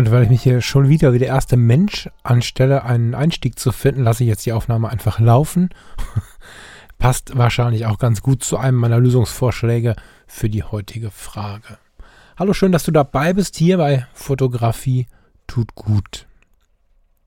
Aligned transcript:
Und 0.00 0.10
weil 0.10 0.22
ich 0.22 0.30
mich 0.30 0.42
hier 0.42 0.62
schon 0.62 0.88
wieder 0.88 1.12
wie 1.12 1.18
der 1.18 1.28
erste 1.28 1.58
Mensch 1.58 2.08
anstelle, 2.22 2.84
einen 2.84 3.14
Einstieg 3.14 3.58
zu 3.58 3.70
finden, 3.70 4.04
lasse 4.04 4.24
ich 4.24 4.30
jetzt 4.30 4.46
die 4.46 4.54
Aufnahme 4.54 4.88
einfach 4.88 5.20
laufen. 5.20 5.68
Passt 6.98 7.36
wahrscheinlich 7.36 7.84
auch 7.84 7.98
ganz 7.98 8.22
gut 8.22 8.42
zu 8.42 8.56
einem 8.56 8.78
meiner 8.78 8.98
Lösungsvorschläge 8.98 9.96
für 10.26 10.48
die 10.48 10.62
heutige 10.62 11.10
Frage. 11.10 11.76
Hallo, 12.38 12.54
schön, 12.54 12.72
dass 12.72 12.84
du 12.84 12.92
dabei 12.92 13.34
bist 13.34 13.56
hier 13.56 13.76
bei 13.76 14.06
Fotografie 14.14 15.06
tut 15.46 15.74
gut. 15.74 16.26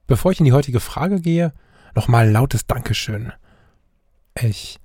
Bevor 0.08 0.32
ich 0.32 0.40
in 0.40 0.46
die 0.46 0.54
heutige 0.54 0.80
Frage 0.80 1.22
gehe, 1.22 1.54
nochmal 1.94 2.28
lautes 2.28 2.66
Dankeschön. 2.66 3.34
Ich 4.34 4.80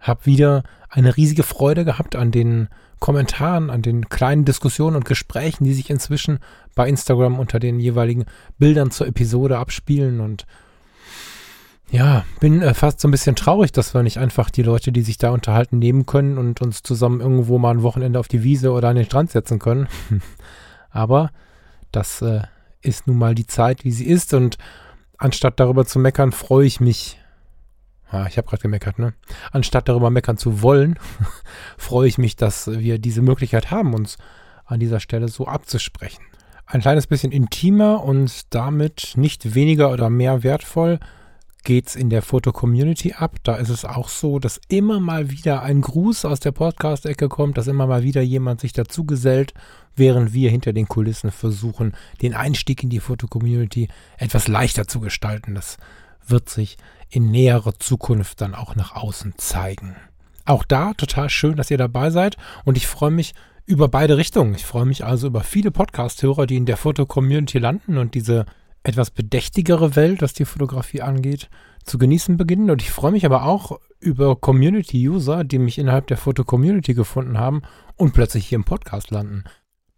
habe 0.00 0.26
wieder 0.26 0.64
eine 0.88 1.16
riesige 1.16 1.44
Freude 1.44 1.84
gehabt 1.84 2.16
an 2.16 2.32
den 2.32 2.68
Kommentaren, 2.98 3.70
an 3.70 3.82
den 3.82 4.08
kleinen 4.08 4.44
Diskussionen 4.44 4.96
und 4.96 5.04
Gesprächen, 5.04 5.64
die 5.64 5.74
sich 5.74 5.90
inzwischen 5.90 6.40
bei 6.78 6.88
Instagram 6.88 7.40
unter 7.40 7.58
den 7.58 7.80
jeweiligen 7.80 8.24
Bildern 8.56 8.92
zur 8.92 9.08
Episode 9.08 9.58
abspielen 9.58 10.20
und 10.20 10.46
ja, 11.90 12.24
bin 12.38 12.62
äh, 12.62 12.72
fast 12.72 13.00
so 13.00 13.08
ein 13.08 13.10
bisschen 13.10 13.34
traurig, 13.34 13.72
dass 13.72 13.94
wir 13.94 14.04
nicht 14.04 14.18
einfach 14.18 14.48
die 14.48 14.62
Leute, 14.62 14.92
die 14.92 15.02
sich 15.02 15.18
da 15.18 15.30
unterhalten, 15.30 15.80
nehmen 15.80 16.06
können 16.06 16.38
und 16.38 16.62
uns 16.62 16.84
zusammen 16.84 17.20
irgendwo 17.20 17.58
mal 17.58 17.72
ein 17.72 17.82
Wochenende 17.82 18.20
auf 18.20 18.28
die 18.28 18.44
Wiese 18.44 18.70
oder 18.70 18.90
an 18.90 18.94
den 18.94 19.06
Strand 19.06 19.32
setzen 19.32 19.58
können. 19.58 19.88
Aber 20.90 21.32
das 21.90 22.22
äh, 22.22 22.42
ist 22.80 23.08
nun 23.08 23.18
mal 23.18 23.34
die 23.34 23.46
Zeit, 23.46 23.84
wie 23.84 23.90
sie 23.90 24.06
ist 24.06 24.32
und 24.32 24.56
anstatt 25.16 25.58
darüber 25.58 25.84
zu 25.84 25.98
meckern, 25.98 26.30
freue 26.30 26.66
ich 26.66 26.78
mich 26.78 27.18
ja, 28.12 28.26
ich 28.26 28.38
habe 28.38 28.48
gerade 28.48 28.62
gemeckert, 28.62 28.98
ne? 29.00 29.14
Anstatt 29.50 29.88
darüber 29.88 30.10
meckern 30.10 30.38
zu 30.38 30.62
wollen, 30.62 30.98
freue 31.76 32.08
ich 32.08 32.18
mich, 32.18 32.36
dass 32.36 32.68
wir 32.70 32.98
diese 32.98 33.20
Möglichkeit 33.20 33.72
haben, 33.72 33.94
uns 33.94 34.16
an 34.64 34.78
dieser 34.78 35.00
Stelle 35.00 35.28
so 35.28 35.46
abzusprechen. 35.46 36.22
Ein 36.70 36.82
kleines 36.82 37.06
bisschen 37.06 37.32
intimer 37.32 38.04
und 38.04 38.54
damit 38.54 39.14
nicht 39.16 39.54
weniger 39.54 39.90
oder 39.90 40.10
mehr 40.10 40.42
wertvoll 40.42 41.00
geht's 41.64 41.96
in 41.96 42.10
der 42.10 42.20
Foto-Community 42.20 43.14
ab. 43.14 43.36
Da 43.42 43.56
ist 43.56 43.70
es 43.70 43.86
auch 43.86 44.10
so, 44.10 44.38
dass 44.38 44.60
immer 44.68 45.00
mal 45.00 45.30
wieder 45.30 45.62
ein 45.62 45.80
Gruß 45.80 46.26
aus 46.26 46.40
der 46.40 46.52
Podcast-Ecke 46.52 47.30
kommt, 47.30 47.56
dass 47.56 47.68
immer 47.68 47.86
mal 47.86 48.02
wieder 48.02 48.20
jemand 48.20 48.60
sich 48.60 48.74
dazu 48.74 49.04
gesellt, 49.04 49.54
während 49.96 50.34
wir 50.34 50.50
hinter 50.50 50.74
den 50.74 50.88
Kulissen 50.88 51.30
versuchen, 51.30 51.94
den 52.20 52.34
Einstieg 52.34 52.82
in 52.82 52.90
die 52.90 53.00
Foto-Community 53.00 53.88
etwas 54.18 54.46
leichter 54.46 54.86
zu 54.86 55.00
gestalten. 55.00 55.54
Das 55.54 55.78
wird 56.26 56.50
sich 56.50 56.76
in 57.08 57.30
näherer 57.30 57.78
Zukunft 57.78 58.42
dann 58.42 58.54
auch 58.54 58.76
nach 58.76 58.94
außen 58.94 59.38
zeigen. 59.38 59.96
Auch 60.44 60.64
da 60.64 60.92
total 60.92 61.30
schön, 61.30 61.56
dass 61.56 61.70
ihr 61.70 61.78
dabei 61.78 62.10
seid 62.10 62.36
und 62.66 62.76
ich 62.76 62.86
freue 62.86 63.10
mich 63.10 63.32
über 63.68 63.88
beide 63.88 64.16
Richtungen. 64.16 64.54
Ich 64.54 64.64
freue 64.64 64.86
mich 64.86 65.04
also 65.04 65.26
über 65.26 65.42
viele 65.42 65.70
Podcast-Hörer, 65.70 66.46
die 66.46 66.56
in 66.56 66.64
der 66.64 66.78
Foto-Community 66.78 67.58
landen 67.58 67.98
und 67.98 68.14
diese 68.14 68.46
etwas 68.82 69.10
bedächtigere 69.10 69.94
Welt, 69.94 70.22
was 70.22 70.32
die 70.32 70.46
Fotografie 70.46 71.02
angeht, 71.02 71.50
zu 71.84 71.98
genießen 71.98 72.38
beginnen. 72.38 72.70
Und 72.70 72.80
ich 72.80 72.90
freue 72.90 73.12
mich 73.12 73.26
aber 73.26 73.44
auch 73.44 73.78
über 74.00 74.36
Community-User, 74.36 75.44
die 75.44 75.58
mich 75.58 75.78
innerhalb 75.78 76.06
der 76.06 76.16
Foto-Community 76.16 76.94
gefunden 76.94 77.38
haben 77.38 77.60
und 77.96 78.14
plötzlich 78.14 78.46
hier 78.46 78.56
im 78.56 78.64
Podcast 78.64 79.10
landen. 79.10 79.44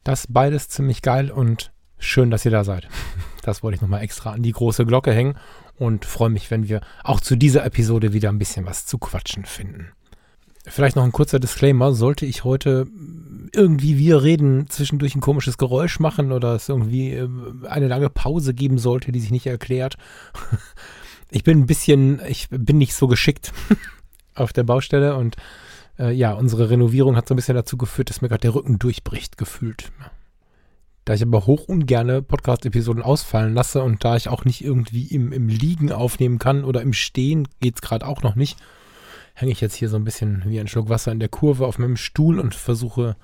Das 0.03 0.27
beides 0.29 0.69
ziemlich 0.69 1.01
geil 1.01 1.31
und 1.31 1.71
schön, 1.97 2.33
dass 2.33 2.45
ihr 2.45 2.51
da 2.51 2.65
seid. 2.65 2.89
Das 3.43 3.63
wollte 3.63 3.77
ich 3.77 3.81
nochmal 3.81 4.03
extra 4.03 4.33
an 4.33 4.43
die 4.43 4.53
große 4.53 4.85
Glocke 4.85 5.15
hängen 5.15 5.35
und 5.77 6.05
freue 6.05 6.29
mich, 6.29 6.51
wenn 6.51 6.69
wir 6.69 6.83
auch 7.03 7.21
zu 7.21 7.37
dieser 7.37 7.65
Episode 7.65 8.13
wieder 8.13 8.29
ein 8.29 8.39
bisschen 8.39 8.67
was 8.67 8.85
zu 8.85 8.99
quatschen 8.99 9.47
finden. 9.47 9.93
Vielleicht 10.67 10.97
noch 10.97 11.05
ein 11.05 11.13
kurzer 11.13 11.41
Disclaimer. 11.41 11.93
Sollte 11.93 12.27
ich 12.27 12.45
heute 12.45 12.87
irgendwie 13.53 13.99
wir 13.99 14.23
reden, 14.23 14.69
zwischendurch 14.69 15.15
ein 15.15 15.21
komisches 15.21 15.59
Geräusch 15.59 15.99
machen 16.01 16.33
oder 16.33 16.55
es 16.55 16.69
irgendwie 16.69 17.13
äh, 17.13 17.29
eine 17.69 17.89
lange 17.89 18.11
Pause 18.11 18.55
geben 18.55 18.79
sollte, 18.79 19.13
die 19.13 19.21
sich 19.21 19.31
nicht 19.31 19.47
erklärt. 19.47 19.97
Ich 21.33 21.45
bin 21.45 21.61
ein 21.61 21.67
bisschen, 21.67 22.21
ich 22.29 22.49
bin 22.51 22.79
nicht 22.79 22.93
so 22.93 23.07
geschickt 23.07 23.53
auf 24.35 24.53
der 24.53 24.65
Baustelle 24.65 25.15
und 25.15 25.37
äh, 25.97 26.11
ja, 26.11 26.33
unsere 26.33 26.71
Renovierung 26.71 27.15
hat 27.15 27.29
so 27.29 27.35
ein 27.35 27.37
bisschen 27.37 27.55
dazu 27.55 27.77
geführt, 27.77 28.11
dass 28.11 28.21
mir 28.21 28.29
gerade 28.29 28.41
der 28.41 28.55
Rücken 28.57 28.81
durchbricht, 28.81 29.39
gefühlt. 29.39 29.93
Da 31.05 31.15
ich 31.15 31.23
aber 31.23 31.47
hoch 31.47 31.69
ungerne 31.69 32.21
Podcast-Episoden 32.21 33.05
ausfallen 33.05 33.55
lasse 33.55 33.83
und 33.85 34.05
da 34.05 34.17
ich 34.17 34.29
auch 34.29 34.45
nicht 34.45 34.65
irgendwie 34.65 35.07
im, 35.07 35.33
im 35.33 35.49
Liegen 35.49 35.93
aufnehmen 35.93 36.41
kann 36.41 36.65
oder 36.65 36.83
im 36.83 36.93
Stehen, 36.93 37.47
geht 37.61 37.77
es 37.77 37.81
gerade 37.81 38.09
auch 38.09 38.23
noch 38.23 38.35
nicht, 38.35 38.59
hänge 39.35 39.53
ich 39.53 39.61
jetzt 39.61 39.75
hier 39.75 39.89
so 39.89 39.97
ein 39.97 40.05
bisschen 40.05 40.43
wie 40.47 40.61
ein 40.61 40.69
Schluck 40.69 40.89
Wasser 40.89 41.13
in 41.13 41.21
der 41.21 41.29
Kurve 41.29 41.67
auf 41.67 41.79
meinem 41.79 41.97
Stuhl 41.97 42.39
und 42.39 42.55
versuche, 42.55 43.17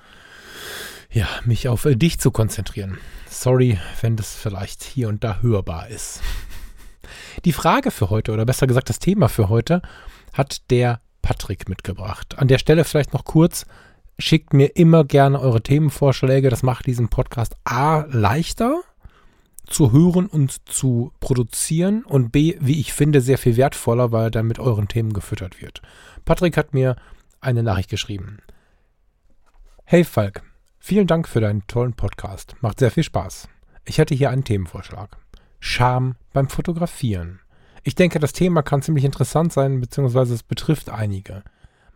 ja, 1.11 1.27
mich 1.45 1.67
auf 1.67 1.85
äh, 1.85 1.95
dich 1.95 2.19
zu 2.19 2.31
konzentrieren. 2.31 2.97
Sorry, 3.29 3.79
wenn 4.01 4.15
das 4.15 4.35
vielleicht 4.35 4.83
hier 4.83 5.09
und 5.09 5.23
da 5.23 5.41
hörbar 5.41 5.89
ist. 5.89 6.21
Die 7.45 7.53
Frage 7.53 7.91
für 7.91 8.09
heute, 8.09 8.31
oder 8.31 8.45
besser 8.45 8.67
gesagt 8.67 8.89
das 8.89 8.99
Thema 8.99 9.29
für 9.29 9.49
heute, 9.49 9.81
hat 10.33 10.69
der 10.69 11.01
Patrick 11.21 11.69
mitgebracht. 11.69 12.37
An 12.37 12.47
der 12.47 12.57
Stelle 12.57 12.83
vielleicht 12.83 13.13
noch 13.13 13.25
kurz, 13.25 13.65
schickt 14.19 14.53
mir 14.53 14.75
immer 14.75 15.03
gerne 15.03 15.39
eure 15.39 15.61
Themenvorschläge. 15.61 16.49
Das 16.49 16.63
macht 16.63 16.85
diesen 16.85 17.09
Podcast 17.09 17.55
A 17.63 18.05
leichter 18.09 18.81
zu 19.67 19.91
hören 19.91 20.25
und 20.25 20.67
zu 20.67 21.11
produzieren 21.19 22.03
und 22.03 22.31
B, 22.31 22.57
wie 22.59 22.79
ich 22.79 22.93
finde, 22.93 23.21
sehr 23.21 23.37
viel 23.37 23.57
wertvoller, 23.57 24.11
weil 24.11 24.25
er 24.25 24.31
dann 24.31 24.47
mit 24.47 24.59
euren 24.59 24.87
Themen 24.87 25.13
gefüttert 25.13 25.61
wird. 25.61 25.81
Patrick 26.25 26.57
hat 26.57 26.73
mir 26.73 26.95
eine 27.41 27.63
Nachricht 27.63 27.89
geschrieben. 27.89 28.39
Hey 29.83 30.03
Falk, 30.03 30.43
vielen 30.79 31.07
Dank 31.07 31.27
für 31.27 31.41
deinen 31.41 31.67
tollen 31.67 31.93
Podcast. 31.93 32.55
Macht 32.61 32.79
sehr 32.79 32.91
viel 32.91 33.03
Spaß. 33.03 33.47
Ich 33.85 33.97
hätte 33.97 34.15
hier 34.15 34.29
einen 34.29 34.43
Themenvorschlag. 34.43 35.17
Scham 35.59 36.15
beim 36.33 36.49
Fotografieren. 36.49 37.39
Ich 37.83 37.95
denke, 37.95 38.19
das 38.19 38.33
Thema 38.33 38.63
kann 38.63 38.81
ziemlich 38.81 39.05
interessant 39.05 39.53
sein, 39.53 39.79
beziehungsweise 39.79 40.33
es 40.33 40.43
betrifft 40.43 40.89
einige. 40.89 41.43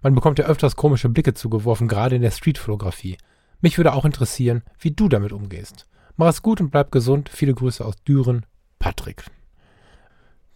Man 0.01 0.15
bekommt 0.15 0.39
ja 0.39 0.45
öfters 0.45 0.75
komische 0.75 1.09
Blicke 1.09 1.33
zugeworfen, 1.33 1.87
gerade 1.87 2.15
in 2.15 2.21
der 2.21 2.31
Streetfotografie. 2.31 3.17
Mich 3.59 3.77
würde 3.77 3.93
auch 3.93 4.05
interessieren, 4.05 4.63
wie 4.79 4.91
du 4.91 5.09
damit 5.09 5.31
umgehst. 5.31 5.85
Mach 6.17 6.27
es 6.27 6.41
gut 6.41 6.61
und 6.61 6.71
bleib 6.71 6.91
gesund. 6.91 7.29
Viele 7.29 7.53
Grüße 7.53 7.83
aus 7.83 7.95
Düren, 8.07 8.45
Patrick. 8.79 9.25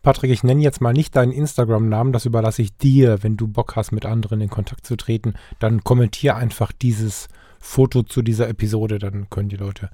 Patrick, 0.01 0.29
ich 0.29 0.43
nenne 0.43 0.61
jetzt 0.61 0.81
mal 0.81 0.93
nicht 0.93 1.15
deinen 1.15 1.31
Instagram-Namen, 1.31 2.13
das 2.13 2.25
überlasse 2.25 2.61
ich 2.61 2.77
dir. 2.77 3.23
Wenn 3.23 3.37
du 3.37 3.47
Bock 3.47 3.75
hast, 3.75 3.91
mit 3.91 4.05
anderen 4.05 4.39
in 4.39 4.49
Kontakt 4.49 4.85
zu 4.85 4.95
treten, 4.95 5.33
dann 5.59 5.83
kommentier 5.83 6.35
einfach 6.35 6.71
dieses 6.71 7.27
Foto 7.59 8.03
zu 8.03 8.21
dieser 8.21 8.47
Episode, 8.47 8.99
dann 8.99 9.29
können 9.31 9.49
die 9.49 9.55
Leute 9.55 9.89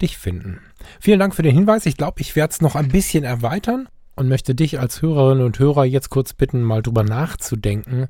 dich 0.00 0.18
finden. 0.18 0.60
Vielen 1.00 1.18
Dank 1.18 1.34
für 1.34 1.42
den 1.42 1.54
Hinweis. 1.54 1.86
Ich 1.86 1.96
glaube, 1.96 2.20
ich 2.20 2.36
werde 2.36 2.52
es 2.52 2.60
noch 2.60 2.76
ein 2.76 2.88
bisschen 2.88 3.24
erweitern 3.24 3.88
und 4.14 4.28
möchte 4.28 4.54
dich 4.54 4.78
als 4.78 5.02
Hörerinnen 5.02 5.44
und 5.44 5.58
Hörer 5.58 5.84
jetzt 5.84 6.10
kurz 6.10 6.32
bitten, 6.32 6.62
mal 6.62 6.82
drüber 6.82 7.02
nachzudenken, 7.02 8.08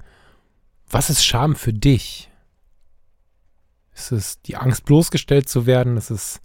was 0.89 1.11
ist 1.11 1.25
Scham 1.25 1.57
für 1.57 1.73
dich? 1.73 2.31
Ist 3.95 4.13
es 4.13 4.43
die 4.43 4.57
Angst, 4.57 4.85
bloßgestellt 4.85 5.49
zu 5.49 5.67
werden? 5.67 5.97
Ist 5.97 6.11
es 6.11 6.41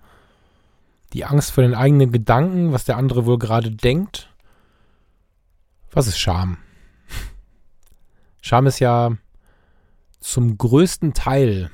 die 1.13 1.25
Angst 1.25 1.51
vor 1.51 1.63
den 1.63 1.75
eigenen 1.75 2.11
Gedanken, 2.11 2.71
was 2.71 2.85
der 2.85 2.97
andere 2.97 3.25
wohl 3.25 3.39
gerade 3.39 3.71
denkt? 3.71 4.33
Was 5.91 6.07
ist 6.07 6.19
Scham? 6.19 6.57
Scham 8.41 8.67
ist 8.67 8.79
ja 8.79 9.17
zum 10.19 10.57
größten 10.57 11.13
Teil 11.13 11.69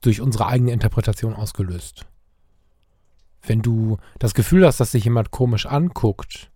durch 0.00 0.20
unsere 0.20 0.46
eigene 0.46 0.72
Interpretation 0.72 1.34
ausgelöst. 1.34 2.06
Wenn 3.42 3.62
du 3.62 3.98
das 4.18 4.34
Gefühl 4.34 4.66
hast, 4.66 4.80
dass 4.80 4.92
sich 4.92 5.04
jemand 5.04 5.30
komisch 5.30 5.66
anguckt, 5.66 6.50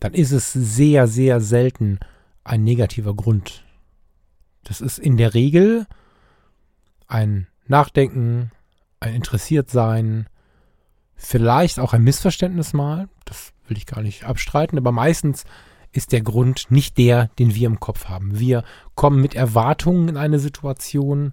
dann 0.00 0.12
ist 0.12 0.32
es 0.32 0.52
sehr, 0.52 1.06
sehr 1.08 1.40
selten 1.40 1.98
ein 2.44 2.64
negativer 2.64 3.14
Grund. 3.14 3.64
Das 4.64 4.80
ist 4.80 4.98
in 4.98 5.16
der 5.16 5.34
Regel 5.34 5.86
ein 7.06 7.46
Nachdenken, 7.66 8.50
ein 9.00 9.14
Interessiertsein, 9.14 10.28
vielleicht 11.16 11.80
auch 11.80 11.92
ein 11.92 12.04
Missverständnis 12.04 12.72
mal, 12.72 13.08
das 13.24 13.52
will 13.66 13.76
ich 13.76 13.86
gar 13.86 14.02
nicht 14.02 14.24
abstreiten, 14.24 14.78
aber 14.78 14.92
meistens 14.92 15.44
ist 15.92 16.12
der 16.12 16.20
Grund 16.20 16.66
nicht 16.70 16.98
der, 16.98 17.30
den 17.38 17.54
wir 17.54 17.66
im 17.66 17.80
Kopf 17.80 18.06
haben. 18.06 18.38
Wir 18.38 18.64
kommen 18.94 19.20
mit 19.20 19.34
Erwartungen 19.34 20.08
in 20.08 20.16
eine 20.16 20.38
Situation, 20.38 21.32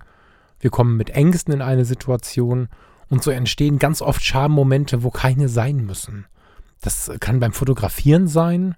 wir 0.59 0.69
kommen 0.69 0.95
mit 0.95 1.11
Ängsten 1.11 1.53
in 1.53 1.61
eine 1.61 1.85
Situation 1.85 2.69
und 3.09 3.21
so 3.21 3.31
entstehen 3.31 3.79
ganz 3.79 4.01
oft 4.01 4.23
Schammomente, 4.23 5.03
wo 5.03 5.09
keine 5.09 5.49
sein 5.49 5.85
müssen. 5.85 6.25
Das 6.81 7.11
kann 7.19 7.39
beim 7.39 7.53
Fotografieren 7.53 8.27
sein. 8.27 8.75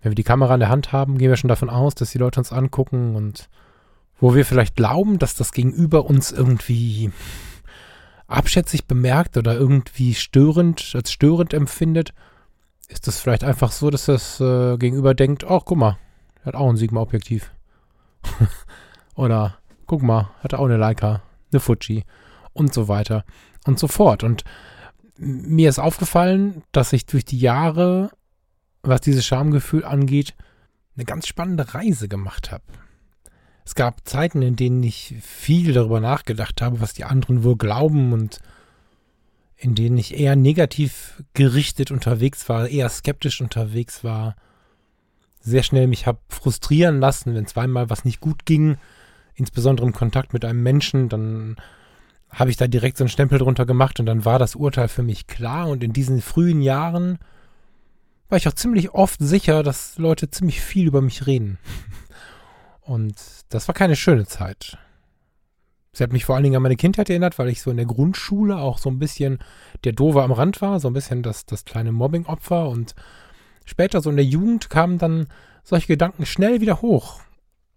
Wenn 0.00 0.10
wir 0.10 0.16
die 0.16 0.24
Kamera 0.24 0.54
in 0.54 0.60
der 0.60 0.68
Hand 0.68 0.92
haben, 0.92 1.18
gehen 1.18 1.30
wir 1.30 1.36
schon 1.36 1.48
davon 1.48 1.70
aus, 1.70 1.94
dass 1.94 2.10
die 2.10 2.18
Leute 2.18 2.40
uns 2.40 2.52
angucken 2.52 3.14
und 3.14 3.48
wo 4.18 4.34
wir 4.34 4.44
vielleicht 4.44 4.76
glauben, 4.76 5.18
dass 5.18 5.34
das 5.34 5.52
Gegenüber 5.52 6.04
uns 6.06 6.32
irgendwie 6.32 7.12
abschätzig 8.26 8.86
bemerkt 8.86 9.36
oder 9.36 9.54
irgendwie 9.54 10.14
störend, 10.14 10.92
als 10.94 11.12
störend 11.12 11.54
empfindet, 11.54 12.12
ist 12.88 13.08
es 13.08 13.18
vielleicht 13.18 13.44
einfach 13.44 13.72
so, 13.72 13.90
dass 13.90 14.06
das 14.06 14.40
äh, 14.40 14.76
Gegenüber 14.76 15.14
denkt, 15.14 15.44
oh, 15.48 15.60
guck 15.60 15.78
mal, 15.78 15.98
hat 16.44 16.54
auch 16.54 16.68
ein 16.68 16.76
Sigma-Objektiv. 16.76 17.50
oder 19.14 19.58
guck 19.86 20.02
mal, 20.02 20.30
hat 20.40 20.54
auch 20.54 20.64
eine 20.64 20.76
Leica, 20.76 21.22
eine 21.50 21.60
Fuji 21.60 22.04
und 22.52 22.72
so 22.72 22.88
weiter 22.88 23.24
und 23.64 23.78
so 23.78 23.88
fort. 23.88 24.24
Und 24.24 24.44
mir 25.16 25.68
ist 25.68 25.78
aufgefallen, 25.78 26.62
dass 26.72 26.92
ich 26.92 27.06
durch 27.06 27.24
die 27.24 27.38
Jahre, 27.38 28.10
was 28.82 29.00
dieses 29.00 29.24
Schamgefühl 29.24 29.84
angeht, 29.84 30.34
eine 30.96 31.04
ganz 31.04 31.26
spannende 31.26 31.74
Reise 31.74 32.08
gemacht 32.08 32.50
habe. 32.50 32.64
Es 33.64 33.74
gab 33.74 34.06
Zeiten, 34.08 34.42
in 34.42 34.56
denen 34.56 34.82
ich 34.82 35.14
viel 35.20 35.72
darüber 35.72 36.00
nachgedacht 36.00 36.60
habe, 36.60 36.80
was 36.80 36.94
die 36.94 37.04
anderen 37.04 37.44
wohl 37.44 37.56
glauben 37.56 38.12
und 38.12 38.40
in 39.56 39.74
denen 39.74 39.96
ich 39.96 40.18
eher 40.18 40.34
negativ 40.34 41.22
gerichtet 41.34 41.92
unterwegs 41.92 42.48
war, 42.48 42.68
eher 42.68 42.88
skeptisch 42.88 43.40
unterwegs 43.40 44.02
war, 44.02 44.34
sehr 45.40 45.62
schnell 45.62 45.86
mich 45.86 46.06
habe 46.06 46.18
frustrieren 46.28 47.00
lassen, 47.00 47.34
wenn 47.34 47.46
zweimal 47.46 47.88
was 47.88 48.04
nicht 48.04 48.20
gut 48.20 48.44
ging, 48.44 48.76
insbesondere 49.34 49.86
im 49.86 49.92
Kontakt 49.92 50.32
mit 50.32 50.44
einem 50.44 50.62
Menschen, 50.62 51.08
dann 51.08 51.56
habe 52.30 52.50
ich 52.50 52.56
da 52.56 52.66
direkt 52.66 52.96
so 52.96 53.04
einen 53.04 53.10
Stempel 53.10 53.38
drunter 53.38 53.66
gemacht 53.66 54.00
und 54.00 54.06
dann 54.06 54.24
war 54.24 54.38
das 54.38 54.56
Urteil 54.56 54.88
für 54.88 55.02
mich 55.02 55.26
klar 55.26 55.68
und 55.68 55.84
in 55.84 55.92
diesen 55.92 56.20
frühen 56.20 56.62
Jahren 56.62 57.18
war 58.28 58.38
ich 58.38 58.48
auch 58.48 58.54
ziemlich 58.54 58.94
oft 58.94 59.20
sicher, 59.20 59.62
dass 59.62 59.98
Leute 59.98 60.30
ziemlich 60.30 60.62
viel 60.62 60.86
über 60.86 61.02
mich 61.02 61.26
reden. 61.26 61.58
Und 62.80 63.14
das 63.54 63.68
war 63.68 63.74
keine 63.74 63.96
schöne 63.96 64.26
Zeit. 64.26 64.78
Sie 65.92 66.02
hat 66.02 66.12
mich 66.12 66.24
vor 66.24 66.34
allen 66.34 66.44
Dingen 66.44 66.56
an 66.56 66.62
meine 66.62 66.76
Kindheit 66.76 67.10
erinnert, 67.10 67.38
weil 67.38 67.48
ich 67.48 67.60
so 67.60 67.70
in 67.70 67.76
der 67.76 67.86
Grundschule 67.86 68.56
auch 68.56 68.78
so 68.78 68.88
ein 68.88 68.98
bisschen 68.98 69.38
der 69.84 69.92
Dove 69.92 70.22
am 70.22 70.32
Rand 70.32 70.62
war, 70.62 70.80
so 70.80 70.88
ein 70.88 70.94
bisschen 70.94 71.22
das, 71.22 71.44
das 71.44 71.66
kleine 71.66 71.92
Mobbing-Opfer 71.92 72.68
und 72.68 72.94
später 73.66 74.00
so 74.00 74.08
in 74.08 74.16
der 74.16 74.24
Jugend 74.24 74.70
kamen 74.70 74.96
dann 74.96 75.26
solche 75.62 75.88
Gedanken 75.88 76.24
schnell 76.24 76.60
wieder 76.62 76.80
hoch. 76.80 77.20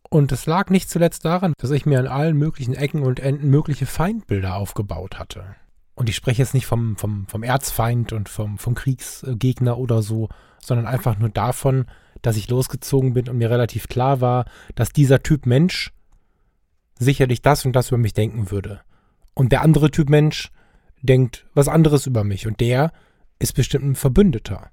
Und 0.10 0.32
es 0.32 0.46
lag 0.46 0.70
nicht 0.70 0.90
zuletzt 0.90 1.26
daran, 1.26 1.54
dass 1.58 1.72
ich 1.72 1.86
mir 1.86 2.00
an 2.00 2.08
allen 2.08 2.38
möglichen 2.38 2.74
Ecken 2.74 3.04
und 3.04 3.20
Enden 3.20 3.50
mögliche 3.50 3.86
Feindbilder 3.86 4.56
aufgebaut 4.56 5.20
hatte. 5.20 5.56
Und 5.94 6.10
ich 6.10 6.16
spreche 6.16 6.42
jetzt 6.42 6.54
nicht 6.54 6.68
vom, 6.68 6.96
vom, 6.96 7.28
vom 7.28 7.44
Erzfeind 7.44 8.14
und 8.14 8.30
vom, 8.30 8.58
vom 8.58 8.76
Kriegsgegner 8.76 9.78
oder 9.78 10.02
so, 10.02 10.30
sondern 10.62 10.88
einfach 10.88 11.18
nur 11.18 11.30
davon, 11.30 11.86
dass 12.22 12.38
ich 12.38 12.50
losgezogen 12.50 13.14
bin 13.14 13.30
und 13.30 13.38
mir 13.38 13.50
relativ 13.50 13.88
klar 13.88 14.22
war, 14.22 14.46
dass 14.76 14.90
dieser 14.90 15.22
Typ 15.22 15.46
Mensch 15.46 15.92
sicherlich 16.98 17.42
das 17.42 17.66
und 17.66 17.74
das 17.74 17.90
über 17.90 17.98
mich 17.98 18.14
denken 18.14 18.52
würde. 18.52 18.82
Und 19.34 19.52
der 19.52 19.62
andere 19.62 19.92
Typ 19.92 20.10
Mensch 20.10 20.52
denkt 21.02 21.46
was 21.54 21.68
anderes 21.68 22.08
über 22.08 22.24
mich 22.24 22.48
und 22.48 22.60
der 22.60 22.92
ist 23.40 23.54
bestimmt 23.54 23.86
ein 23.86 23.96
Verbündeter. 23.96 24.72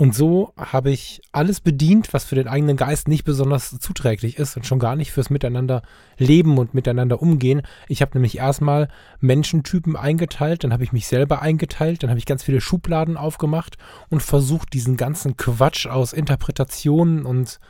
Und 0.00 0.14
so 0.14 0.54
habe 0.56 0.90
ich 0.90 1.20
alles 1.30 1.60
bedient, 1.60 2.14
was 2.14 2.24
für 2.24 2.34
den 2.34 2.48
eigenen 2.48 2.78
Geist 2.78 3.06
nicht 3.06 3.24
besonders 3.24 3.78
zuträglich 3.80 4.38
ist 4.38 4.56
und 4.56 4.64
schon 4.64 4.78
gar 4.78 4.96
nicht 4.96 5.12
fürs 5.12 5.28
Miteinander 5.28 5.82
leben 6.16 6.56
und 6.56 6.72
miteinander 6.72 7.20
umgehen. 7.20 7.60
Ich 7.86 8.00
habe 8.00 8.12
nämlich 8.14 8.38
erstmal 8.38 8.88
Menschentypen 9.20 9.96
eingeteilt, 9.96 10.64
dann 10.64 10.72
habe 10.72 10.84
ich 10.84 10.92
mich 10.94 11.06
selber 11.06 11.42
eingeteilt, 11.42 12.02
dann 12.02 12.08
habe 12.08 12.18
ich 12.18 12.24
ganz 12.24 12.42
viele 12.42 12.62
Schubladen 12.62 13.18
aufgemacht 13.18 13.76
und 14.08 14.22
versucht, 14.22 14.72
diesen 14.72 14.96
ganzen 14.96 15.36
Quatsch 15.36 15.86
aus 15.86 16.14
Interpretationen 16.14 17.26
und 17.26 17.60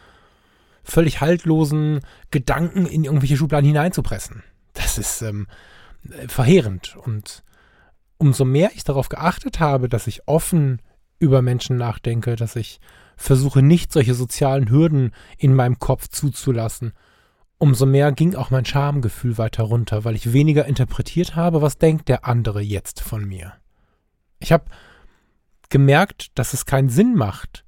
völlig 0.84 1.20
haltlosen 1.20 1.98
Gedanken 2.30 2.86
in 2.86 3.02
irgendwelche 3.02 3.38
Schubladen 3.38 3.66
hineinzupressen. 3.66 4.44
Das 4.74 4.98
ist 4.98 5.20
ähm, 5.22 5.48
verheerend. 6.28 6.96
Und 6.96 7.42
umso 8.18 8.44
mehr 8.44 8.70
ich 8.76 8.84
darauf 8.84 9.08
geachtet 9.08 9.58
habe, 9.58 9.88
dass 9.88 10.06
ich 10.06 10.28
offen 10.28 10.80
über 11.20 11.43
Menschen 11.43 11.76
nachdenke, 11.76 12.34
dass 12.34 12.56
ich 12.56 12.81
versuche, 13.17 13.62
nicht 13.62 13.93
solche 13.93 14.14
sozialen 14.14 14.69
Hürden 14.70 15.12
in 15.38 15.55
meinem 15.55 15.78
Kopf 15.78 16.08
zuzulassen. 16.08 16.93
Umso 17.58 17.84
mehr 17.84 18.11
ging 18.11 18.34
auch 18.34 18.50
mein 18.50 18.64
Schamgefühl 18.64 19.37
weiter 19.37 19.64
runter, 19.64 20.05
weil 20.05 20.17
ich 20.17 20.32
weniger 20.32 20.64
interpretiert 20.64 21.37
habe, 21.37 21.61
was 21.61 21.76
denkt 21.76 22.08
der 22.08 22.25
andere 22.25 22.62
jetzt 22.62 23.02
von 23.02 23.25
mir. 23.25 23.52
Ich 24.38 24.50
habe 24.50 24.64
gemerkt, 25.69 26.37
dass 26.38 26.55
es 26.55 26.64
keinen 26.64 26.88
Sinn 26.88 27.14
macht, 27.14 27.64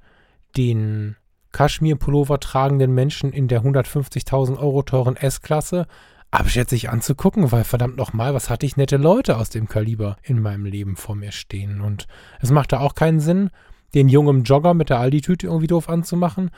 den 0.56 1.16
Kaschmir-Pullover 1.52 2.40
tragenden 2.40 2.94
Menschen 2.94 3.32
in 3.32 3.48
der 3.48 3.62
150.000 3.62 4.58
Euro 4.58 4.82
teuren 4.82 5.16
S-Klasse 5.16 5.86
abschätzig 6.32 6.90
anzugucken, 6.90 7.52
weil 7.52 7.62
verdammt 7.62 7.96
nochmal, 7.96 8.34
was 8.34 8.50
hatte 8.50 8.66
ich 8.66 8.76
nette 8.76 8.96
Leute 8.96 9.36
aus 9.36 9.50
dem 9.50 9.68
Kaliber 9.68 10.16
in 10.22 10.40
meinem 10.40 10.64
Leben 10.64 10.96
vor 10.96 11.14
mir 11.14 11.30
stehen. 11.30 11.80
Und 11.80 12.08
es 12.40 12.50
machte 12.50 12.80
auch 12.80 12.94
keinen 12.94 13.20
Sinn, 13.20 13.50
den 13.94 14.08
jungen 14.08 14.42
Jogger 14.42 14.72
mit 14.72 14.88
der 14.88 14.98
Aldi-Tüte 14.98 15.46
irgendwie 15.46 15.66
doof 15.66 15.90
anzumachen, 15.90 16.50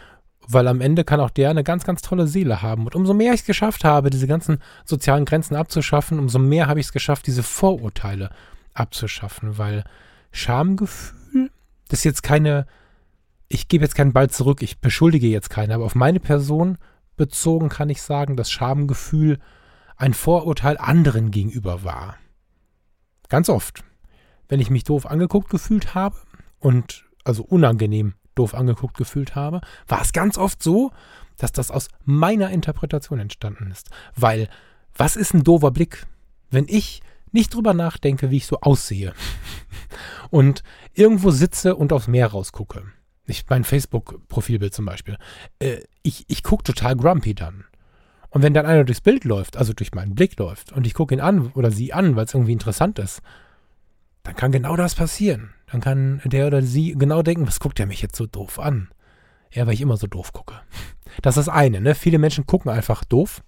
weil 0.46 0.68
am 0.68 0.80
Ende 0.80 1.02
kann 1.02 1.18
auch 1.18 1.30
der 1.30 1.50
eine 1.50 1.64
ganz, 1.64 1.84
ganz 1.84 2.02
tolle 2.02 2.28
Seele 2.28 2.62
haben. 2.62 2.84
Und 2.84 2.94
umso 2.94 3.14
mehr 3.14 3.34
ich 3.34 3.40
es 3.40 3.46
geschafft 3.46 3.84
habe, 3.84 4.10
diese 4.10 4.28
ganzen 4.28 4.58
sozialen 4.84 5.24
Grenzen 5.24 5.56
abzuschaffen, 5.56 6.20
umso 6.20 6.38
mehr 6.38 6.68
habe 6.68 6.78
ich 6.78 6.86
es 6.86 6.92
geschafft, 6.92 7.26
diese 7.26 7.42
Vorurteile 7.42 8.30
abzuschaffen, 8.74 9.58
weil 9.58 9.82
Schamgefühl, 10.30 11.50
das 11.88 12.00
ist 12.00 12.04
jetzt 12.04 12.22
keine, 12.22 12.66
ich 13.48 13.66
gebe 13.66 13.84
jetzt 13.84 13.96
keinen 13.96 14.12
Ball 14.12 14.30
zurück, 14.30 14.62
ich 14.62 14.78
beschuldige 14.78 15.26
jetzt 15.26 15.50
keinen, 15.50 15.72
aber 15.72 15.84
auf 15.84 15.96
meine 15.96 16.20
Person 16.20 16.78
bezogen 17.16 17.70
kann 17.70 17.90
ich 17.90 18.02
sagen, 18.02 18.36
dass 18.36 18.52
Schamgefühl 18.52 19.38
ein 19.96 20.14
Vorurteil 20.14 20.76
anderen 20.78 21.30
gegenüber 21.30 21.84
war. 21.84 22.16
Ganz 23.28 23.48
oft. 23.48 23.84
Wenn 24.48 24.60
ich 24.60 24.70
mich 24.70 24.84
doof 24.84 25.06
angeguckt 25.06 25.50
gefühlt 25.50 25.94
habe 25.94 26.16
und 26.58 27.04
also 27.24 27.42
unangenehm 27.42 28.14
doof 28.34 28.54
angeguckt 28.54 28.96
gefühlt 28.96 29.34
habe, 29.34 29.60
war 29.88 30.02
es 30.02 30.12
ganz 30.12 30.36
oft 30.36 30.62
so, 30.62 30.90
dass 31.36 31.52
das 31.52 31.70
aus 31.70 31.88
meiner 32.04 32.50
Interpretation 32.50 33.18
entstanden 33.18 33.70
ist. 33.70 33.90
Weil, 34.14 34.48
was 34.94 35.16
ist 35.16 35.34
ein 35.34 35.44
doofer 35.44 35.70
Blick? 35.70 36.06
Wenn 36.50 36.66
ich 36.68 37.02
nicht 37.32 37.54
drüber 37.54 37.74
nachdenke, 37.74 38.30
wie 38.30 38.36
ich 38.36 38.46
so 38.46 38.60
aussehe 38.60 39.12
und 40.30 40.62
irgendwo 40.94 41.30
sitze 41.30 41.74
und 41.74 41.92
aufs 41.92 42.06
Meer 42.06 42.28
rausgucke. 42.28 42.84
Ich, 43.26 43.44
mein 43.48 43.64
Facebook-Profilbild 43.64 44.74
zum 44.74 44.84
Beispiel. 44.84 45.18
Äh, 45.58 45.80
ich 46.02 46.24
ich 46.28 46.42
gucke 46.42 46.62
total 46.62 46.94
grumpy 46.94 47.34
dann. 47.34 47.64
Und 48.34 48.42
wenn 48.42 48.52
dann 48.52 48.66
einer 48.66 48.82
durchs 48.82 49.00
Bild 49.00 49.22
läuft, 49.22 49.56
also 49.56 49.72
durch 49.72 49.94
meinen 49.94 50.16
Blick 50.16 50.36
läuft, 50.40 50.72
und 50.72 50.88
ich 50.88 50.94
gucke 50.94 51.14
ihn 51.14 51.20
an 51.20 51.52
oder 51.54 51.70
sie 51.70 51.92
an, 51.92 52.16
weil 52.16 52.24
es 52.24 52.34
irgendwie 52.34 52.52
interessant 52.52 52.98
ist, 52.98 53.22
dann 54.24 54.34
kann 54.34 54.50
genau 54.50 54.74
das 54.74 54.96
passieren. 54.96 55.50
Dann 55.70 55.80
kann 55.80 56.20
der 56.24 56.48
oder 56.48 56.60
sie 56.60 56.96
genau 56.98 57.22
denken, 57.22 57.46
was 57.46 57.60
guckt 57.60 57.78
der 57.78 57.86
mich 57.86 58.02
jetzt 58.02 58.16
so 58.16 58.26
doof 58.26 58.58
an? 58.58 58.88
Ja, 59.52 59.68
weil 59.68 59.74
ich 59.74 59.80
immer 59.80 59.96
so 59.96 60.08
doof 60.08 60.32
gucke. 60.32 60.56
Das 61.22 61.36
ist 61.36 61.46
das 61.46 61.54
eine, 61.54 61.80
ne? 61.80 61.94
Viele 61.94 62.18
Menschen 62.18 62.44
gucken 62.44 62.72
einfach 62.72 63.04
doof. 63.04 63.44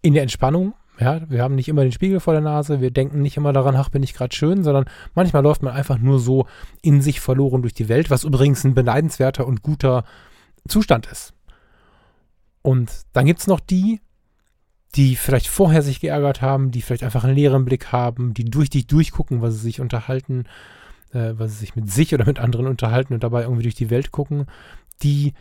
In 0.00 0.14
der 0.14 0.22
Entspannung, 0.22 0.74
ja, 1.00 1.28
wir 1.28 1.42
haben 1.42 1.56
nicht 1.56 1.68
immer 1.68 1.82
den 1.82 1.90
Spiegel 1.90 2.20
vor 2.20 2.34
der 2.34 2.42
Nase, 2.42 2.80
wir 2.80 2.92
denken 2.92 3.20
nicht 3.20 3.36
immer 3.36 3.52
daran, 3.52 3.74
ach, 3.74 3.88
bin 3.88 4.04
ich 4.04 4.14
gerade 4.14 4.34
schön, 4.34 4.62
sondern 4.62 4.84
manchmal 5.16 5.42
läuft 5.42 5.64
man 5.64 5.74
einfach 5.74 5.98
nur 5.98 6.20
so 6.20 6.46
in 6.82 7.02
sich 7.02 7.18
verloren 7.18 7.62
durch 7.62 7.74
die 7.74 7.88
Welt, 7.88 8.10
was 8.10 8.22
übrigens 8.22 8.62
ein 8.62 8.74
beneidenswerter 8.74 9.44
und 9.44 9.62
guter 9.62 10.04
Zustand 10.68 11.06
ist. 11.06 11.34
Und 12.62 12.90
dann 13.12 13.26
gibt 13.26 13.40
es 13.40 13.46
noch 13.46 13.60
die, 13.60 14.00
die 14.94 15.16
vielleicht 15.16 15.46
vorher 15.46 15.82
sich 15.82 16.00
geärgert 16.00 16.42
haben, 16.42 16.70
die 16.70 16.82
vielleicht 16.82 17.04
einfach 17.04 17.24
einen 17.24 17.36
leeren 17.36 17.64
Blick 17.64 17.92
haben, 17.92 18.34
die 18.34 18.44
durch 18.44 18.70
dich 18.70 18.86
durchgucken, 18.86 19.40
was 19.40 19.54
sie 19.54 19.60
sich 19.60 19.80
unterhalten, 19.80 20.44
äh, 21.12 21.32
was 21.34 21.52
sie 21.52 21.58
sich 21.58 21.76
mit 21.76 21.90
sich 21.90 22.12
oder 22.14 22.26
mit 22.26 22.38
anderen 22.38 22.66
unterhalten 22.66 23.14
und 23.14 23.22
dabei 23.22 23.42
irgendwie 23.42 23.62
durch 23.62 23.74
die 23.74 23.90
Welt 23.90 24.10
gucken, 24.10 24.46
die, 25.02 25.34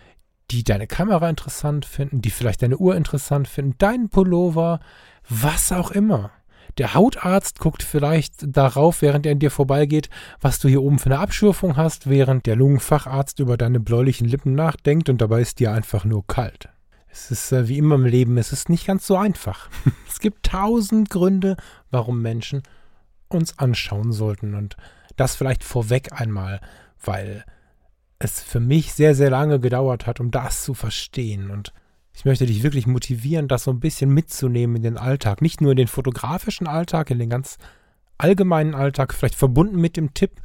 die 0.51 0.63
deine 0.63 0.87
Kamera 0.87 1.29
interessant 1.29 1.85
finden, 1.85 2.21
die 2.21 2.29
vielleicht 2.29 2.61
deine 2.61 2.77
Uhr 2.77 2.95
interessant 2.95 3.47
finden, 3.47 3.75
deinen 3.79 4.09
Pullover, 4.09 4.79
was 5.27 5.71
auch 5.71 5.91
immer. 5.91 6.31
Der 6.77 6.93
Hautarzt 6.93 7.59
guckt 7.59 7.81
vielleicht 7.81 8.55
darauf, 8.55 9.01
während 9.01 9.25
er 9.25 9.33
an 9.33 9.39
dir 9.39 9.51
vorbeigeht, 9.51 10.09
was 10.39 10.59
du 10.59 10.69
hier 10.69 10.83
oben 10.83 10.99
für 10.99 11.07
eine 11.07 11.19
Abschürfung 11.19 11.75
hast, 11.75 12.07
während 12.07 12.45
der 12.45 12.55
Lungenfacharzt 12.55 13.39
über 13.39 13.57
deine 13.57 13.79
bläulichen 13.79 14.27
Lippen 14.27 14.53
nachdenkt 14.53 15.09
und 15.09 15.19
dabei 15.19 15.41
ist 15.41 15.59
dir 15.59 15.73
einfach 15.73 16.05
nur 16.05 16.25
kalt. 16.27 16.69
Es 17.11 17.31
ist 17.31 17.51
äh, 17.51 17.67
wie 17.67 17.77
immer 17.77 17.95
im 17.95 18.05
Leben, 18.05 18.37
es 18.37 18.51
ist 18.51 18.69
nicht 18.69 18.85
ganz 18.85 19.05
so 19.05 19.17
einfach. 19.17 19.69
es 20.07 20.19
gibt 20.19 20.45
tausend 20.45 21.09
Gründe, 21.09 21.57
warum 21.91 22.21
Menschen 22.21 22.63
uns 23.27 23.57
anschauen 23.59 24.11
sollten. 24.11 24.53
Und 24.55 24.77
das 25.15 25.35
vielleicht 25.35 25.63
vorweg 25.63 26.19
einmal, 26.19 26.61
weil 27.03 27.45
es 28.19 28.41
für 28.41 28.59
mich 28.59 28.93
sehr, 28.93 29.15
sehr 29.15 29.29
lange 29.29 29.59
gedauert 29.59 30.05
hat, 30.05 30.19
um 30.19 30.31
das 30.31 30.63
zu 30.63 30.73
verstehen. 30.73 31.49
Und 31.49 31.73
ich 32.13 32.25
möchte 32.25 32.45
dich 32.45 32.63
wirklich 32.63 32.85
motivieren, 32.85 33.47
das 33.47 33.63
so 33.63 33.71
ein 33.71 33.79
bisschen 33.79 34.13
mitzunehmen 34.13 34.77
in 34.77 34.83
den 34.83 34.97
Alltag. 34.97 35.41
Nicht 35.41 35.61
nur 35.61 35.71
in 35.71 35.77
den 35.77 35.87
fotografischen 35.87 36.67
Alltag, 36.67 37.11
in 37.11 37.19
den 37.19 37.29
ganz 37.29 37.57
allgemeinen 38.17 38.75
Alltag, 38.75 39.13
vielleicht 39.13 39.35
verbunden 39.35 39.79
mit 39.79 39.95
dem 39.95 40.13
Tipp, 40.13 40.41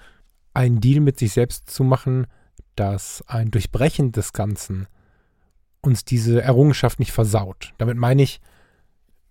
einen 0.55 0.81
Deal 0.81 1.01
mit 1.01 1.19
sich 1.19 1.33
selbst 1.33 1.69
zu 1.69 1.83
machen, 1.83 2.29
dass 2.77 3.25
ein 3.27 3.51
Durchbrechen 3.51 4.13
des 4.13 4.33
Ganzen 4.33 4.87
uns 5.85 6.05
diese 6.05 6.43
Errungenschaft 6.43 6.99
nicht 6.99 7.13
versaut. 7.13 7.73
Damit 7.79 7.97
meine 7.97 8.23
ich, 8.23 8.41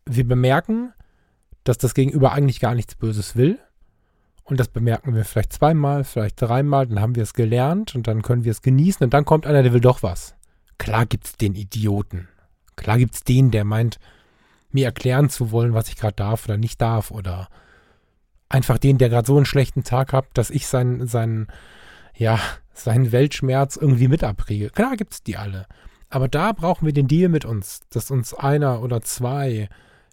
wir 0.06 0.28
bemerken, 0.28 0.94
dass 1.64 1.78
das 1.78 1.94
Gegenüber 1.94 2.32
eigentlich 2.34 2.60
gar 2.60 2.76
nichts 2.76 2.96
Böses 2.96 3.36
will. 3.36 3.60
Und 4.44 4.60
das 4.60 4.68
bemerken 4.68 5.16
wir 5.16 5.24
vielleicht 5.24 5.54
zweimal, 5.54 6.04
vielleicht 6.04 6.42
dreimal, 6.42 6.88
dann 6.88 7.00
haben 7.00 7.16
wir 7.16 7.24
es 7.24 7.34
gelernt 7.34 7.96
und 7.96 8.08
dann 8.08 8.22
können 8.22 8.44
wir 8.44 8.52
es 8.52 8.62
genießen 8.62 9.04
und 9.04 9.14
dann 9.14 9.24
kommt 9.24 9.48
einer, 9.48 9.64
der 9.64 9.72
will 9.72 9.80
doch 9.80 10.04
was. 10.04 10.36
Klar 10.78 11.06
gibt 11.06 11.26
es 11.26 11.34
den 11.38 11.56
Idioten. 11.56 12.28
Klar 12.76 12.98
gibt 12.98 13.16
es 13.16 13.24
den, 13.24 13.52
der 13.52 13.64
meint, 13.64 14.00
mir 14.70 14.86
erklären 14.86 15.30
zu 15.30 15.52
wollen, 15.52 15.74
was 15.74 15.88
ich 15.88 15.96
gerade 15.96 16.16
darf 16.16 16.46
oder 16.46 16.58
nicht 16.58 16.82
darf 16.82 17.12
oder 17.12 17.48
einfach 18.50 18.78
den, 18.78 18.98
der 18.98 19.10
gerade 19.10 19.28
so 19.28 19.38
einen 19.38 19.46
schlechten 19.46 19.84
Tag 19.84 20.12
hat, 20.12 20.26
dass 20.34 20.50
ich 20.50 20.68
seinen, 20.68 21.08
seinen, 21.08 21.48
ja, 22.16 22.40
seinen 22.74 23.12
Weltschmerz 23.12 23.78
irgendwie 23.78 24.08
mit 24.10 24.24
abriege. 24.24 24.72
Klar 24.72 24.98
gibt 24.98 25.14
es 25.14 25.24
die 25.24 25.38
alle. 25.38 25.68
Aber 26.14 26.28
da 26.28 26.52
brauchen 26.52 26.86
wir 26.86 26.94
den 26.94 27.08
Deal 27.08 27.28
mit 27.28 27.44
uns, 27.44 27.80
dass 27.90 28.12
uns 28.12 28.36
einer 28.36 28.84
oder 28.84 29.02
zwei 29.02 29.68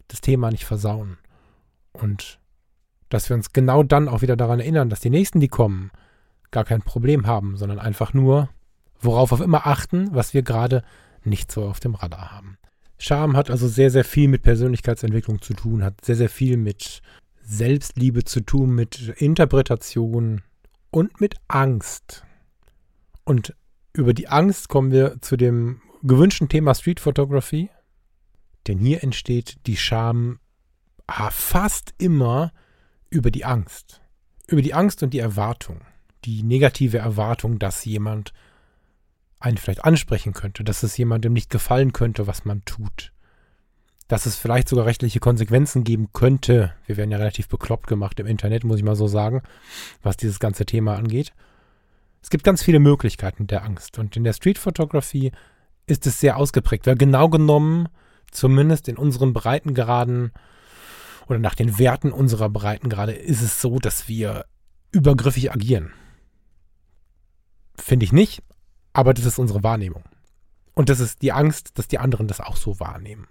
das 0.08 0.22
Thema 0.22 0.50
nicht 0.50 0.64
versauen. 0.64 1.18
Und 1.92 2.38
dass 3.10 3.28
wir 3.28 3.36
uns 3.36 3.52
genau 3.52 3.82
dann 3.82 4.08
auch 4.08 4.22
wieder 4.22 4.34
daran 4.34 4.60
erinnern, 4.60 4.88
dass 4.88 5.00
die 5.00 5.10
Nächsten, 5.10 5.40
die 5.40 5.48
kommen, 5.48 5.90
gar 6.52 6.64
kein 6.64 6.80
Problem 6.80 7.26
haben, 7.26 7.58
sondern 7.58 7.78
einfach 7.78 8.14
nur, 8.14 8.48
worauf 8.98 9.30
auf 9.32 9.42
immer 9.42 9.66
achten, 9.66 10.08
was 10.14 10.32
wir 10.32 10.40
gerade 10.40 10.84
nicht 11.22 11.52
so 11.52 11.64
auf 11.64 11.80
dem 11.80 11.94
Radar 11.94 12.32
haben. 12.32 12.56
Scham 12.96 13.36
hat 13.36 13.50
also 13.50 13.68
sehr, 13.68 13.90
sehr 13.90 14.04
viel 14.04 14.28
mit 14.28 14.40
Persönlichkeitsentwicklung 14.40 15.42
zu 15.42 15.52
tun, 15.52 15.84
hat 15.84 16.02
sehr, 16.02 16.16
sehr 16.16 16.30
viel 16.30 16.56
mit 16.56 17.02
Selbstliebe 17.42 18.24
zu 18.24 18.40
tun, 18.40 18.74
mit 18.74 19.10
Interpretation 19.18 20.40
und 20.90 21.20
mit 21.20 21.34
Angst. 21.46 22.24
Und 23.24 23.54
über 23.92 24.14
die 24.14 24.28
Angst 24.28 24.70
kommen 24.70 24.92
wir 24.92 25.20
zu 25.20 25.36
dem 25.36 25.82
gewünschten 26.02 26.48
Thema 26.48 26.74
Street 26.74 27.00
Photography. 27.00 27.70
Denn 28.66 28.78
hier 28.78 29.02
entsteht 29.02 29.58
die 29.66 29.76
Scham 29.76 30.38
ah, 31.06 31.30
fast 31.30 31.94
immer 31.98 32.52
über 33.08 33.30
die 33.30 33.44
Angst. 33.44 34.00
Über 34.46 34.62
die 34.62 34.74
Angst 34.74 35.02
und 35.02 35.14
die 35.14 35.18
Erwartung. 35.18 35.80
Die 36.24 36.42
negative 36.42 36.98
Erwartung, 36.98 37.58
dass 37.58 37.84
jemand 37.84 38.32
einen 39.38 39.56
vielleicht 39.56 39.84
ansprechen 39.84 40.34
könnte, 40.34 40.64
dass 40.64 40.82
es 40.82 40.96
jemandem 40.96 41.32
nicht 41.32 41.50
gefallen 41.50 41.92
könnte, 41.92 42.26
was 42.26 42.44
man 42.44 42.64
tut. 42.64 43.12
Dass 44.06 44.26
es 44.26 44.36
vielleicht 44.36 44.68
sogar 44.68 44.84
rechtliche 44.86 45.20
Konsequenzen 45.20 45.82
geben 45.82 46.12
könnte. 46.12 46.74
Wir 46.86 46.96
werden 46.96 47.10
ja 47.10 47.18
relativ 47.18 47.48
bekloppt 47.48 47.86
gemacht 47.86 48.20
im 48.20 48.26
Internet, 48.26 48.64
muss 48.64 48.78
ich 48.78 48.84
mal 48.84 48.96
so 48.96 49.06
sagen, 49.06 49.42
was 50.02 50.16
dieses 50.16 50.40
ganze 50.40 50.66
Thema 50.66 50.96
angeht. 50.96 51.32
Es 52.22 52.28
gibt 52.28 52.44
ganz 52.44 52.62
viele 52.62 52.80
Möglichkeiten 52.80 53.46
der 53.46 53.64
Angst. 53.64 53.98
Und 53.98 54.14
in 54.16 54.24
der 54.24 54.34
Street 54.34 54.58
Photography 54.58 55.32
ist 55.90 56.06
es 56.06 56.20
sehr 56.20 56.36
ausgeprägt, 56.36 56.86
weil 56.86 56.96
genau 56.96 57.28
genommen, 57.28 57.88
zumindest 58.30 58.88
in 58.88 58.96
unseren 58.96 59.32
Breitengraden 59.32 60.32
oder 61.26 61.38
nach 61.38 61.54
den 61.54 61.78
Werten 61.78 62.12
unserer 62.12 62.48
Breitengrade, 62.48 63.12
ist 63.12 63.42
es 63.42 63.60
so, 63.60 63.78
dass 63.78 64.08
wir 64.08 64.46
übergriffig 64.92 65.52
agieren. 65.52 65.92
Finde 67.76 68.04
ich 68.04 68.12
nicht, 68.12 68.42
aber 68.92 69.14
das 69.14 69.24
ist 69.24 69.38
unsere 69.38 69.62
Wahrnehmung. 69.62 70.04
Und 70.74 70.88
das 70.88 71.00
ist 71.00 71.22
die 71.22 71.32
Angst, 71.32 71.78
dass 71.78 71.88
die 71.88 71.98
anderen 71.98 72.28
das 72.28 72.40
auch 72.40 72.56
so 72.56 72.80
wahrnehmen. 72.80 73.26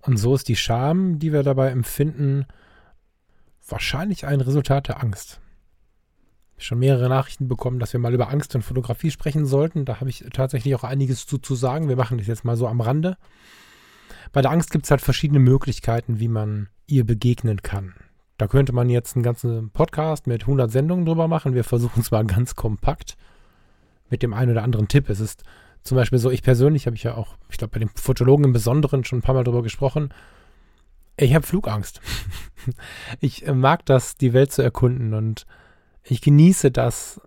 Und 0.00 0.16
so 0.16 0.34
ist 0.34 0.48
die 0.48 0.56
Scham, 0.56 1.18
die 1.18 1.32
wir 1.32 1.42
dabei 1.42 1.70
empfinden, 1.70 2.46
wahrscheinlich 3.66 4.26
ein 4.26 4.40
Resultat 4.40 4.88
der 4.88 5.02
Angst. 5.02 5.40
Schon 6.58 6.80
mehrere 6.80 7.08
Nachrichten 7.08 7.48
bekommen, 7.48 7.78
dass 7.78 7.92
wir 7.92 8.00
mal 8.00 8.12
über 8.12 8.30
Angst 8.30 8.54
und 8.54 8.62
Fotografie 8.62 9.10
sprechen 9.10 9.46
sollten. 9.46 9.84
Da 9.84 10.00
habe 10.00 10.10
ich 10.10 10.24
tatsächlich 10.32 10.74
auch 10.74 10.84
einiges 10.84 11.26
zu, 11.26 11.38
zu 11.38 11.54
sagen. 11.54 11.88
Wir 11.88 11.96
machen 11.96 12.18
das 12.18 12.26
jetzt 12.26 12.44
mal 12.44 12.56
so 12.56 12.66
am 12.66 12.80
Rande. 12.80 13.16
Bei 14.32 14.42
der 14.42 14.50
Angst 14.50 14.70
gibt 14.70 14.84
es 14.84 14.90
halt 14.90 15.00
verschiedene 15.00 15.38
Möglichkeiten, 15.38 16.18
wie 16.18 16.28
man 16.28 16.68
ihr 16.86 17.04
begegnen 17.04 17.62
kann. 17.62 17.94
Da 18.38 18.46
könnte 18.46 18.72
man 18.72 18.88
jetzt 18.88 19.16
einen 19.16 19.22
ganzen 19.22 19.70
Podcast 19.70 20.26
mit 20.26 20.42
100 20.42 20.70
Sendungen 20.70 21.06
drüber 21.06 21.28
machen. 21.28 21.54
Wir 21.54 21.64
versuchen 21.64 22.00
es 22.00 22.10
mal 22.10 22.24
ganz 22.24 22.54
kompakt 22.54 23.16
mit 24.10 24.22
dem 24.22 24.32
einen 24.32 24.52
oder 24.52 24.62
anderen 24.62 24.88
Tipp. 24.88 25.08
Es 25.08 25.20
ist 25.20 25.42
zum 25.82 25.96
Beispiel 25.96 26.18
so, 26.18 26.30
ich 26.30 26.42
persönlich 26.42 26.86
habe 26.86 26.96
ich 26.96 27.02
ja 27.02 27.14
auch, 27.14 27.36
ich 27.50 27.58
glaube, 27.58 27.72
bei 27.72 27.80
den 27.80 27.90
Fotologen 27.94 28.44
im 28.44 28.52
Besonderen 28.52 29.04
schon 29.04 29.20
ein 29.20 29.22
paar 29.22 29.34
Mal 29.34 29.44
drüber 29.44 29.62
gesprochen. 29.62 30.10
Ich 31.16 31.34
habe 31.34 31.46
Flugangst. 31.46 32.00
ich 33.20 33.46
äh, 33.46 33.54
mag 33.54 33.84
das, 33.86 34.16
die 34.16 34.32
Welt 34.32 34.52
zu 34.52 34.62
erkunden 34.62 35.14
und 35.14 35.46
ich 36.10 36.20
genieße 36.20 36.70
das, 36.70 37.20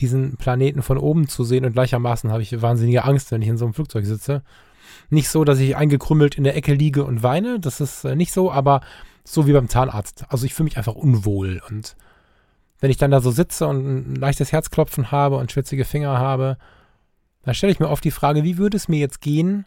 diesen 0.00 0.36
Planeten 0.36 0.82
von 0.82 0.98
oben 0.98 1.28
zu 1.28 1.44
sehen 1.44 1.64
und 1.64 1.72
gleichermaßen 1.72 2.30
habe 2.30 2.42
ich 2.42 2.62
wahnsinnige 2.62 3.04
Angst, 3.04 3.30
wenn 3.30 3.42
ich 3.42 3.48
in 3.48 3.58
so 3.58 3.64
einem 3.64 3.74
Flugzeug 3.74 4.04
sitze. 4.06 4.42
Nicht 5.10 5.28
so, 5.28 5.44
dass 5.44 5.58
ich 5.58 5.76
eingekrümmelt 5.76 6.36
in 6.36 6.44
der 6.44 6.56
Ecke 6.56 6.74
liege 6.74 7.04
und 7.04 7.22
weine, 7.22 7.60
das 7.60 7.80
ist 7.80 8.04
äh, 8.04 8.16
nicht 8.16 8.32
so, 8.32 8.50
aber 8.50 8.80
so 9.24 9.46
wie 9.46 9.52
beim 9.52 9.68
Zahnarzt. 9.68 10.24
Also 10.28 10.46
ich 10.46 10.54
fühle 10.54 10.64
mich 10.64 10.76
einfach 10.76 10.94
unwohl 10.94 11.62
und 11.68 11.96
wenn 12.80 12.90
ich 12.90 12.96
dann 12.98 13.10
da 13.10 13.20
so 13.20 13.30
sitze 13.30 13.66
und 13.66 14.12
ein 14.12 14.14
leichtes 14.14 14.52
Herzklopfen 14.52 15.10
habe 15.10 15.36
und 15.36 15.50
schwitzige 15.50 15.84
Finger 15.84 16.18
habe, 16.18 16.58
dann 17.42 17.54
stelle 17.54 17.72
ich 17.72 17.80
mir 17.80 17.88
oft 17.88 18.04
die 18.04 18.10
Frage, 18.10 18.44
wie 18.44 18.58
würde 18.58 18.76
es 18.76 18.88
mir 18.88 18.98
jetzt 18.98 19.20
gehen, 19.20 19.66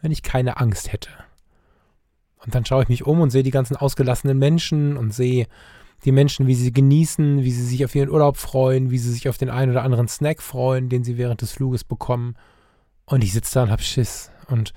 wenn 0.00 0.12
ich 0.12 0.22
keine 0.22 0.58
Angst 0.58 0.92
hätte? 0.92 1.10
Und 2.44 2.54
dann 2.54 2.64
schaue 2.64 2.82
ich 2.82 2.88
mich 2.88 3.06
um 3.06 3.20
und 3.20 3.30
sehe 3.30 3.42
die 3.42 3.50
ganzen 3.50 3.76
ausgelassenen 3.76 4.38
Menschen 4.38 4.96
und 4.96 5.12
sehe 5.12 5.46
die 6.04 6.12
Menschen, 6.12 6.46
wie 6.46 6.54
sie 6.54 6.72
genießen, 6.72 7.44
wie 7.44 7.50
sie 7.52 7.64
sich 7.64 7.84
auf 7.84 7.94
ihren 7.94 8.10
Urlaub 8.10 8.36
freuen, 8.36 8.90
wie 8.90 8.98
sie 8.98 9.12
sich 9.12 9.28
auf 9.28 9.38
den 9.38 9.50
einen 9.50 9.70
oder 9.70 9.84
anderen 9.84 10.08
Snack 10.08 10.42
freuen, 10.42 10.88
den 10.88 11.04
sie 11.04 11.16
während 11.16 11.42
des 11.42 11.52
Fluges 11.52 11.84
bekommen. 11.84 12.34
Und 13.04 13.22
ich 13.22 13.32
sitze 13.32 13.54
da 13.54 13.62
und 13.64 13.70
habe 13.70 13.82
Schiss. 13.82 14.30
Und 14.48 14.72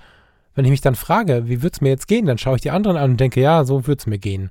wenn 0.53 0.65
ich 0.65 0.72
mich 0.72 0.82
dann 0.82 0.96
frage, 0.96 1.48
wie 1.48 1.62
würde 1.62 1.74
es 1.74 1.82
mir 1.82 1.89
jetzt 1.89 2.08
gehen, 2.08 2.25
dann 2.25 2.38
schaue 2.38 2.55
ich 2.55 2.62
die 2.62 2.72
anderen 2.72 2.98
an 2.98 3.12
und 3.12 3.20
denke, 3.20 3.41
ja, 3.41 3.63
so 3.65 3.88
würde 3.88 4.00
es 4.00 4.08
mir 4.08 4.20
gehen. 4.20 4.50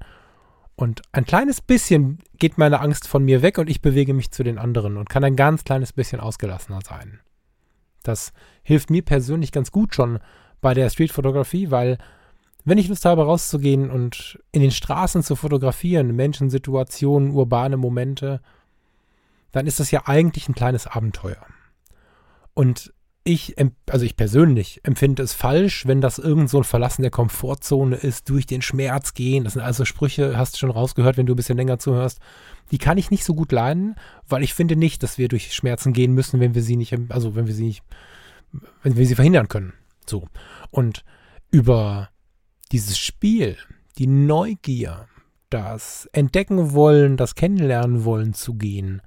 Und 0.76 1.02
ein 1.12 1.24
kleines 1.24 1.60
bisschen 1.60 2.18
geht 2.38 2.58
meine 2.58 2.80
Angst 2.80 3.06
von 3.06 3.24
mir 3.24 3.42
weg 3.42 3.58
und 3.58 3.70
ich 3.70 3.80
bewege 3.80 4.12
mich 4.12 4.32
zu 4.32 4.42
den 4.42 4.58
anderen 4.58 4.96
und 4.96 5.08
kann 5.08 5.22
ein 5.22 5.36
ganz 5.36 5.62
kleines 5.64 5.92
bisschen 5.92 6.20
ausgelassener 6.20 6.80
sein. 6.82 7.20
Das 8.02 8.32
hilft 8.62 8.90
mir 8.90 9.02
persönlich 9.02 9.52
ganz 9.52 9.70
gut 9.70 9.94
schon 9.94 10.18
bei 10.60 10.74
der 10.74 10.90
Streetfotografie, 10.90 11.70
weil 11.70 11.98
wenn 12.64 12.78
ich 12.78 12.88
Lust 12.88 13.04
habe, 13.04 13.24
rauszugehen 13.24 13.90
und 13.90 14.38
in 14.52 14.62
den 14.62 14.70
Straßen 14.70 15.22
zu 15.22 15.36
fotografieren, 15.36 16.16
Menschen, 16.16 16.50
Situationen, 16.50 17.32
urbane 17.32 17.76
Momente, 17.76 18.40
dann 19.52 19.66
ist 19.66 19.80
das 19.80 19.90
ja 19.90 20.02
eigentlich 20.06 20.48
ein 20.48 20.54
kleines 20.54 20.86
Abenteuer. 20.86 21.44
Und 22.54 22.92
ich, 23.22 23.54
also 23.88 24.04
ich 24.04 24.16
persönlich 24.16 24.80
empfinde 24.82 25.22
es 25.22 25.32
falsch, 25.32 25.86
wenn 25.86 26.02
das 26.02 26.18
irgend 26.18 26.50
so 26.50 26.58
ein 26.58 26.64
Verlassen 26.64 27.02
der 27.02 27.10
Komfortzone 27.10 27.96
ist, 27.96 28.28
durch 28.28 28.46
den 28.46 28.60
Schmerz 28.60 29.14
gehen. 29.14 29.44
Das 29.44 29.54
sind 29.54 29.62
also 29.62 29.86
Sprüche, 29.86 30.36
hast 30.36 30.54
du 30.54 30.58
schon 30.58 30.70
rausgehört, 30.70 31.16
wenn 31.16 31.24
du 31.24 31.32
ein 31.32 31.36
bisschen 31.36 31.56
länger 31.56 31.78
zuhörst. 31.78 32.20
Die 32.70 32.78
kann 32.78 32.98
ich 32.98 33.10
nicht 33.10 33.24
so 33.24 33.34
gut 33.34 33.50
leiden, 33.50 33.96
weil 34.28 34.42
ich 34.42 34.52
finde 34.52 34.76
nicht, 34.76 35.02
dass 35.02 35.16
wir 35.16 35.28
durch 35.28 35.54
Schmerzen 35.54 35.94
gehen 35.94 36.12
müssen, 36.12 36.38
wenn 36.38 36.54
wir 36.54 36.62
sie 36.62 36.76
nicht, 36.76 36.94
also 37.08 37.34
wenn 37.34 37.46
wir 37.46 37.54
sie 37.54 37.64
nicht, 37.64 37.82
wenn 38.82 38.96
wir 38.96 39.06
sie 39.06 39.14
verhindern 39.14 39.48
können. 39.48 39.72
So. 40.06 40.28
Und 40.70 41.04
über 41.50 42.10
dieses 42.74 42.98
Spiel, 42.98 43.56
die 43.96 44.06
Neugier, 44.06 45.06
das 45.48 46.08
Entdecken 46.12 46.72
wollen, 46.72 47.16
das 47.16 47.34
Kennenlernen 47.34 48.04
wollen 48.04 48.34
zu 48.34 48.54
gehen, 48.54 49.00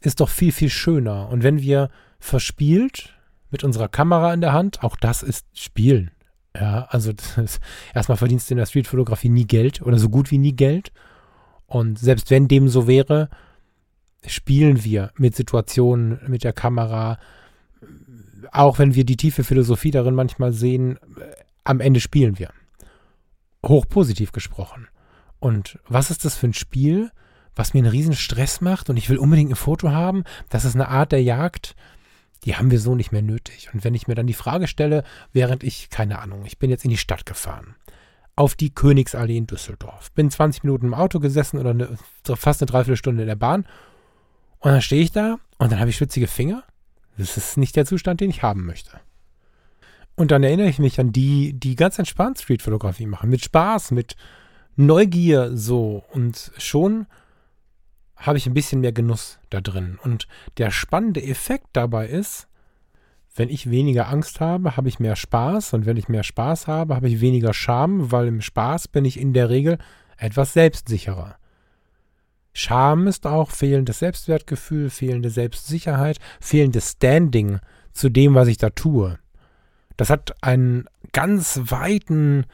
ist 0.00 0.20
doch 0.20 0.28
viel, 0.28 0.50
viel 0.50 0.70
schöner. 0.70 1.28
Und 1.28 1.42
wenn 1.42 1.60
wir 1.60 1.90
verspielt 2.18 3.16
mit 3.50 3.64
unserer 3.64 3.88
Kamera 3.88 4.34
in 4.34 4.40
der 4.40 4.52
Hand. 4.52 4.82
Auch 4.82 4.96
das 4.96 5.22
ist 5.22 5.46
Spielen. 5.54 6.10
Ja, 6.54 6.86
also 6.90 7.12
ist, 7.36 7.60
erstmal 7.94 8.18
verdienst 8.18 8.50
du 8.50 8.54
in 8.54 8.58
der 8.58 8.66
Streetfotografie 8.66 9.28
nie 9.28 9.46
Geld 9.46 9.82
oder 9.82 9.98
so 9.98 10.08
gut 10.08 10.30
wie 10.30 10.38
nie 10.38 10.54
Geld. 10.54 10.92
Und 11.66 11.98
selbst 11.98 12.30
wenn 12.30 12.48
dem 12.48 12.68
so 12.68 12.86
wäre, 12.86 13.28
spielen 14.26 14.84
wir 14.84 15.12
mit 15.16 15.36
Situationen, 15.36 16.18
mit 16.26 16.44
der 16.44 16.52
Kamera, 16.52 17.18
auch 18.52 18.78
wenn 18.78 18.94
wir 18.94 19.04
die 19.04 19.16
tiefe 19.16 19.44
Philosophie 19.44 19.90
darin 19.90 20.14
manchmal 20.14 20.52
sehen, 20.52 20.98
am 21.64 21.80
Ende 21.80 22.00
spielen 22.00 22.38
wir. 22.38 22.50
Hochpositiv 23.64 24.32
gesprochen. 24.32 24.88
Und 25.38 25.78
was 25.88 26.10
ist 26.10 26.24
das 26.24 26.36
für 26.36 26.48
ein 26.48 26.54
Spiel, 26.54 27.10
was 27.54 27.74
mir 27.74 27.80
einen 27.80 27.90
riesen 27.90 28.14
Stress 28.14 28.60
macht 28.60 28.90
und 28.90 28.96
ich 28.96 29.08
will 29.08 29.18
unbedingt 29.18 29.50
ein 29.50 29.56
Foto 29.56 29.90
haben? 29.90 30.24
Das 30.48 30.64
ist 30.64 30.74
eine 30.74 30.88
Art 30.88 31.12
der 31.12 31.22
Jagd, 31.22 31.76
die 32.44 32.56
haben 32.56 32.70
wir 32.70 32.80
so 32.80 32.94
nicht 32.94 33.12
mehr 33.12 33.22
nötig. 33.22 33.70
Und 33.72 33.84
wenn 33.84 33.94
ich 33.94 34.06
mir 34.06 34.14
dann 34.14 34.26
die 34.26 34.34
Frage 34.34 34.68
stelle, 34.68 35.04
während 35.32 35.64
ich, 35.64 35.90
keine 35.90 36.20
Ahnung, 36.20 36.44
ich 36.46 36.58
bin 36.58 36.70
jetzt 36.70 36.84
in 36.84 36.90
die 36.90 36.96
Stadt 36.96 37.26
gefahren, 37.26 37.74
auf 38.36 38.54
die 38.54 38.74
Königsallee 38.74 39.36
in 39.36 39.46
Düsseldorf, 39.46 40.12
bin 40.12 40.30
20 40.30 40.62
Minuten 40.62 40.86
im 40.86 40.94
Auto 40.94 41.20
gesessen 41.20 41.58
oder 41.58 41.70
eine, 41.70 41.98
fast 42.22 42.60
eine 42.60 42.66
Dreiviertelstunde 42.66 43.22
in 43.22 43.28
der 43.28 43.36
Bahn 43.36 43.66
und 44.60 44.70
dann 44.70 44.82
stehe 44.82 45.02
ich 45.02 45.12
da 45.12 45.38
und 45.58 45.72
dann 45.72 45.80
habe 45.80 45.90
ich 45.90 45.96
schwitzige 45.96 46.26
Finger. 46.26 46.62
Das 47.16 47.36
ist 47.36 47.56
nicht 47.56 47.76
der 47.76 47.86
Zustand, 47.86 48.20
den 48.20 48.30
ich 48.30 48.42
haben 48.42 48.66
möchte. 48.66 49.00
Und 50.16 50.30
dann 50.30 50.42
erinnere 50.42 50.68
ich 50.68 50.78
mich 50.78 50.98
an 50.98 51.12
die, 51.12 51.52
die 51.52 51.76
ganz 51.76 51.98
entspannt 51.98 52.40
Streetfotografie 52.40 53.06
machen, 53.06 53.30
mit 53.30 53.44
Spaß, 53.44 53.90
mit 53.90 54.16
Neugier 54.74 55.56
so. 55.56 56.04
Und 56.12 56.52
schon 56.56 57.06
habe 58.16 58.38
ich 58.38 58.46
ein 58.46 58.54
bisschen 58.54 58.80
mehr 58.80 58.92
Genuss 58.92 59.38
da 59.50 59.60
drin. 59.60 59.98
Und 60.02 60.26
der 60.56 60.70
spannende 60.70 61.22
Effekt 61.22 61.68
dabei 61.74 62.08
ist, 62.08 62.48
wenn 63.34 63.50
ich 63.50 63.70
weniger 63.70 64.08
Angst 64.08 64.40
habe, 64.40 64.78
habe 64.78 64.88
ich 64.88 64.98
mehr 64.98 65.16
Spaß. 65.16 65.74
Und 65.74 65.84
wenn 65.84 65.98
ich 65.98 66.08
mehr 66.08 66.22
Spaß 66.22 66.66
habe, 66.66 66.96
habe 66.96 67.08
ich 67.08 67.20
weniger 67.20 67.52
Scham, 67.52 68.10
weil 68.10 68.26
im 68.28 68.40
Spaß 68.40 68.88
bin 68.88 69.04
ich 69.04 69.20
in 69.20 69.34
der 69.34 69.50
Regel 69.50 69.76
etwas 70.16 70.54
selbstsicherer. 70.54 71.36
Scham 72.54 73.06
ist 73.06 73.26
auch 73.26 73.50
fehlendes 73.50 73.98
Selbstwertgefühl, 73.98 74.88
fehlende 74.88 75.28
Selbstsicherheit, 75.28 76.18
fehlendes 76.40 76.92
Standing 76.92 77.58
zu 77.92 78.08
dem, 78.08 78.34
was 78.34 78.48
ich 78.48 78.56
da 78.56 78.70
tue. 78.70 79.18
Das 79.96 80.10
hat 80.10 80.34
einen 80.42 80.86
ganz 81.12 81.60
weiten, 81.64 82.46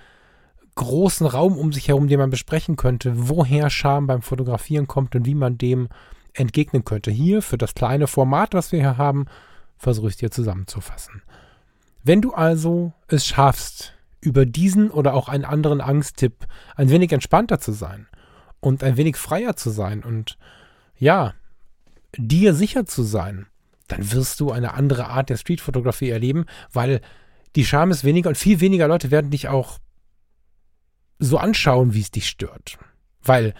großen 0.75 1.27
Raum 1.27 1.57
um 1.59 1.73
sich 1.73 1.89
herum, 1.89 2.09
den 2.09 2.19
man 2.19 2.31
besprechen 2.31 2.77
könnte, 2.77 3.13
woher 3.29 3.71
Scham 3.71 4.07
beim 4.07 4.23
Fotografieren 4.23 4.87
kommt 4.87 5.15
und 5.15 5.27
wie 5.27 5.35
man 5.35 5.59
dem 5.59 5.89
entgegnen 6.35 6.85
könnte. 6.85 7.11
Hier 7.11 7.43
für 7.43 7.59
das 7.59 7.75
kleine 7.75 8.07
Format, 8.07 8.55
was 8.55 8.73
wir 8.73 8.81
hier 8.81 8.99
haben, 8.99 9.27
versuche 9.77 10.09
ich 10.09 10.15
es 10.15 10.19
dir 10.19 10.31
zusammenzufassen. 10.31 11.23
Wenn 12.03 12.21
du 12.21 12.33
also 12.33 12.93
es 13.09 13.27
schaffst, 13.27 13.95
über 14.21 14.47
diesen 14.47 14.91
oder 14.91 15.15
auch 15.15 15.29
einen 15.29 15.45
anderen 15.45 15.81
Angsttipp 15.81 16.47
ein 16.77 16.91
wenig 16.91 17.13
entspannter 17.13 17.59
zu 17.59 17.73
sein 17.73 18.07
und 18.61 18.85
ein 18.85 18.97
wenig 18.97 19.17
freier 19.17 19.57
zu 19.57 19.71
sein 19.71 20.03
und 20.03 20.39
ja, 20.97 21.35
dir 22.17 22.55
sicher 22.55 22.87
zu 22.87 23.03
sein, 23.03 23.47
dann 23.89 24.13
wirst 24.13 24.39
du 24.41 24.53
eine 24.53 24.75
andere 24.75 25.09
Art 25.09 25.29
der 25.29 25.37
Streetfotografie 25.37 26.11
erleben, 26.11 26.47
weil 26.73 27.01
die 27.57 27.65
Scham 27.65 27.91
ist 27.91 28.05
weniger 28.05 28.29
und 28.29 28.39
viel 28.39 28.61
weniger 28.61 28.89
Leute 28.89 29.11
werden 29.11 29.31
dich 29.31 29.49
auch 29.49 29.79
so 31.19 31.39
anschauen, 31.39 31.95
wie 31.95 32.01
es 32.01 32.11
dich 32.11 32.29
stört. 32.29 32.79
Weil, 33.23 33.55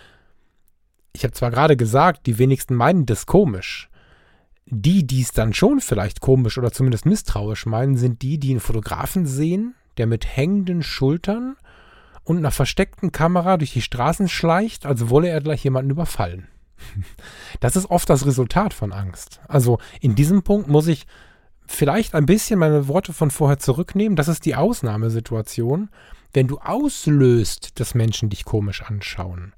ich 1.13 1.25
habe 1.25 1.33
zwar 1.33 1.51
gerade 1.51 1.77
gesagt, 1.77 2.27
die 2.27 2.39
wenigsten 2.39 2.75
meinen 2.75 3.07
das 3.07 3.27
komisch. 3.27 3.89
Die, 4.67 5.07
die 5.07 5.21
es 5.21 5.33
dann 5.33 5.53
schon 5.53 5.81
vielleicht 5.81 6.21
komisch 6.21 6.57
oder 6.57 6.73
zumindest 6.73 7.05
misstrauisch 7.05 7.67
meinen, 7.67 7.97
sind 7.97 8.23
die, 8.23 8.39
die 8.39 8.51
einen 8.51 8.61
Fotografen 8.61 9.27
sehen, 9.27 9.75
der 9.99 10.07
mit 10.07 10.37
hängenden 10.37 10.83
Schultern 10.83 11.57
und 12.25 12.39
einer 12.39 12.51
versteckten 12.51 13.13
Kamera 13.13 13.57
durch 13.57 13.73
die 13.73 13.83
Straßen 13.83 14.29
schleicht, 14.29 14.87
als 14.87 15.11
wolle 15.11 15.29
er 15.29 15.41
gleich 15.41 15.65
jemanden 15.65 15.91
überfallen. 15.91 16.49
Das 17.61 17.77
ist 17.77 17.91
oft 17.91 18.11
das 18.11 18.27
Resultat 18.27 18.75
von 18.75 18.93
Angst. 18.93 19.41
Also 19.47 19.79
in 20.01 20.17
diesem 20.17 20.43
Punkt 20.43 20.69
muss 20.69 20.89
ich 20.89 21.07
vielleicht 21.73 22.15
ein 22.15 22.27
bisschen 22.27 22.59
meine 22.59 22.89
Worte 22.89 23.13
von 23.13 23.31
vorher 23.31 23.59
zurücknehmen. 23.59 24.17
Das 24.17 24.29
ist 24.29 24.45
die 24.45 24.55
Ausnahmesituation. 24.55 25.91
Wenn 26.33 26.49
du 26.49 26.59
auslöst, 26.59 27.81
dass 27.81 27.95
Menschen 27.95 28.31
dich 28.31 28.45
komisch 28.45 28.83
anschauen, 28.83 29.55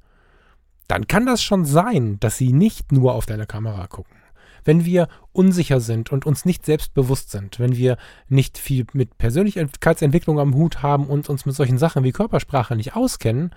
dann 0.89 1.07
kann 1.07 1.27
das 1.27 1.43
schon 1.43 1.65
sein, 1.65 2.19
dass 2.21 2.37
sie 2.37 2.53
nicht 2.53 2.93
nur 2.93 3.15
auf 3.15 3.27
deine 3.27 3.47
Kamera 3.47 3.87
gucken. 3.87 4.17
Wenn 4.65 4.85
wir 4.85 5.09
unsicher 5.33 5.81
sind 5.81 6.11
und 6.11 6.25
uns 6.25 6.45
nicht 6.45 6.65
selbstbewusst 6.65 7.31
sind, 7.31 7.61
wenn 7.61 7.77
wir 7.77 7.99
nicht 8.29 8.59
viel 8.59 8.87
mit 8.93 9.19
Persönlichkeitsentwicklung 9.19 10.41
am 10.41 10.55
Hut 10.55 10.83
haben 10.83 11.07
und 11.07 11.29
uns 11.29 11.45
mit 11.45 11.55
solchen 11.55 11.79
Sachen 11.79 12.03
wie 12.03 12.13
Körpersprache 12.13 12.75
nicht 12.75 12.97
auskennen, 12.97 13.55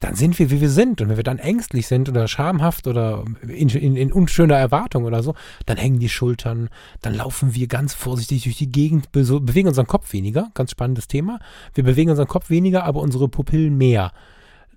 dann 0.00 0.14
sind 0.14 0.38
wir, 0.38 0.50
wie 0.50 0.60
wir 0.60 0.70
sind. 0.70 1.00
Und 1.00 1.08
wenn 1.08 1.16
wir 1.16 1.24
dann 1.24 1.38
ängstlich 1.38 1.86
sind 1.86 2.08
oder 2.08 2.28
schamhaft 2.28 2.86
oder 2.86 3.24
in, 3.42 3.68
in, 3.68 3.96
in, 3.96 4.12
unschöner 4.12 4.56
Erwartung 4.56 5.04
oder 5.04 5.22
so, 5.22 5.34
dann 5.66 5.76
hängen 5.76 5.98
die 5.98 6.08
Schultern, 6.08 6.68
dann 7.00 7.14
laufen 7.14 7.54
wir 7.54 7.66
ganz 7.68 7.94
vorsichtig 7.94 8.44
durch 8.44 8.56
die 8.56 8.70
Gegend, 8.70 9.12
be 9.12 9.24
bewegen 9.24 9.68
unseren 9.68 9.86
Kopf 9.86 10.12
weniger. 10.12 10.50
Ganz 10.54 10.72
spannendes 10.72 11.08
Thema. 11.08 11.38
Wir 11.72 11.84
bewegen 11.84 12.10
unseren 12.10 12.28
Kopf 12.28 12.50
weniger, 12.50 12.84
aber 12.84 13.00
unsere 13.00 13.28
Pupillen 13.28 13.76
mehr. 13.76 14.12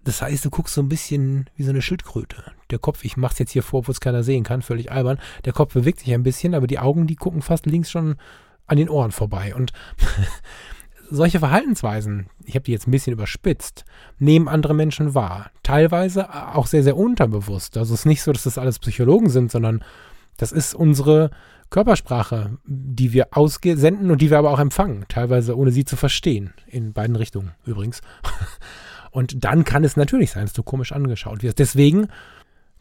Das 0.07 0.21
heißt, 0.21 0.45
du 0.45 0.50
guckst 0.50 0.74
so 0.74 0.81
ein 0.81 0.88
bisschen 0.88 1.50
wie 1.57 1.63
so 1.63 1.71
eine 1.71 1.81
Schildkröte. 1.81 2.53
Der 2.69 2.79
Kopf, 2.79 3.03
ich 3.03 3.17
mach's 3.17 3.39
jetzt 3.39 3.51
hier 3.51 3.63
vor, 3.63 3.87
wo 3.87 3.92
es 3.92 4.00
keiner 4.00 4.24
sehen 4.24 4.46
kann, 4.46 4.61
völlig 4.61 4.89
albern. 4.89 5.20
Der 5.44 5.51
Kopf 5.51 5.74
bewegt 5.74 6.00
sich 6.00 6.13
ein 6.13 6.24
bisschen, 6.24 6.55
aber 6.55 6.68
die 6.68 6.79
Augen, 6.79 7.07
die 7.07 7.18
gucken 7.18 7.42
fast 7.42 7.65
links 7.65 7.92
schon 7.92 8.15
an 8.68 8.77
den 8.77 8.89
Ohren 8.89 9.11
vorbei. 9.11 9.53
Und 9.53 9.74
solche 11.09 11.39
Verhaltensweisen, 11.39 12.29
ich 12.46 12.55
habe 12.55 12.63
die 12.63 12.72
jetzt 12.72 12.87
ein 12.87 12.91
bisschen 12.91 13.13
überspitzt, 13.13 13.85
nehmen 14.20 14.48
andere 14.48 14.74
Menschen 14.74 15.13
wahr. 15.15 15.51
Teilweise 15.63 16.33
auch 16.55 16.67
sehr, 16.67 16.83
sehr 16.83 16.98
unterbewusst. 16.98 17.77
Also 17.77 17.93
es 17.93 18.01
ist 18.01 18.05
nicht 18.05 18.24
so, 18.24 18.31
dass 18.31 18.43
das 18.43 18.57
alles 18.57 18.79
Psychologen 18.79 19.29
sind, 19.29 19.51
sondern 19.51 19.83
das 20.37 20.51
ist 20.51 20.74
unsere 20.74 21.31
Körpersprache, 21.70 22.57
die 22.65 23.11
wir 23.11 23.29
aussenden 23.31 24.11
und 24.11 24.22
die 24.22 24.29
wir 24.29 24.37
aber 24.37 24.51
auch 24.51 24.59
empfangen. 24.59 25.05
Teilweise 25.09 25.57
ohne 25.57 25.72
sie 25.72 25.85
zu 25.85 25.96
verstehen. 25.98 26.53
In 26.67 26.93
beiden 26.93 27.15
Richtungen 27.15 27.51
übrigens. 27.65 28.01
Und 29.11 29.43
dann 29.43 29.63
kann 29.63 29.83
es 29.83 29.98
natürlich 29.98 30.31
sein, 30.31 30.43
dass 30.43 30.53
du 30.53 30.61
komisch 30.61 30.91
angeschaut 30.91 31.41
wirst. 31.41 31.57
Deswegen 31.57 32.07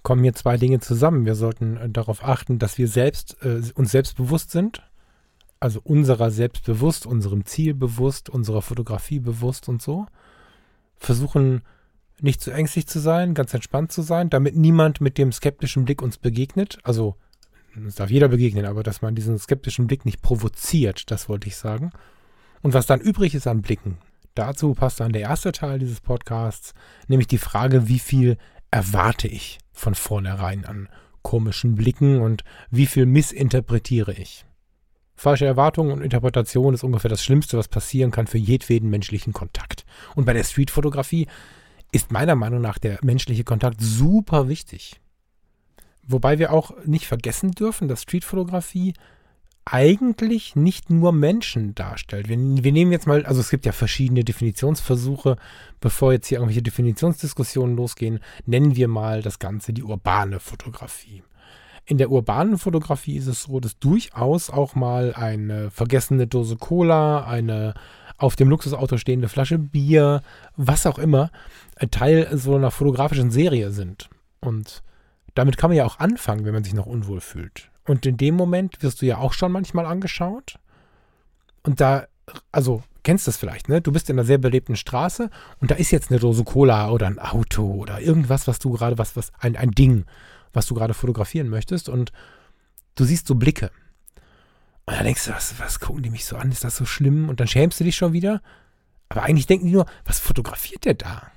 kommen 0.02 0.22
hier 0.22 0.34
zwei 0.34 0.56
Dinge 0.56 0.80
zusammen. 0.80 1.24
Wir 1.24 1.34
sollten 1.34 1.76
äh, 1.78 1.88
darauf 1.88 2.22
achten, 2.22 2.58
dass 2.58 2.78
wir 2.78 2.88
selbst 2.88 3.36
äh, 3.42 3.62
uns 3.74 3.90
selbstbewusst 3.90 4.50
sind, 4.50 4.82
also 5.60 5.80
unserer 5.82 6.30
selbst 6.30 6.64
bewusst, 6.64 7.06
unserem 7.06 7.44
Ziel 7.44 7.74
bewusst, 7.74 8.28
unserer 8.28 8.62
Fotografie 8.62 9.20
bewusst 9.20 9.68
und 9.68 9.82
so. 9.82 10.06
Versuchen 10.96 11.62
nicht 12.20 12.40
zu 12.40 12.50
ängstlich 12.50 12.86
zu 12.86 12.98
sein, 12.98 13.34
ganz 13.34 13.52
entspannt 13.52 13.92
zu 13.92 14.02
sein, 14.02 14.30
damit 14.30 14.56
niemand 14.56 15.00
mit 15.00 15.18
dem 15.18 15.32
skeptischen 15.32 15.84
Blick 15.84 16.02
uns 16.02 16.18
begegnet. 16.18 16.78
Also 16.82 17.16
es 17.86 17.96
darf 17.96 18.10
jeder 18.10 18.28
begegnen, 18.28 18.64
aber 18.64 18.82
dass 18.82 19.02
man 19.02 19.14
diesen 19.14 19.38
skeptischen 19.38 19.86
Blick 19.86 20.04
nicht 20.04 20.22
provoziert, 20.22 21.10
das 21.10 21.28
wollte 21.28 21.48
ich 21.48 21.56
sagen. 21.56 21.90
Und 22.62 22.72
was 22.72 22.86
dann 22.86 23.00
übrig 23.00 23.34
ist 23.34 23.46
an 23.46 23.60
Blicken, 23.60 23.98
Dazu 24.36 24.74
passt 24.74 25.00
dann 25.00 25.12
der 25.12 25.22
erste 25.22 25.50
Teil 25.50 25.78
dieses 25.78 26.02
Podcasts, 26.02 26.74
nämlich 27.08 27.26
die 27.26 27.38
Frage, 27.38 27.88
wie 27.88 27.98
viel 27.98 28.36
erwarte 28.70 29.28
ich 29.28 29.58
von 29.72 29.94
vornherein 29.94 30.66
an 30.66 30.90
komischen 31.22 31.74
Blicken 31.74 32.20
und 32.20 32.44
wie 32.70 32.84
viel 32.84 33.06
missinterpretiere 33.06 34.12
ich. 34.12 34.45
Falsche 35.16 35.46
Erwartungen 35.46 35.92
und 35.92 36.02
Interpretation 36.02 36.74
ist 36.74 36.84
ungefähr 36.84 37.08
das 37.08 37.24
Schlimmste, 37.24 37.56
was 37.56 37.68
passieren 37.68 38.10
kann 38.10 38.26
für 38.26 38.38
jedweden 38.38 38.90
menschlichen 38.90 39.32
Kontakt. 39.32 39.84
Und 40.14 40.26
bei 40.26 40.34
der 40.34 40.44
Streetfotografie 40.44 41.26
ist 41.90 42.12
meiner 42.12 42.34
Meinung 42.34 42.60
nach 42.60 42.78
der 42.78 42.98
menschliche 43.02 43.44
Kontakt 43.44 43.80
super 43.80 44.48
wichtig. 44.48 45.00
Wobei 46.02 46.38
wir 46.38 46.52
auch 46.52 46.72
nicht 46.84 47.06
vergessen 47.06 47.52
dürfen, 47.52 47.88
dass 47.88 48.02
Streetfotografie 48.02 48.94
eigentlich 49.64 50.54
nicht 50.54 50.90
nur 50.90 51.12
Menschen 51.12 51.74
darstellt. 51.74 52.28
Wir, 52.28 52.38
wir, 52.38 52.72
nehmen 52.72 52.92
jetzt 52.92 53.08
mal, 53.08 53.26
also 53.26 53.40
es 53.40 53.50
gibt 53.50 53.66
ja 53.66 53.72
verschiedene 53.72 54.22
Definitionsversuche, 54.22 55.36
bevor 55.80 56.12
jetzt 56.12 56.28
hier 56.28 56.38
irgendwelche 56.38 56.62
Definitionsdiskussionen 56.62 57.76
losgehen, 57.76 58.20
nennen 58.46 58.76
wir 58.76 58.86
mal 58.86 59.22
das 59.22 59.40
Ganze 59.40 59.72
die 59.72 59.82
urbane 59.82 60.38
Fotografie. 60.38 61.24
In 61.88 61.98
der 61.98 62.10
urbanen 62.10 62.58
Fotografie 62.58 63.16
ist 63.16 63.28
es 63.28 63.44
so, 63.44 63.60
dass 63.60 63.78
durchaus 63.78 64.50
auch 64.50 64.74
mal 64.74 65.14
eine 65.14 65.70
vergessene 65.70 66.26
Dose 66.26 66.56
Cola, 66.56 67.24
eine 67.24 67.74
auf 68.18 68.34
dem 68.34 68.48
Luxusauto 68.48 68.98
stehende 68.98 69.28
Flasche 69.28 69.58
Bier, 69.58 70.22
was 70.56 70.86
auch 70.86 70.98
immer, 70.98 71.30
Teil 71.92 72.28
so 72.36 72.56
einer 72.56 72.72
fotografischen 72.72 73.30
Serie 73.30 73.70
sind. 73.70 74.08
Und 74.40 74.82
damit 75.34 75.58
kann 75.58 75.70
man 75.70 75.76
ja 75.76 75.84
auch 75.84 76.00
anfangen, 76.00 76.44
wenn 76.44 76.54
man 76.54 76.64
sich 76.64 76.74
noch 76.74 76.86
unwohl 76.86 77.20
fühlt. 77.20 77.70
Und 77.86 78.04
in 78.04 78.16
dem 78.16 78.34
Moment 78.34 78.82
wirst 78.82 79.00
du 79.00 79.06
ja 79.06 79.18
auch 79.18 79.32
schon 79.32 79.52
manchmal 79.52 79.86
angeschaut. 79.86 80.58
Und 81.62 81.80
da, 81.80 82.06
also 82.50 82.82
kennst 83.04 83.26
du 83.26 83.30
das 83.30 83.36
vielleicht, 83.36 83.68
ne? 83.68 83.80
Du 83.80 83.92
bist 83.92 84.10
in 84.10 84.18
einer 84.18 84.26
sehr 84.26 84.38
belebten 84.38 84.74
Straße 84.74 85.30
und 85.60 85.70
da 85.70 85.76
ist 85.76 85.92
jetzt 85.92 86.10
eine 86.10 86.18
Dose 86.18 86.42
Cola 86.42 86.90
oder 86.90 87.06
ein 87.06 87.20
Auto 87.20 87.62
oder 87.74 88.00
irgendwas, 88.00 88.48
was 88.48 88.58
du 88.58 88.72
gerade, 88.72 88.98
was, 88.98 89.14
was, 89.14 89.32
ein, 89.38 89.56
ein 89.56 89.70
Ding, 89.70 90.04
was 90.56 90.66
du 90.66 90.74
gerade 90.74 90.94
fotografieren 90.94 91.48
möchtest 91.48 91.88
und 91.88 92.12
du 92.96 93.04
siehst 93.04 93.26
so 93.26 93.34
Blicke. 93.34 93.70
Und 94.86 94.96
dann 94.96 95.04
denkst 95.04 95.26
du, 95.26 95.32
was, 95.32 95.58
was 95.58 95.80
gucken 95.80 96.02
die 96.02 96.10
mich 96.10 96.24
so 96.24 96.36
an? 96.36 96.50
Ist 96.50 96.64
das 96.64 96.76
so 96.76 96.84
schlimm? 96.84 97.28
Und 97.28 97.40
dann 97.40 97.48
schämst 97.48 97.78
du 97.80 97.84
dich 97.84 97.96
schon 97.96 98.12
wieder. 98.12 98.40
Aber 99.08 99.22
eigentlich 99.22 99.46
denken 99.46 99.66
die 99.66 99.72
nur, 99.72 99.86
was 100.04 100.18
fotografiert 100.18 100.84
der 100.84 100.94
da? 100.94 101.30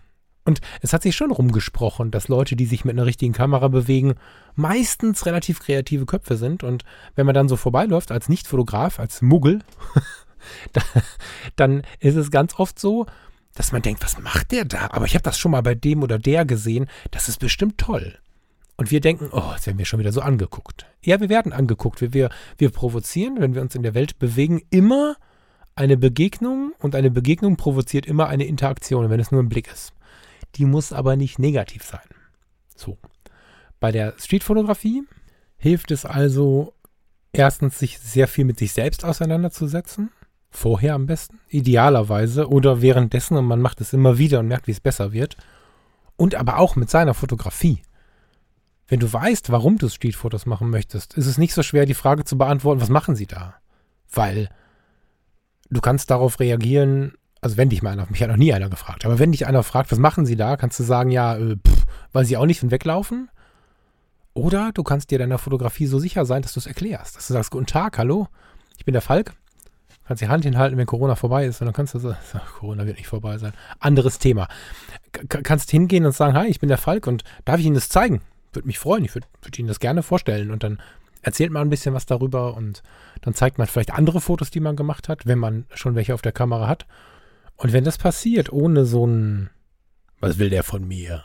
Und 0.45 0.61
es 0.81 0.93
hat 0.93 1.03
sich 1.03 1.15
schon 1.15 1.31
rumgesprochen, 1.31 2.11
dass 2.11 2.27
Leute, 2.27 2.55
die 2.55 2.65
sich 2.65 2.85
mit 2.85 2.95
einer 2.95 3.05
richtigen 3.05 3.33
Kamera 3.33 3.67
bewegen, 3.67 4.15
meistens 4.55 5.25
relativ 5.25 5.59
kreative 5.59 6.05
Köpfe 6.05 6.37
sind. 6.37 6.63
Und 6.63 6.85
wenn 7.15 7.25
man 7.25 7.35
dann 7.35 7.49
so 7.49 7.55
vorbeiläuft 7.55 8.11
als 8.11 8.29
Nicht-Fotograf, 8.29 8.99
als 8.99 9.21
Muggel, 9.21 9.59
dann 11.55 11.83
ist 11.99 12.15
es 12.15 12.31
ganz 12.31 12.57
oft 12.57 12.79
so, 12.79 13.05
dass 13.53 13.71
man 13.71 13.81
denkt, 13.81 14.03
was 14.03 14.17
macht 14.19 14.51
der 14.51 14.65
da? 14.65 14.89
Aber 14.91 15.05
ich 15.05 15.15
habe 15.15 15.23
das 15.23 15.37
schon 15.37 15.51
mal 15.51 15.61
bei 15.61 15.75
dem 15.75 16.01
oder 16.01 16.17
der 16.17 16.45
gesehen, 16.45 16.87
das 17.11 17.29
ist 17.29 17.39
bestimmt 17.39 17.77
toll. 17.77 18.17
Und 18.79 18.91
wir 18.91 19.01
denken, 19.01 19.29
oh, 19.31 19.51
jetzt 19.53 19.67
werden 19.67 19.77
wir 19.77 19.85
schon 19.85 19.99
wieder 19.99 20.11
so 20.11 20.21
angeguckt. 20.21 20.85
Ja, 21.03 21.19
wir 21.19 21.29
werden 21.29 21.51
angeguckt. 21.53 22.01
Wir, 22.01 22.13
wir, 22.13 22.29
wir 22.57 22.69
provozieren, 22.69 23.37
wenn 23.39 23.53
wir 23.53 23.61
uns 23.61 23.75
in 23.75 23.83
der 23.83 23.93
Welt 23.93 24.19
bewegen, 24.19 24.61
immer 24.69 25.15
eine 25.75 25.97
Begegnung 25.97 26.73
und 26.79 26.95
eine 26.95 27.11
Begegnung 27.11 27.57
provoziert 27.57 28.05
immer 28.05 28.27
eine 28.27 28.45
Interaktion, 28.45 29.09
wenn 29.09 29.19
es 29.19 29.31
nur 29.31 29.41
ein 29.41 29.49
Blick 29.49 29.71
ist 29.71 29.93
die 30.55 30.65
muss 30.65 30.93
aber 30.93 31.15
nicht 31.15 31.39
negativ 31.39 31.83
sein. 31.83 32.07
So. 32.75 32.97
Bei 33.79 33.91
der 33.91 34.13
Streetfotografie 34.17 35.03
hilft 35.57 35.91
es 35.91 36.05
also 36.05 36.73
erstens, 37.31 37.79
sich 37.79 37.99
sehr 37.99 38.27
viel 38.27 38.45
mit 38.45 38.59
sich 38.59 38.73
selbst 38.73 39.05
auseinanderzusetzen. 39.05 40.11
Vorher 40.51 40.95
am 40.95 41.05
besten, 41.05 41.39
idealerweise 41.47 42.49
oder 42.49 42.81
währenddessen 42.81 43.37
und 43.37 43.45
man 43.45 43.61
macht 43.61 43.81
es 43.81 43.93
immer 43.93 44.17
wieder 44.17 44.39
und 44.39 44.47
merkt, 44.47 44.67
wie 44.67 44.71
es 44.71 44.79
besser 44.79 45.11
wird. 45.11 45.37
Und 46.15 46.35
aber 46.35 46.57
auch 46.57 46.75
mit 46.75 46.89
seiner 46.89 47.13
Fotografie. 47.13 47.81
Wenn 48.89 48.99
du 48.99 49.11
weißt, 49.11 49.51
warum 49.51 49.77
du 49.77 49.87
Streetfotos 49.87 50.47
machen 50.47 50.69
möchtest, 50.71 51.13
ist 51.13 51.27
es 51.27 51.37
nicht 51.37 51.53
so 51.53 51.61
schwer, 51.61 51.85
die 51.85 51.93
Frage 51.93 52.25
zu 52.25 52.37
beantworten, 52.37 52.81
was 52.81 52.89
machen 52.89 53.15
sie 53.15 53.27
da? 53.27 53.55
Weil 54.11 54.49
du 55.69 55.79
kannst 55.79 56.09
darauf 56.09 56.39
reagieren, 56.39 57.13
also 57.39 57.55
wenn 57.55 57.69
dich 57.69 57.83
mal 57.83 57.91
einer, 57.91 58.07
mich 58.09 58.21
hat 58.21 58.29
noch 58.29 58.35
nie 58.35 58.51
einer 58.51 58.69
gefragt, 58.69 59.05
aber 59.05 59.19
wenn 59.19 59.31
dich 59.31 59.45
einer 59.45 59.61
fragt, 59.61 59.91
was 59.91 59.99
machen 59.99 60.25
sie 60.25 60.35
da, 60.35 60.57
kannst 60.57 60.79
du 60.79 60.83
sagen, 60.83 61.11
ja, 61.11 61.37
äh, 61.37 61.55
pff, 61.55 61.85
weil 62.11 62.25
sie 62.25 62.35
auch 62.35 62.47
nicht 62.47 62.63
und 62.63 62.71
weglaufen. 62.71 63.29
Oder 64.33 64.71
du 64.73 64.83
kannst 64.83 65.11
dir 65.11 65.19
deiner 65.19 65.37
Fotografie 65.37 65.85
so 65.85 65.99
sicher 65.99 66.25
sein, 66.25 66.41
dass 66.41 66.53
du 66.53 66.59
es 66.59 66.67
erklärst. 66.67 67.15
Dass 67.15 67.27
du 67.27 67.33
sagst, 67.33 67.51
guten 67.51 67.65
Tag, 67.65 67.97
hallo, 67.97 68.27
ich 68.77 68.85
bin 68.85 68.93
der 68.93 69.01
Falk. 69.01 69.33
Kannst 70.07 70.23
die 70.23 70.27
Hand 70.27 70.43
hinhalten, 70.43 70.77
wenn 70.77 70.87
Corona 70.87 71.15
vorbei 71.15 71.45
ist. 71.45 71.61
Und 71.61 71.65
dann 71.65 71.73
kannst 71.73 71.93
du 71.93 71.99
sagen, 71.99 72.17
Corona 72.59 72.85
wird 72.85 72.97
nicht 72.97 73.07
vorbei 73.07 73.37
sein. 73.37 73.53
Anderes 73.79 74.17
Thema. 74.17 74.47
K 75.11 75.41
kannst 75.43 75.69
hingehen 75.69 76.05
und 76.05 76.13
sagen, 76.13 76.35
hi, 76.35 76.47
ich 76.47 76.59
bin 76.59 76.69
der 76.69 76.77
Falk 76.77 77.05
und 77.05 77.23
darf 77.45 77.59
ich 77.59 77.65
Ihnen 77.65 77.75
das 77.75 77.89
zeigen? 77.89 78.21
Würde 78.53 78.67
mich 78.67 78.79
freuen. 78.79 79.05
Ich 79.05 79.15
würde 79.15 79.27
würd 79.41 79.59
Ihnen 79.59 79.67
das 79.67 79.79
gerne 79.79 80.03
vorstellen. 80.03 80.51
Und 80.51 80.63
dann 80.63 80.81
erzählt 81.21 81.51
man 81.51 81.63
ein 81.63 81.69
bisschen 81.69 81.93
was 81.93 82.05
darüber 82.05 82.55
und 82.55 82.81
dann 83.21 83.33
zeigt 83.33 83.57
man 83.57 83.67
vielleicht 83.67 83.91
andere 83.93 84.21
Fotos, 84.21 84.51
die 84.51 84.59
man 84.59 84.75
gemacht 84.75 85.09
hat, 85.09 85.25
wenn 85.25 85.39
man 85.39 85.65
schon 85.73 85.95
welche 85.95 86.13
auf 86.13 86.21
der 86.21 86.31
Kamera 86.31 86.67
hat. 86.67 86.85
Und 87.57 87.73
wenn 87.73 87.83
das 87.83 87.97
passiert, 87.97 88.51
ohne 88.53 88.85
so 88.85 89.05
ein, 89.05 89.49
was 90.19 90.39
will 90.39 90.49
der 90.49 90.63
von 90.63 90.87
mir? 90.87 91.23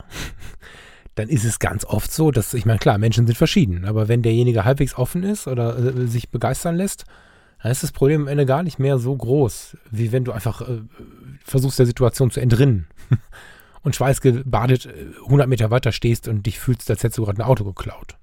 dann 1.15 1.29
ist 1.29 1.45
es 1.45 1.61
ganz 1.61 1.85
oft 1.85 2.13
so, 2.13 2.33
dass, 2.33 2.55
ich 2.55 2.67
meine, 2.67 2.81
klar, 2.81 2.99
Menschen 2.99 3.27
sind 3.27 3.37
verschieden, 3.37 3.85
aber 3.85 4.09
wenn 4.09 4.23
derjenige 4.23 4.65
halbwegs 4.65 4.97
offen 4.97 5.23
ist 5.23 5.47
oder 5.47 5.79
äh, 5.79 6.07
sich 6.09 6.31
begeistern 6.31 6.75
lässt, 6.75 7.05
dann 7.63 7.71
ist 7.71 7.85
das 7.85 7.93
Problem 7.93 8.23
am 8.23 8.29
Ende 8.29 8.47
gar 8.47 8.63
nicht 8.63 8.79
mehr 8.79 8.99
so 8.99 9.17
groß, 9.17 9.77
wie 9.91 10.13
wenn 10.13 10.25
du 10.25 10.33
einfach 10.33 10.61
äh, 10.63 10.83
versuchst, 11.45 11.79
der 11.79 11.87
Situation 11.87 12.33
zu 12.33 12.41
entrinnen 12.41 12.89
und 13.85 13.95
schweißgebadet 13.95 14.89
100 15.25 15.47
äh, 15.47 15.49
Meter 15.49 15.71
weiter 15.71 15.93
stehst 15.93 16.27
und 16.27 16.45
dich 16.45 16.59
fühlst, 16.59 16.91
als 16.91 17.03
hättest 17.05 17.19
du 17.19 17.25
gerade 17.25 17.41
ein 17.41 17.47
Auto 17.47 17.65
geklaut. 17.65 18.17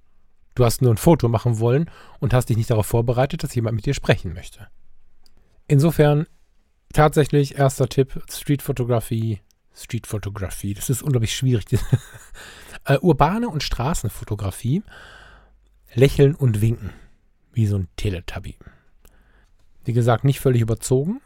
Du 0.56 0.66
hast 0.66 0.82
nur 0.82 0.94
ein 0.94 0.98
Foto 0.98 1.30
machen 1.30 1.60
wollen 1.60 1.90
und 2.20 2.34
hast 2.34 2.48
dich 2.48 2.58
nicht 2.58 2.70
darauf 2.70 2.88
vorbereitet, 2.88 3.44
dass 3.44 3.56
jemand 3.56 3.76
mit 3.76 3.86
dir 3.86 3.94
sprechen 3.94 4.34
möchte. 4.34 4.68
Insofern 5.68 6.28
tatsächlich 6.92 7.58
erster 7.58 7.88
Tipp, 7.88 8.22
Streetfotografie. 8.30 9.40
Streetfotografie, 9.74 10.74
das 10.74 10.90
ist 10.90 11.02
unglaublich 11.02 11.34
schwierig. 11.34 11.66
äh, 12.86 12.98
urbane 13.00 13.48
und 13.48 13.64
Straßenfotografie. 13.64 14.84
Lächeln 15.94 16.36
und 16.36 16.60
winken. 16.60 16.92
Wie 17.54 17.68
so 17.68 17.78
ein 17.78 17.88
Teletubby. 17.96 18.58
Wie 19.86 19.94
gesagt, 19.94 20.26
nicht 20.26 20.42
völlig 20.42 20.62
überzogen. 20.62 21.22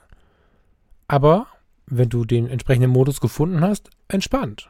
Aber 1.08 1.48
wenn 1.88 2.10
du 2.10 2.26
den 2.26 2.48
entsprechenden 2.48 2.92
Modus 2.92 3.22
gefunden 3.22 3.62
hast, 3.62 3.90
entspannt. 4.08 4.70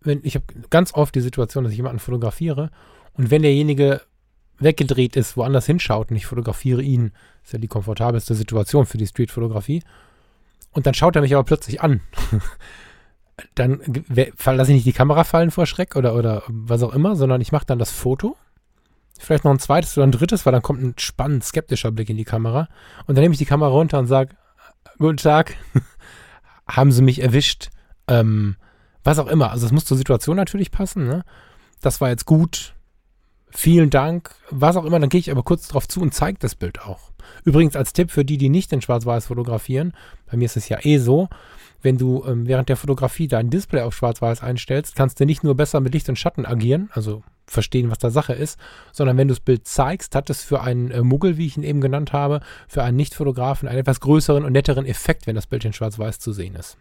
Wenn, 0.00 0.20
ich 0.22 0.34
habe 0.34 0.46
ganz 0.70 0.94
oft 0.94 1.14
die 1.14 1.20
Situation, 1.20 1.64
dass 1.64 1.72
ich 1.72 1.78
jemanden 1.78 1.98
fotografiere 1.98 2.70
und 3.14 3.30
wenn 3.30 3.42
derjenige 3.42 4.00
weggedreht 4.58 5.16
ist, 5.16 5.36
woanders 5.36 5.66
hinschaut 5.66 6.10
und 6.10 6.16
ich 6.16 6.26
fotografiere 6.26 6.82
ihn, 6.82 7.12
ist 7.44 7.52
ja 7.52 7.58
die 7.58 7.68
komfortabelste 7.68 8.34
Situation 8.34 8.86
für 8.86 8.98
die 8.98 9.06
Streetfotografie. 9.06 9.82
Und 10.72 10.86
dann 10.86 10.94
schaut 10.94 11.16
er 11.16 11.22
mich 11.22 11.34
aber 11.34 11.44
plötzlich 11.44 11.80
an. 11.80 12.00
dann 13.54 13.80
lasse 14.44 14.70
ich 14.70 14.76
nicht 14.76 14.86
die 14.86 14.92
Kamera 14.92 15.24
fallen 15.24 15.50
vor 15.50 15.66
Schreck 15.66 15.96
oder, 15.96 16.14
oder 16.14 16.42
was 16.48 16.82
auch 16.82 16.92
immer, 16.92 17.16
sondern 17.16 17.40
ich 17.40 17.52
mache 17.52 17.66
dann 17.66 17.78
das 17.78 17.90
Foto. 17.90 18.36
Vielleicht 19.18 19.44
noch 19.44 19.52
ein 19.52 19.58
zweites 19.58 19.96
oder 19.96 20.06
ein 20.06 20.12
drittes, 20.12 20.46
weil 20.46 20.52
dann 20.52 20.62
kommt 20.62 20.82
ein 20.82 20.94
spannend 20.98 21.44
skeptischer 21.44 21.90
Blick 21.90 22.10
in 22.10 22.16
die 22.16 22.24
Kamera. 22.24 22.68
Und 23.06 23.16
dann 23.16 23.22
nehme 23.22 23.32
ich 23.32 23.38
die 23.38 23.46
Kamera 23.46 23.70
runter 23.70 23.98
und 23.98 24.06
sage, 24.06 24.36
guten 24.98 25.16
Tag, 25.16 25.56
haben 26.70 26.92
Sie 26.92 27.02
mich 27.02 27.22
erwischt? 27.22 27.70
Ähm, 28.06 28.56
was 29.04 29.18
auch 29.18 29.26
immer. 29.26 29.50
Also 29.50 29.66
es 29.66 29.72
muss 29.72 29.84
zur 29.84 29.96
Situation 29.96 30.36
natürlich 30.36 30.70
passen. 30.70 31.06
Ne? 31.06 31.24
Das 31.80 32.00
war 32.00 32.08
jetzt 32.08 32.26
gut. 32.26 32.74
Vielen 33.50 33.90
Dank. 33.90 34.34
Was 34.50 34.76
auch 34.76 34.84
immer. 34.84 35.00
Dann 35.00 35.08
gehe 35.08 35.20
ich 35.20 35.30
aber 35.30 35.42
kurz 35.42 35.68
drauf 35.68 35.88
zu 35.88 36.00
und 36.00 36.14
zeige 36.14 36.38
das 36.38 36.54
Bild 36.54 36.82
auch. 36.82 37.12
Übrigens 37.44 37.76
als 37.76 37.92
Tipp 37.92 38.10
für 38.10 38.24
die, 38.24 38.38
die 38.38 38.48
nicht 38.48 38.72
in 38.72 38.82
Schwarz-Weiß 38.82 39.26
fotografieren. 39.26 39.92
Bei 40.30 40.36
mir 40.36 40.46
ist 40.46 40.56
es 40.56 40.68
ja 40.68 40.78
eh 40.82 40.98
so 40.98 41.28
wenn 41.82 41.98
du 41.98 42.24
ähm, 42.26 42.46
während 42.46 42.68
der 42.68 42.76
Fotografie 42.76 43.28
dein 43.28 43.50
Display 43.50 43.82
auf 43.82 43.94
Schwarz-Weiß 43.94 44.42
einstellst, 44.42 44.96
kannst 44.96 45.20
du 45.20 45.26
nicht 45.26 45.44
nur 45.44 45.54
besser 45.54 45.80
mit 45.80 45.94
Licht 45.94 46.08
und 46.08 46.18
Schatten 46.18 46.46
agieren, 46.46 46.90
also 46.92 47.22
verstehen, 47.50 47.90
was 47.90 47.98
da 47.98 48.10
Sache 48.10 48.32
ist, 48.32 48.58
sondern 48.92 49.16
wenn 49.16 49.28
du 49.28 49.34
das 49.34 49.40
Bild 49.40 49.66
zeigst, 49.66 50.14
hat 50.14 50.30
es 50.30 50.42
für 50.42 50.60
einen 50.60 50.90
äh, 50.90 51.02
Muggel, 51.02 51.36
wie 51.36 51.46
ich 51.46 51.56
ihn 51.56 51.62
eben 51.62 51.80
genannt 51.80 52.12
habe, 52.12 52.40
für 52.66 52.82
einen 52.82 52.96
Nicht-Fotografen 52.96 53.68
einen 53.68 53.78
etwas 53.78 54.00
größeren 54.00 54.44
und 54.44 54.52
netteren 54.52 54.86
Effekt, 54.86 55.26
wenn 55.26 55.34
das 55.34 55.46
Bild 55.46 55.64
in 55.64 55.72
Schwarz-Weiß 55.72 56.18
zu 56.18 56.32
sehen 56.32 56.54
ist. 56.54 56.76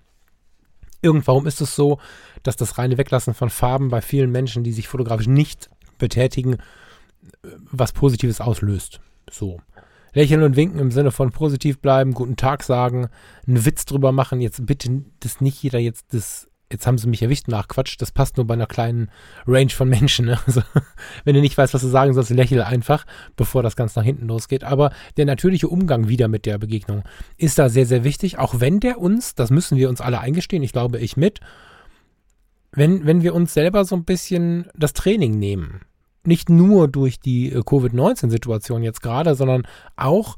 Irgendwann 1.02 1.46
ist 1.46 1.62
es 1.62 1.76
so, 1.76 2.00
dass 2.44 2.56
das 2.56 2.78
reine 2.78 2.98
Weglassen 2.98 3.34
von 3.34 3.50
Farben 3.50 3.90
bei 3.90 4.02
vielen 4.02 4.32
Menschen, 4.32 4.64
die 4.64 4.74
sich 4.74 4.88
fotografisch 4.88 5.28
nicht 5.28 5.70
betätigen, 5.98 6.54
äh, 6.54 6.58
was 7.72 7.92
Positives 7.94 8.42
auslöst. 8.42 9.00
So. 9.30 9.60
Lächeln 10.14 10.42
und 10.42 10.56
winken 10.56 10.80
im 10.80 10.92
Sinne 10.92 11.12
von 11.12 11.32
positiv 11.32 11.80
bleiben, 11.80 12.14
guten 12.14 12.38
Tag 12.38 12.64
sagen, 12.64 13.10
einen 13.46 13.66
Witz 13.66 13.86
drüber 13.86 14.12
machen. 14.12 14.42
Jetzt 14.42 14.66
bitte, 14.66 15.04
dass 15.20 15.42
nicht 15.42 15.62
jeder 15.62 15.80
jetzt 15.80 16.14
das, 16.14 16.47
jetzt 16.72 16.86
haben 16.86 16.98
sie 16.98 17.08
mich 17.08 17.22
erwischt, 17.22 17.48
nachquatscht. 17.48 18.02
Das 18.02 18.12
passt 18.12 18.38
nur 18.38 18.46
bei 18.46 18.54
einer 18.54 18.68
kleinen 18.68 19.10
Range 19.46 19.70
von 19.70 19.90
Menschen. 19.90 20.26
Ne? 20.26 20.40
Also, 20.46 20.62
wenn 21.24 21.36
du 21.36 21.42
nicht 21.42 21.58
weißt, 21.58 21.74
was 21.74 21.82
du 21.82 21.88
sagen 21.88 22.14
sollst, 22.14 22.30
lächle 22.30 22.66
einfach, 22.66 23.06
bevor 23.36 23.64
das 23.64 23.76
ganz 23.76 23.96
nach 23.96 24.04
hinten 24.04 24.28
losgeht. 24.28 24.64
Aber 24.64 24.92
der 25.18 25.26
natürliche 25.26 25.68
Umgang 25.68 26.08
wieder 26.08 26.28
mit 26.28 26.46
der 26.46 26.58
Begegnung 26.58 27.04
ist 27.38 27.60
da 27.60 27.70
sehr, 27.70 27.86
sehr 27.86 28.04
wichtig. 28.04 28.38
Auch 28.38 28.60
wenn 28.60 28.80
der 28.80 29.00
uns, 29.00 29.36
das 29.36 29.50
müssen 29.50 29.78
wir 29.78 29.90
uns 29.90 30.02
alle 30.02 30.20
eingestehen, 30.20 30.64
ich 30.64 30.74
glaube 30.74 31.00
ich 31.00 31.18
mit, 31.18 31.40
wenn, 32.72 33.06
wenn 33.06 33.24
wir 33.24 33.34
uns 33.34 33.54
selber 33.54 33.86
so 33.86 33.96
ein 33.96 34.04
bisschen 34.04 34.68
das 34.76 34.94
Training 34.94 35.40
nehmen 35.40 35.82
nicht 36.28 36.50
nur 36.50 36.90
durch 36.90 37.20
die 37.20 37.52
äh, 37.52 37.64
Covid-19-Situation 37.66 38.84
jetzt 38.84 39.02
gerade, 39.02 39.34
sondern 39.34 39.66
auch 39.96 40.36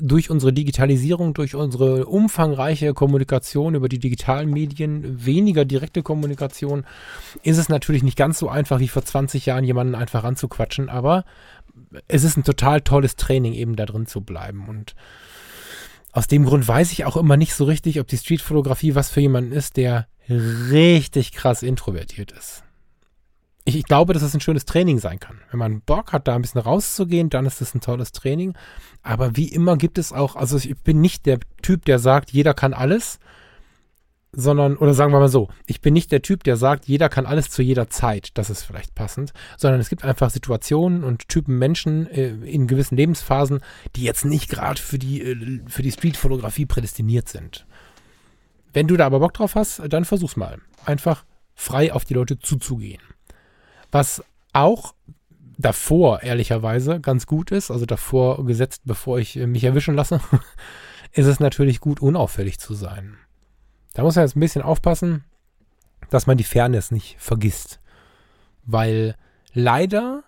durch 0.00 0.30
unsere 0.30 0.52
Digitalisierung, 0.52 1.34
durch 1.34 1.54
unsere 1.54 2.06
umfangreiche 2.06 2.94
Kommunikation 2.94 3.74
über 3.74 3.88
die 3.88 3.98
digitalen 3.98 4.50
Medien, 4.50 5.24
weniger 5.24 5.64
direkte 5.64 6.02
Kommunikation, 6.02 6.84
ist 7.42 7.58
es 7.58 7.68
natürlich 7.68 8.02
nicht 8.02 8.16
ganz 8.16 8.38
so 8.38 8.48
einfach 8.48 8.80
wie 8.80 8.88
vor 8.88 9.04
20 9.04 9.46
Jahren 9.46 9.64
jemanden 9.64 9.94
einfach 9.94 10.24
anzuquatschen, 10.24 10.88
aber 10.88 11.24
es 12.08 12.24
ist 12.24 12.36
ein 12.36 12.44
total 12.44 12.80
tolles 12.80 13.16
Training, 13.16 13.54
eben 13.54 13.76
da 13.76 13.86
drin 13.86 14.06
zu 14.06 14.20
bleiben. 14.20 14.68
Und 14.68 14.94
aus 16.12 16.26
dem 16.26 16.44
Grund 16.44 16.66
weiß 16.66 16.92
ich 16.92 17.04
auch 17.04 17.16
immer 17.16 17.36
nicht 17.36 17.54
so 17.54 17.64
richtig, 17.64 18.00
ob 18.00 18.06
die 18.06 18.18
Streetfotografie 18.18 18.94
was 18.94 19.10
für 19.10 19.20
jemanden 19.20 19.52
ist, 19.52 19.76
der 19.76 20.06
richtig 20.28 21.32
krass 21.32 21.62
introvertiert 21.62 22.32
ist 22.32 22.64
ich, 23.64 23.76
ich, 23.76 23.84
glaube, 23.84 24.12
dass 24.12 24.22
es 24.22 24.34
ein 24.34 24.40
schönes 24.40 24.64
Training 24.64 24.98
sein 24.98 25.20
kann. 25.20 25.40
Wenn 25.50 25.58
man 25.58 25.80
Bock 25.82 26.12
hat, 26.12 26.26
da 26.26 26.34
ein 26.34 26.42
bisschen 26.42 26.60
rauszugehen, 26.60 27.30
dann 27.30 27.46
ist 27.46 27.60
es 27.60 27.74
ein 27.74 27.80
tolles 27.80 28.12
Training. 28.12 28.54
Aber 29.02 29.36
wie 29.36 29.48
immer 29.48 29.76
gibt 29.76 29.98
es 29.98 30.12
auch, 30.12 30.36
also 30.36 30.56
ich 30.56 30.76
bin 30.78 31.00
nicht 31.00 31.26
der 31.26 31.38
Typ, 31.62 31.84
der 31.84 31.98
sagt, 31.98 32.30
jeder 32.30 32.54
kann 32.54 32.74
alles, 32.74 33.18
sondern, 34.32 34.76
oder 34.76 34.94
sagen 34.94 35.12
wir 35.12 35.20
mal 35.20 35.28
so, 35.28 35.48
ich 35.66 35.80
bin 35.80 35.92
nicht 35.92 36.10
der 36.10 36.22
Typ, 36.22 36.42
der 36.44 36.56
sagt, 36.56 36.86
jeder 36.86 37.08
kann 37.08 37.26
alles 37.26 37.50
zu 37.50 37.62
jeder 37.62 37.90
Zeit, 37.90 38.30
das 38.34 38.48
ist 38.48 38.62
vielleicht 38.62 38.94
passend, 38.94 39.32
sondern 39.58 39.80
es 39.80 39.90
gibt 39.90 40.04
einfach 40.04 40.30
Situationen 40.30 41.04
und 41.04 41.28
Typen 41.28 41.58
Menschen 41.58 42.06
äh, 42.10 42.30
in 42.30 42.66
gewissen 42.66 42.96
Lebensphasen, 42.96 43.60
die 43.94 44.04
jetzt 44.04 44.24
nicht 44.24 44.48
gerade 44.48 44.80
für 44.80 44.98
die, 44.98 45.22
äh, 45.22 45.60
für 45.68 45.82
die 45.82 45.92
Streetfotografie 45.92 46.66
prädestiniert 46.66 47.28
sind. 47.28 47.66
Wenn 48.72 48.88
du 48.88 48.96
da 48.96 49.06
aber 49.06 49.20
Bock 49.20 49.34
drauf 49.34 49.54
hast, 49.54 49.82
dann 49.88 50.06
versuch's 50.06 50.36
mal. 50.36 50.58
Einfach 50.86 51.24
frei 51.54 51.92
auf 51.92 52.06
die 52.06 52.14
Leute 52.14 52.38
zuzugehen. 52.38 53.02
Was 53.92 54.24
auch 54.52 54.94
davor, 55.58 56.22
ehrlicherweise, 56.22 56.98
ganz 56.98 57.26
gut 57.26 57.52
ist, 57.52 57.70
also 57.70 57.86
davor 57.86 58.44
gesetzt, 58.44 58.82
bevor 58.84 59.18
ich 59.18 59.36
mich 59.36 59.64
erwischen 59.64 59.94
lasse, 59.94 60.20
ist 61.12 61.26
es 61.26 61.40
natürlich 61.40 61.80
gut, 61.80 62.00
unauffällig 62.00 62.58
zu 62.58 62.74
sein. 62.74 63.16
Da 63.94 64.02
muss 64.02 64.16
man 64.16 64.24
jetzt 64.24 64.36
ein 64.36 64.40
bisschen 64.40 64.62
aufpassen, 64.62 65.24
dass 66.10 66.26
man 66.26 66.36
die 66.36 66.44
Fairness 66.44 66.90
nicht 66.90 67.16
vergisst. 67.18 67.80
Weil 68.64 69.16
leider 69.52 70.24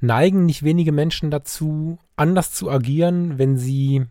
neigen 0.00 0.46
nicht 0.46 0.62
wenige 0.62 0.92
Menschen 0.92 1.30
dazu, 1.30 1.98
anders 2.16 2.52
zu 2.52 2.70
agieren, 2.70 3.38
wenn 3.38 3.56
sie 3.56 4.06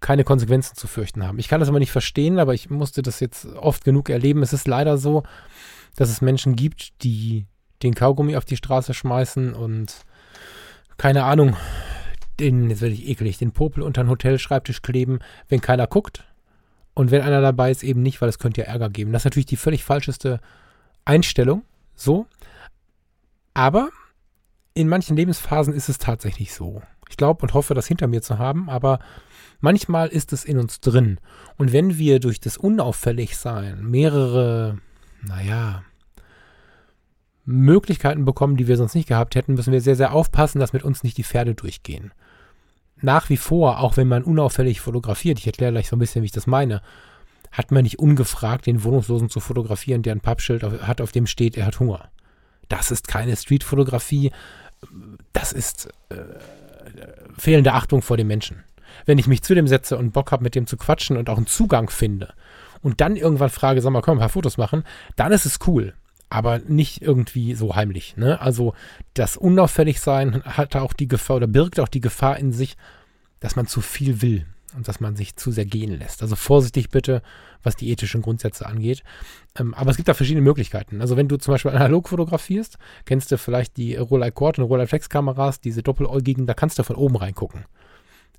keine 0.00 0.24
Konsequenzen 0.24 0.76
zu 0.76 0.88
fürchten 0.88 1.24
haben. 1.24 1.38
Ich 1.38 1.48
kann 1.48 1.60
das 1.60 1.68
aber 1.68 1.78
nicht 1.78 1.92
verstehen, 1.92 2.38
aber 2.38 2.54
ich 2.54 2.68
musste 2.68 3.02
das 3.02 3.20
jetzt 3.20 3.46
oft 3.46 3.84
genug 3.84 4.10
erleben. 4.10 4.42
Es 4.42 4.52
ist 4.52 4.66
leider 4.66 4.98
so, 4.98 5.22
dass 5.96 6.10
es 6.10 6.20
Menschen 6.20 6.56
gibt, 6.56 7.02
die 7.02 7.46
den 7.82 7.94
Kaugummi 7.94 8.36
auf 8.36 8.44
die 8.44 8.56
Straße 8.56 8.94
schmeißen 8.94 9.54
und 9.54 10.04
keine 10.96 11.24
Ahnung, 11.24 11.56
den, 12.38 12.70
jetzt 12.70 12.80
werde 12.80 12.94
ich 12.94 13.08
eklig, 13.08 13.38
den 13.38 13.52
Popel 13.52 13.82
unter 13.82 14.04
den 14.04 14.10
Hotelschreibtisch 14.10 14.82
kleben, 14.82 15.20
wenn 15.48 15.60
keiner 15.60 15.86
guckt. 15.86 16.24
Und 16.94 17.10
wenn 17.10 17.22
einer 17.22 17.40
dabei 17.40 17.70
ist, 17.70 17.82
eben 17.82 18.02
nicht, 18.02 18.20
weil 18.20 18.28
es 18.28 18.38
könnte 18.38 18.62
ja 18.62 18.66
Ärger 18.66 18.90
geben. 18.90 19.12
Das 19.12 19.22
ist 19.22 19.24
natürlich 19.26 19.46
die 19.46 19.56
völlig 19.56 19.84
falscheste 19.84 20.40
Einstellung, 21.04 21.62
so. 21.94 22.26
Aber 23.54 23.90
in 24.74 24.88
manchen 24.88 25.16
Lebensphasen 25.16 25.74
ist 25.74 25.88
es 25.88 25.98
tatsächlich 25.98 26.54
so. 26.54 26.82
Ich 27.08 27.16
glaube 27.16 27.42
und 27.42 27.54
hoffe, 27.54 27.74
das 27.74 27.86
hinter 27.86 28.06
mir 28.06 28.22
zu 28.22 28.38
haben, 28.38 28.70
aber 28.70 28.98
manchmal 29.60 30.08
ist 30.08 30.32
es 30.32 30.44
in 30.44 30.58
uns 30.58 30.80
drin. 30.80 31.18
Und 31.58 31.72
wenn 31.72 31.98
wir 31.98 32.20
durch 32.20 32.40
das 32.40 32.56
Unauffälligsein 32.56 33.84
mehrere 33.84 34.78
naja, 35.22 35.82
Möglichkeiten 37.44 38.24
bekommen, 38.24 38.56
die 38.56 38.68
wir 38.68 38.76
sonst 38.76 38.94
nicht 38.94 39.08
gehabt 39.08 39.34
hätten, 39.34 39.54
müssen 39.54 39.72
wir 39.72 39.80
sehr, 39.80 39.96
sehr 39.96 40.12
aufpassen, 40.12 40.60
dass 40.60 40.72
mit 40.72 40.84
uns 40.84 41.02
nicht 41.02 41.16
die 41.18 41.24
Pferde 41.24 41.54
durchgehen. 41.54 42.12
Nach 43.00 43.28
wie 43.28 43.36
vor, 43.36 43.80
auch 43.80 43.96
wenn 43.96 44.06
man 44.06 44.22
unauffällig 44.22 44.80
fotografiert, 44.80 45.38
ich 45.38 45.46
erkläre 45.46 45.72
gleich 45.72 45.88
so 45.88 45.96
ein 45.96 45.98
bisschen, 45.98 46.22
wie 46.22 46.26
ich 46.26 46.32
das 46.32 46.46
meine, 46.46 46.82
hat 47.50 47.72
man 47.72 47.82
nicht 47.82 47.98
ungefragt 47.98 48.66
den 48.66 48.84
Wohnungslosen 48.84 49.28
zu 49.28 49.40
fotografieren, 49.40 50.02
der 50.02 50.14
ein 50.14 50.20
Pappschild 50.20 50.62
hat, 50.62 51.00
auf 51.00 51.12
dem 51.12 51.26
steht, 51.26 51.56
er 51.56 51.66
hat 51.66 51.80
Hunger. 51.80 52.10
Das 52.68 52.90
ist 52.90 53.08
keine 53.08 53.36
Streetfotografie, 53.36 54.30
das 55.32 55.52
ist 55.52 55.88
äh, 56.10 56.16
fehlende 57.36 57.72
Achtung 57.74 58.02
vor 58.02 58.16
dem 58.16 58.28
Menschen. 58.28 58.62
Wenn 59.04 59.18
ich 59.18 59.26
mich 59.26 59.42
zu 59.42 59.54
dem 59.54 59.66
setze 59.66 59.98
und 59.98 60.12
Bock 60.12 60.32
habe, 60.32 60.44
mit 60.44 60.54
dem 60.54 60.66
zu 60.66 60.76
quatschen 60.76 61.16
und 61.16 61.28
auch 61.28 61.36
einen 61.36 61.46
Zugang 61.46 61.90
finde 61.90 62.34
und 62.82 63.00
dann 63.00 63.16
irgendwann 63.16 63.50
frage, 63.50 63.80
sag 63.80 63.92
mal, 63.92 64.02
komm, 64.02 64.18
ein 64.18 64.20
paar 64.20 64.28
Fotos 64.28 64.58
machen, 64.58 64.84
dann 65.16 65.32
ist 65.32 65.46
es 65.46 65.58
cool. 65.66 65.94
Aber 66.28 66.60
nicht 66.60 67.02
irgendwie 67.02 67.54
so 67.54 67.76
heimlich. 67.76 68.16
Ne? 68.16 68.40
Also 68.40 68.74
das 69.14 69.36
Unauffälligsein 69.36 70.42
hat 70.44 70.76
auch 70.76 70.92
die 70.92 71.08
Gefahr 71.08 71.36
oder 71.36 71.46
birgt 71.46 71.78
auch 71.78 71.88
die 71.88 72.00
Gefahr 72.00 72.38
in 72.38 72.52
sich, 72.52 72.76
dass 73.40 73.56
man 73.56 73.66
zu 73.66 73.80
viel 73.80 74.22
will 74.22 74.46
und 74.74 74.88
dass 74.88 75.00
man 75.00 75.14
sich 75.14 75.36
zu 75.36 75.50
sehr 75.50 75.66
gehen 75.66 75.98
lässt. 75.98 76.22
Also 76.22 76.34
vorsichtig 76.34 76.88
bitte, 76.88 77.22
was 77.62 77.76
die 77.76 77.90
ethischen 77.90 78.22
Grundsätze 78.22 78.66
angeht. 78.66 79.02
Ähm, 79.58 79.74
aber 79.74 79.90
es 79.90 79.96
gibt 79.96 80.08
da 80.08 80.14
verschiedene 80.14 80.42
Möglichkeiten. 80.42 81.02
Also 81.02 81.18
wenn 81.18 81.28
du 81.28 81.36
zum 81.36 81.52
Beispiel 81.52 81.70
analog 81.72 82.08
fotografierst, 82.08 82.78
kennst 83.04 83.30
du 83.30 83.36
vielleicht 83.36 83.76
die 83.76 83.96
Rolei 83.96 84.30
Cord 84.30 84.58
und 84.58 84.64
Rolei 84.64 84.86
Flex 84.86 85.10
Kameras, 85.10 85.60
diese 85.60 85.82
doppeläugigen, 85.82 86.46
da 86.46 86.54
kannst 86.54 86.78
du 86.78 86.82
von 86.82 86.96
oben 86.96 87.16
reingucken 87.16 87.66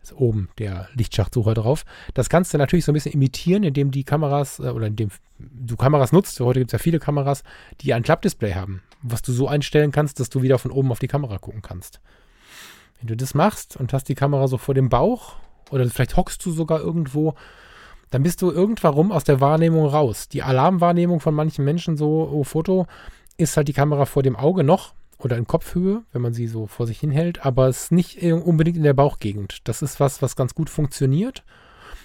ist 0.03 0.13
oben 0.13 0.49
der 0.57 0.89
Lichtschachtsucher 0.93 1.53
drauf. 1.53 1.85
Das 2.13 2.29
kannst 2.29 2.53
du 2.53 2.57
natürlich 2.57 2.85
so 2.85 2.91
ein 2.91 2.95
bisschen 2.95 3.13
imitieren, 3.13 3.63
indem 3.63 3.91
die 3.91 4.03
Kameras 4.03 4.59
äh, 4.59 4.69
oder 4.69 4.87
indem 4.87 5.09
du 5.39 5.75
Kameras 5.75 6.11
nutzt. 6.11 6.39
Heute 6.39 6.59
gibt 6.59 6.69
es 6.69 6.73
ja 6.73 6.79
viele 6.79 6.99
Kameras, 6.99 7.43
die 7.81 7.93
ein 7.93 8.03
Klappdisplay 8.03 8.53
haben, 8.53 8.81
was 9.01 9.21
du 9.21 9.31
so 9.31 9.47
einstellen 9.47 9.91
kannst, 9.91 10.19
dass 10.19 10.29
du 10.29 10.41
wieder 10.41 10.59
von 10.59 10.71
oben 10.71 10.91
auf 10.91 10.99
die 10.99 11.07
Kamera 11.07 11.37
gucken 11.37 11.61
kannst. 11.61 12.01
Wenn 12.99 13.07
du 13.07 13.17
das 13.17 13.33
machst 13.33 13.77
und 13.77 13.93
hast 13.93 14.09
die 14.09 14.15
Kamera 14.15 14.47
so 14.47 14.57
vor 14.57 14.75
dem 14.75 14.89
Bauch 14.89 15.35
oder 15.71 15.89
vielleicht 15.89 16.17
hockst 16.17 16.45
du 16.45 16.51
sogar 16.51 16.79
irgendwo, 16.79 17.35
dann 18.11 18.23
bist 18.23 18.41
du 18.41 18.51
irgendwann 18.51 19.11
aus 19.11 19.23
der 19.23 19.41
Wahrnehmung 19.41 19.87
raus. 19.87 20.29
Die 20.29 20.43
Alarmwahrnehmung 20.43 21.19
von 21.19 21.33
manchen 21.33 21.65
Menschen 21.65 21.97
so, 21.97 22.29
oh, 22.31 22.43
Foto, 22.43 22.85
ist 23.37 23.57
halt 23.57 23.67
die 23.67 23.73
Kamera 23.73 24.05
vor 24.05 24.21
dem 24.21 24.35
Auge 24.35 24.63
noch 24.63 24.93
oder 25.23 25.37
in 25.37 25.47
Kopfhöhe, 25.47 26.03
wenn 26.11 26.21
man 26.21 26.33
sie 26.33 26.47
so 26.47 26.67
vor 26.67 26.85
sich 26.85 26.99
hinhält, 26.99 27.45
aber 27.45 27.67
es 27.67 27.85
ist 27.85 27.91
nicht 27.91 28.21
unbedingt 28.21 28.77
in 28.77 28.83
der 28.83 28.93
Bauchgegend. 28.93 29.59
Das 29.63 29.81
ist 29.81 29.99
was, 29.99 30.21
was 30.21 30.35
ganz 30.35 30.53
gut 30.53 30.69
funktioniert. 30.69 31.43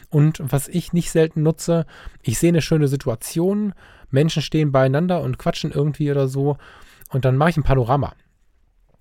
Und 0.09 0.41
was 0.41 0.69
ich 0.69 0.93
nicht 0.93 1.11
selten 1.11 1.43
nutze, 1.43 1.85
ich 2.23 2.39
sehe 2.39 2.49
eine 2.49 2.63
schöne 2.63 2.89
Situation, 2.89 3.75
Menschen 4.11 4.41
stehen 4.41 4.73
beieinander 4.73 5.21
und 5.21 5.39
quatschen 5.39 5.73
irgendwie 5.73 6.11
oder 6.11 6.29
so, 6.29 6.57
und 7.11 7.25
dann 7.25 7.37
mache 7.37 7.51
ich 7.51 7.57
ein 7.57 7.63
Panorama 7.63 8.15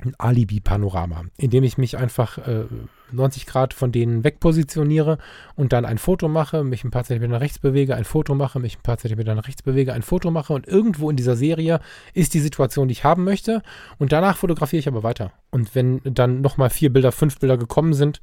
ein 0.04 0.14
Alibi-Panorama, 0.18 1.26
indem 1.38 1.64
ich 1.64 1.78
mich 1.78 1.98
einfach 1.98 2.38
äh, 2.38 2.66
90 3.12 3.46
Grad 3.48 3.74
von 3.74 3.92
denen 3.92 4.24
wegpositioniere 4.24 5.18
und 5.56 5.74
dann 5.74 5.86
ein 5.86 5.98
Foto 5.98 6.28
mache, 6.28 6.64
mich 6.64 6.84
ein 6.84 6.92
paar 6.92 7.04
Zentimeter 7.04 7.34
nach 7.34 7.42
rechts 7.42 7.60
bewege, 7.60 7.96
ein 7.96 8.04
Foto 8.04 8.36
mache, 8.36 8.60
mich 8.60 8.78
ein 8.78 8.84
paar 8.84 8.98
Zentimeter 8.98 9.34
nach 9.34 9.48
rechts 9.48 9.64
bewege, 9.64 9.94
ein 9.94 10.04
Foto 10.04 10.30
mache 10.30 10.54
und 10.54 10.68
irgendwo 10.68 11.10
in 11.10 11.16
dieser 11.16 11.36
Serie 11.36 11.80
ist 12.14 12.36
die 12.36 12.40
Situation, 12.40 12.88
die 12.88 12.92
ich 12.92 13.04
haben 13.04 13.24
möchte 13.24 13.64
und 13.98 14.12
danach 14.12 14.38
fotografiere 14.38 14.80
ich 14.80 14.88
aber 14.88 15.02
weiter. 15.04 15.32
Und 15.50 15.74
wenn 15.74 16.02
dann 16.04 16.42
nochmal 16.42 16.70
vier 16.70 16.94
Bilder, 16.94 17.12
fünf 17.12 17.40
Bilder 17.40 17.58
gekommen 17.58 17.94
sind, 17.94 18.22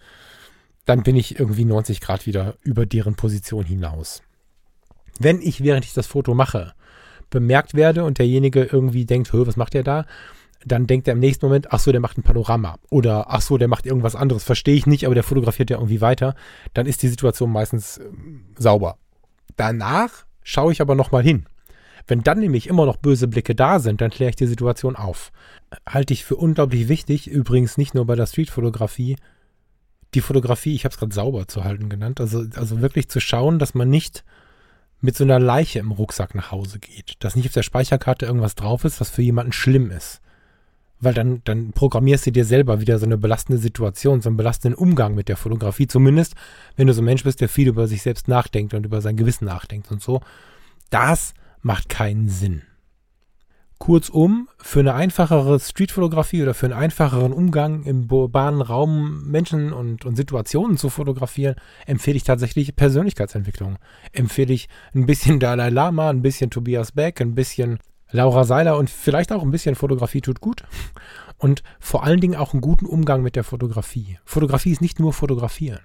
dann 0.85 1.03
bin 1.03 1.17
ich 1.17 1.41
irgendwie 1.41 1.65
90 1.65 2.01
Grad 2.01 2.27
wieder 2.27 2.55
über 2.63 2.87
deren 2.87 3.17
Position 3.17 3.65
hinaus. 3.65 4.23
Wenn 5.19 5.41
ich, 5.41 5.63
während 5.63 5.85
ich 5.85 5.95
das 5.95 6.07
Foto 6.07 6.35
mache, 6.35 6.75
bemerkt 7.31 7.75
werde 7.75 8.05
und 8.05 8.19
derjenige 8.19 8.63
irgendwie 8.65 9.07
denkt, 9.07 9.33
was 9.33 9.57
macht 9.57 9.75
der 9.75 9.83
da? 9.83 10.07
Dann 10.65 10.87
denkt 10.87 11.09
er 11.09 11.13
im 11.13 11.21
nächsten 11.21 11.47
Moment, 11.47 11.73
ach 11.73 11.79
so, 11.79 11.93
der 11.93 12.01
macht 12.01 12.19
ein 12.19 12.23
Panorama 12.23 12.77
oder 12.91 13.27
ach 13.29 13.41
so, 13.41 13.59
der 13.59 13.69
macht 13.69 13.87
irgendwas 13.87 14.17
anderes, 14.17 14.45
verstehe 14.45 14.75
ich 14.75 14.87
nicht, 14.87 15.05
aber 15.05 15.15
der 15.15 15.23
fotografiert 15.23 15.71
ja 15.71 15.77
irgendwie 15.77 16.01
weiter, 16.01 16.35
dann 16.73 16.87
ist 16.87 17.03
die 17.03 17.09
Situation 17.09 17.51
meistens 17.51 17.99
äh, 17.99 18.05
sauber. 18.57 18.99
Danach 19.57 20.25
schaue 20.43 20.73
ich 20.73 20.81
aber 20.81 20.95
nochmal 20.95 21.23
hin. 21.23 21.47
Wenn 22.07 22.23
dann 22.23 22.41
nämlich 22.41 22.67
immer 22.67 22.87
noch 22.87 22.97
böse 22.97 23.29
Blicke 23.29 23.55
da 23.55 23.79
sind, 23.79 24.01
dann 24.01 24.11
kläre 24.11 24.31
ich 24.31 24.37
die 24.37 24.47
Situation 24.47 24.97
auf. 24.97 25.33
Halte 25.89 26.13
ich 26.13 26.25
für 26.25 26.37
unglaublich 26.37 26.89
wichtig, 26.89 27.29
übrigens 27.29 27.79
nicht 27.79 27.95
nur 27.95 28.07
bei 28.07 28.15
der 28.15 28.27
Streetfotografie, 28.27 29.17
die 30.13 30.21
Fotografie, 30.21 30.75
ich 30.75 30.85
habe 30.85 30.93
es 30.93 30.99
gerade 30.99 31.15
sauber 31.15 31.49
zu 31.49 31.65
halten 31.65 31.89
genannt, 31.89 32.21
also, 32.21 32.45
also 32.57 32.81
wirklich 32.81 33.09
zu 33.09 33.21
schauen, 33.21 33.59
dass 33.59 33.75
man 33.75 33.91
nicht 33.91 34.25
mit 35.01 35.17
so 35.17 35.25
einer 35.25 35.41
Leiche 35.41 35.81
im 35.81 35.93
Rucksack 35.93 36.35
nach 36.35 36.51
Hause 36.51 36.79
geht. 36.79 37.17
Dass 37.19 37.37
nicht 37.37 37.47
auf 37.47 37.53
der 37.53 37.63
Speicherkarte 37.63 38.27
irgendwas 38.27 38.55
drauf 38.55 38.85
ist, 38.85 39.01
was 39.01 39.11
für 39.11 39.23
jemanden 39.23 39.53
schlimm 39.53 39.91
ist 39.91 40.21
weil 41.01 41.15
dann, 41.15 41.43
dann 41.45 41.73
programmierst 41.73 42.27
du 42.27 42.33
dir 42.33 42.45
selber 42.45 42.81
wieder 42.81 42.99
so 42.99 43.07
eine 43.07 43.19
belastende 43.19 43.61
Situation, 43.61 44.21
so 44.21 44.29
einen 44.29 44.37
belastenden 44.37 44.79
Umgang 44.79 45.15
mit 45.15 45.29
der 45.29 45.37
Fotografie. 45.37 45.87
Zumindest, 45.87 46.35
wenn 46.77 46.87
du 46.87 46.95
so 46.95 47.03
ein 47.03 47.07
Mensch 47.07 47.25
bist, 47.25 47.41
der 47.41 47.49
viel 47.49 47.69
über 47.69 47.87
sich 47.87 48.03
selbst 48.03 48.29
nachdenkt 48.29 48.75
und 48.75 48.87
über 48.87 49.01
sein 49.01 49.17
Gewissen 49.17 49.45
nachdenkt 49.45 49.91
und 49.91 50.03
so. 50.03 50.21
Das 50.91 51.35
macht 51.63 51.89
keinen 51.89 52.29
Sinn. 52.29 52.63
Kurzum, 53.79 54.49
für 54.57 54.81
eine 54.81 54.95
einfachere 54.95 55.59
Streetfotografie 55.61 56.43
oder 56.43 56.55
für 56.55 56.67
einen 56.67 56.75
einfacheren 56.75 57.33
Umgang 57.33 57.83
im 57.83 58.11
urbanen 58.11 58.63
Raum 58.63 59.31
Menschen 59.31 59.73
und, 59.73 60.05
und 60.05 60.17
Situationen 60.17 60.79
zu 60.79 60.89
fotografieren, 60.89 61.57
empfehle 61.85 62.17
ich 62.17 62.25
tatsächlich 62.25 62.77
Persönlichkeitsentwicklung. 62.77 63.77
Empfehle 64.13 64.55
ich 64.55 64.69
ein 64.95 65.07
bisschen 65.07 65.39
Dalai 65.41 65.71
Lama, 65.71 66.09
ein 66.09 66.23
bisschen 66.23 66.51
Tobias 66.51 66.93
Beck, 66.93 67.21
ein 67.21 67.35
bisschen 67.35 67.79
Laura 68.11 68.45
Seiler 68.45 68.77
und 68.77 68.91
vielleicht 68.91 69.33
auch 69.33 69.43
ein 69.43 69.51
bisschen 69.51 69.75
Fotografie 69.75 70.21
tut 70.21 70.41
gut. 70.41 70.65
Und 71.37 71.63
vor 71.81 72.05
allen 72.05 72.21
Dingen 72.21 72.37
auch 72.37 72.53
einen 72.53 72.61
guten 72.61 72.87
Umgang 72.87 73.23
mit 73.23 73.37
der 73.37 73.45
Fotografie. 73.45 74.19
Fotografie 74.25 74.71
ist 74.71 74.81
nicht 74.81 75.01
nur 75.01 75.13
fotografieren. 75.13 75.81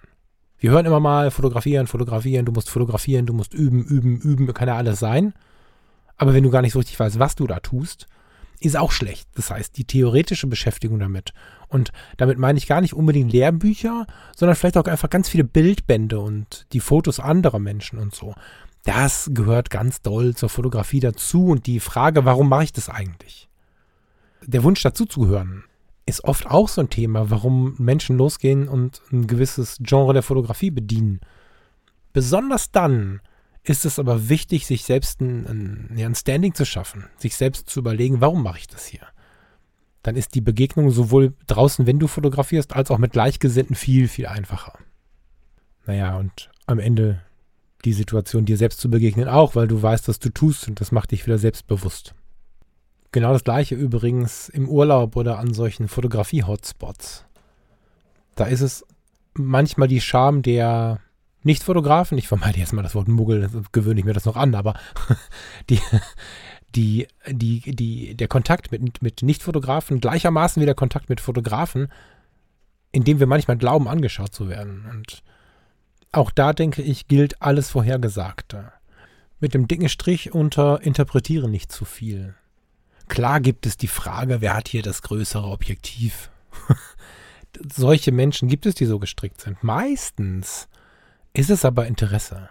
Wir 0.58 0.72
hören 0.72 0.86
immer 0.86 1.00
mal 1.00 1.32
fotografieren, 1.32 1.88
fotografieren, 1.88 2.46
du 2.46 2.52
musst 2.52 2.70
fotografieren, 2.70 3.26
du 3.26 3.34
musst 3.34 3.54
üben, 3.54 3.84
üben, 3.84 4.20
üben, 4.20 4.54
kann 4.54 4.68
ja 4.68 4.76
alles 4.76 5.00
sein. 5.00 5.34
Aber 6.18 6.34
wenn 6.34 6.44
du 6.44 6.50
gar 6.50 6.62
nicht 6.62 6.74
so 6.74 6.80
richtig 6.80 7.00
weißt, 7.00 7.18
was 7.18 7.36
du 7.36 7.48
da 7.48 7.62
tust, 7.62 8.08
ist 8.60 8.78
auch 8.78 8.92
schlecht. 8.92 9.30
Das 9.36 9.52
heißt, 9.52 9.78
die 9.78 9.86
theoretische 9.86 10.48
Beschäftigung 10.48 11.00
damit. 11.00 11.34
Und 11.70 11.92
damit 12.18 12.38
meine 12.38 12.58
ich 12.58 12.68
gar 12.68 12.82
nicht 12.82 12.94
unbedingt 12.94 13.32
Lehrbücher, 13.32 14.06
sondern 14.36 14.56
vielleicht 14.56 14.78
auch 14.78 14.86
einfach 14.86 15.10
ganz 15.10 15.30
viele 15.30 15.46
Bildbände 15.46 16.20
und 16.20 16.68
die 16.74 16.82
Fotos 16.82 17.22
anderer 17.22 17.60
Menschen 17.60 18.00
und 18.00 18.14
so. 18.14 18.34
Das 18.84 19.30
gehört 19.34 19.70
ganz 19.70 20.02
doll 20.02 20.36
zur 20.36 20.50
Fotografie 20.50 21.00
dazu 21.00 21.48
und 21.48 21.68
die 21.68 21.80
Frage, 21.80 22.26
warum 22.26 22.50
mache 22.50 22.66
ich 22.66 22.74
das 22.74 22.90
eigentlich? 22.90 23.50
Der 24.46 24.64
Wunsch 24.64 24.82
dazu 24.82 25.06
zu 25.06 25.22
gehören 25.22 25.64
ist 26.10 26.24
oft 26.24 26.48
auch 26.48 26.68
so 26.68 26.82
ein 26.82 26.90
Thema, 26.90 27.30
warum 27.30 27.76
Menschen 27.78 28.18
losgehen 28.18 28.68
und 28.68 29.02
ein 29.12 29.28
gewisses 29.28 29.78
Genre 29.80 30.14
der 30.14 30.24
Fotografie 30.24 30.72
bedienen. 30.72 31.22
Besonders 32.12 32.72
dann 32.72 33.22
ist 33.64 33.86
es 33.86 34.00
aber 34.00 34.28
wichtig, 34.28 34.66
sich 34.66 34.84
selbst 34.84 35.22
ein, 35.22 35.46
ein, 35.46 36.04
ein 36.04 36.16
Standing 36.16 36.56
zu 36.56 36.66
schaffen, 36.66 37.06
sich 37.18 37.36
selbst 37.36 37.70
zu 37.70 37.80
überlegen, 37.80 38.22
warum 38.22 38.42
mache 38.42 38.58
ich 38.58 38.68
das 38.68 38.88
hier? 38.88 39.06
Dann 40.02 40.16
ist 40.16 40.34
die 40.34 40.42
Begegnung 40.42 40.90
sowohl 40.90 41.34
draußen, 41.46 41.86
wenn 41.86 42.00
du 42.00 42.08
fotografierst, 42.08 42.74
als 42.74 42.90
auch 42.90 42.98
mit 42.98 43.12
Gleichgesinnten 43.12 43.76
viel, 43.76 44.08
viel 44.08 44.26
einfacher. 44.26 44.80
Naja, 45.86 46.18
und 46.18 46.50
am 46.66 46.80
Ende 46.80 47.22
die 47.86 47.94
Situation 47.94 48.46
dir 48.46 48.58
selbst 48.58 48.80
zu 48.80 48.90
begegnen 48.90 49.28
auch, 49.28 49.56
weil 49.56 49.68
du 49.68 49.82
weißt, 49.82 50.08
was 50.08 50.20
du 50.20 50.30
tust 50.30 50.68
und 50.68 50.82
das 50.82 50.92
macht 50.92 51.12
dich 51.12 51.26
wieder 51.26 51.38
selbstbewusst. 51.38 52.14
Genau 53.12 53.34
das 53.34 53.44
gleiche 53.44 53.76
übrigens 53.76 54.50
im 54.50 54.70
Urlaub 54.70 55.16
oder 55.16 55.40
an 55.40 55.54
solchen 55.54 55.88
Fotografie-Hotspots. 55.88 57.26
Da 58.36 58.46
ist 58.46 58.62
es 58.62 58.86
manchmal 59.34 59.88
die 59.88 60.02
Scham 60.02 60.42
der 60.42 61.00
Nicht-Fotografen, 61.44 62.18
ich 62.18 62.28
vermeide 62.28 62.60
jetzt 62.60 62.74
mal 62.74 62.84
das 62.84 62.96
Wort 62.96 63.08
Muggel, 63.08 63.50
gewöhne 63.72 64.00
ich 64.00 64.06
mir 64.06 64.14
das 64.14 64.26
noch 64.26 64.36
an, 64.36 64.54
aber 64.54 64.76
die, 65.70 65.80
die, 66.76 67.08
die, 67.28 67.62
die, 67.76 68.16
der 68.16 68.28
Kontakt 68.28 68.72
mit, 68.72 69.02
mit 69.02 69.24
Nicht-Fotografen 69.24 70.02
gleichermaßen 70.02 70.62
wie 70.62 70.66
der 70.66 70.76
Kontakt 70.76 71.10
mit 71.10 71.22
Fotografen, 71.22 71.88
in 72.92 73.04
dem 73.04 73.20
wir 73.20 73.28
manchmal 73.28 73.58
glauben, 73.58 73.88
angeschaut 73.88 74.34
zu 74.34 74.50
werden. 74.50 74.86
Und 74.90 75.24
auch 76.12 76.32
da 76.32 76.54
denke 76.54 76.82
ich, 76.82 77.08
gilt 77.08 77.42
alles 77.42 77.70
Vorhergesagte. 77.70 78.72
Mit 79.40 79.54
dem 79.54 79.68
dicken 79.68 79.90
Strich 79.90 80.34
unter 80.34 80.82
interpretiere 80.82 81.48
nicht 81.48 81.72
zu 81.72 81.86
viel. 81.86 82.36
Klar 83.08 83.40
gibt 83.40 83.66
es 83.66 83.78
die 83.78 83.88
Frage, 83.88 84.42
wer 84.42 84.56
hat 84.56 84.68
hier 84.68 84.82
das 84.82 85.02
größere 85.02 85.48
Objektiv? 85.48 86.30
Solche 87.74 88.12
Menschen 88.12 88.48
gibt 88.48 88.66
es, 88.66 88.76
die 88.76 88.86
so 88.86 89.00
gestrickt 89.00 89.42
sind. 89.42 89.64
Meistens 89.64 90.68
ist 91.34 91.50
es 91.50 91.66
aber 91.66 91.88
Interesse. 91.88 92.50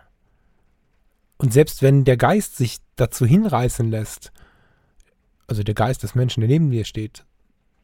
Und 1.37 1.53
selbst 1.53 1.83
wenn 1.83 2.05
der 2.05 2.17
Geist 2.17 2.57
sich 2.57 2.79
dazu 2.97 3.25
hinreißen 3.25 3.91
lässt, 3.91 4.33
also 5.47 5.63
der 5.63 5.75
Geist 5.75 6.03
des 6.03 6.15
Menschen, 6.15 6.41
der 6.41 6.49
neben 6.49 6.71
dir 6.71 6.85
steht, 6.85 7.25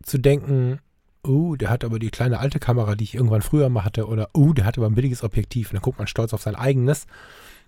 zu 0.02 0.18
denken, 0.18 0.80
oh, 1.24 1.56
der 1.56 1.70
hat 1.70 1.84
aber 1.84 1.98
die 1.98 2.10
kleine 2.10 2.38
alte 2.38 2.58
Kamera, 2.58 2.94
die 2.94 3.04
ich 3.04 3.14
irgendwann 3.14 3.42
früher 3.42 3.68
mal 3.68 3.84
hatte, 3.84 4.06
oder 4.06 4.30
oh, 4.32 4.52
der 4.52 4.64
hat 4.64 4.78
aber 4.78 4.86
ein 4.86 4.94
billiges 4.94 5.22
Objektiv. 5.22 5.70
Und 5.70 5.74
dann 5.74 5.82
guckt 5.82 5.98
man 5.98 6.06
stolz 6.06 6.32
auf 6.32 6.42
sein 6.42 6.54
eigenes. 6.54 7.06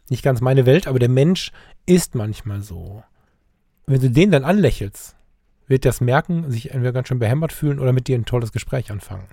Nicht 0.09 0.23
ganz 0.23 0.41
meine 0.41 0.67
Welt, 0.67 0.87
aber 0.87 0.99
der 0.99 1.09
Mensch 1.09 1.53
ist 1.85 2.15
manchmal 2.15 2.63
so. 2.63 3.03
Wenn 3.87 4.01
du 4.01 4.11
den 4.11 4.31
dann 4.31 4.45
anlächelst, 4.45 5.17
wird 5.67 5.85
das 5.85 6.01
merken, 6.01 6.51
sich 6.51 6.71
entweder 6.71 6.93
ganz 6.93 7.09
schön 7.09 7.19
behämmert 7.19 7.53
fühlen 7.53 7.81
oder 7.81 7.93
mit 7.93 8.09
dir 8.09 8.17
ein 8.17 8.25
tolles 8.25 8.53
Gespräch 8.53 8.91
anfangen. 8.91 9.27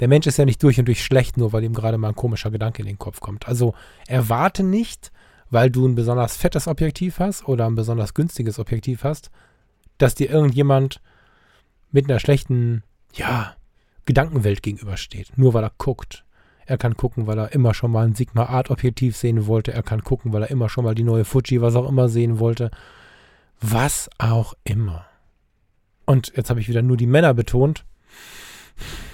Der 0.00 0.08
Mensch 0.08 0.26
ist 0.26 0.38
ja 0.38 0.44
nicht 0.44 0.62
durch 0.62 0.78
und 0.78 0.86
durch 0.86 1.04
schlecht, 1.04 1.36
nur 1.36 1.52
weil 1.52 1.64
ihm 1.64 1.74
gerade 1.74 1.98
mal 1.98 2.08
ein 2.08 2.16
komischer 2.16 2.50
Gedanke 2.50 2.82
in 2.82 2.86
den 2.86 2.98
Kopf 2.98 3.20
kommt. 3.20 3.46
Also 3.46 3.74
erwarte 4.06 4.62
nicht, 4.62 5.12
weil 5.50 5.70
du 5.70 5.86
ein 5.86 5.94
besonders 5.94 6.36
fettes 6.36 6.66
Objektiv 6.66 7.20
hast 7.20 7.46
oder 7.46 7.66
ein 7.66 7.76
besonders 7.76 8.14
günstiges 8.14 8.58
Objektiv 8.58 9.04
hast, 9.04 9.30
dass 9.98 10.14
dir 10.14 10.30
irgendjemand 10.30 11.00
mit 11.92 12.10
einer 12.10 12.18
schlechten, 12.18 12.82
ja, 13.14 13.54
Gedankenwelt 14.04 14.62
gegenübersteht, 14.62 15.32
nur 15.36 15.54
weil 15.54 15.64
er 15.64 15.72
guckt. 15.78 16.24
Er 16.66 16.78
kann 16.78 16.96
gucken, 16.96 17.26
weil 17.26 17.38
er 17.38 17.52
immer 17.52 17.74
schon 17.74 17.90
mal 17.90 18.06
ein 18.06 18.14
Sigma 18.14 18.46
Art 18.46 18.70
Objektiv 18.70 19.16
sehen 19.16 19.46
wollte. 19.46 19.72
Er 19.72 19.82
kann 19.82 20.02
gucken, 20.02 20.32
weil 20.32 20.42
er 20.42 20.50
immer 20.50 20.68
schon 20.68 20.84
mal 20.84 20.94
die 20.94 21.02
neue 21.02 21.24
Fuji, 21.24 21.60
was 21.60 21.76
auch 21.76 21.88
immer 21.88 22.08
sehen 22.08 22.38
wollte. 22.38 22.70
Was 23.60 24.08
auch 24.18 24.54
immer. 24.64 25.04
Und 26.06 26.32
jetzt 26.36 26.50
habe 26.50 26.60
ich 26.60 26.68
wieder 26.68 26.82
nur 26.82 26.96
die 26.96 27.06
Männer 27.06 27.34
betont. 27.34 27.84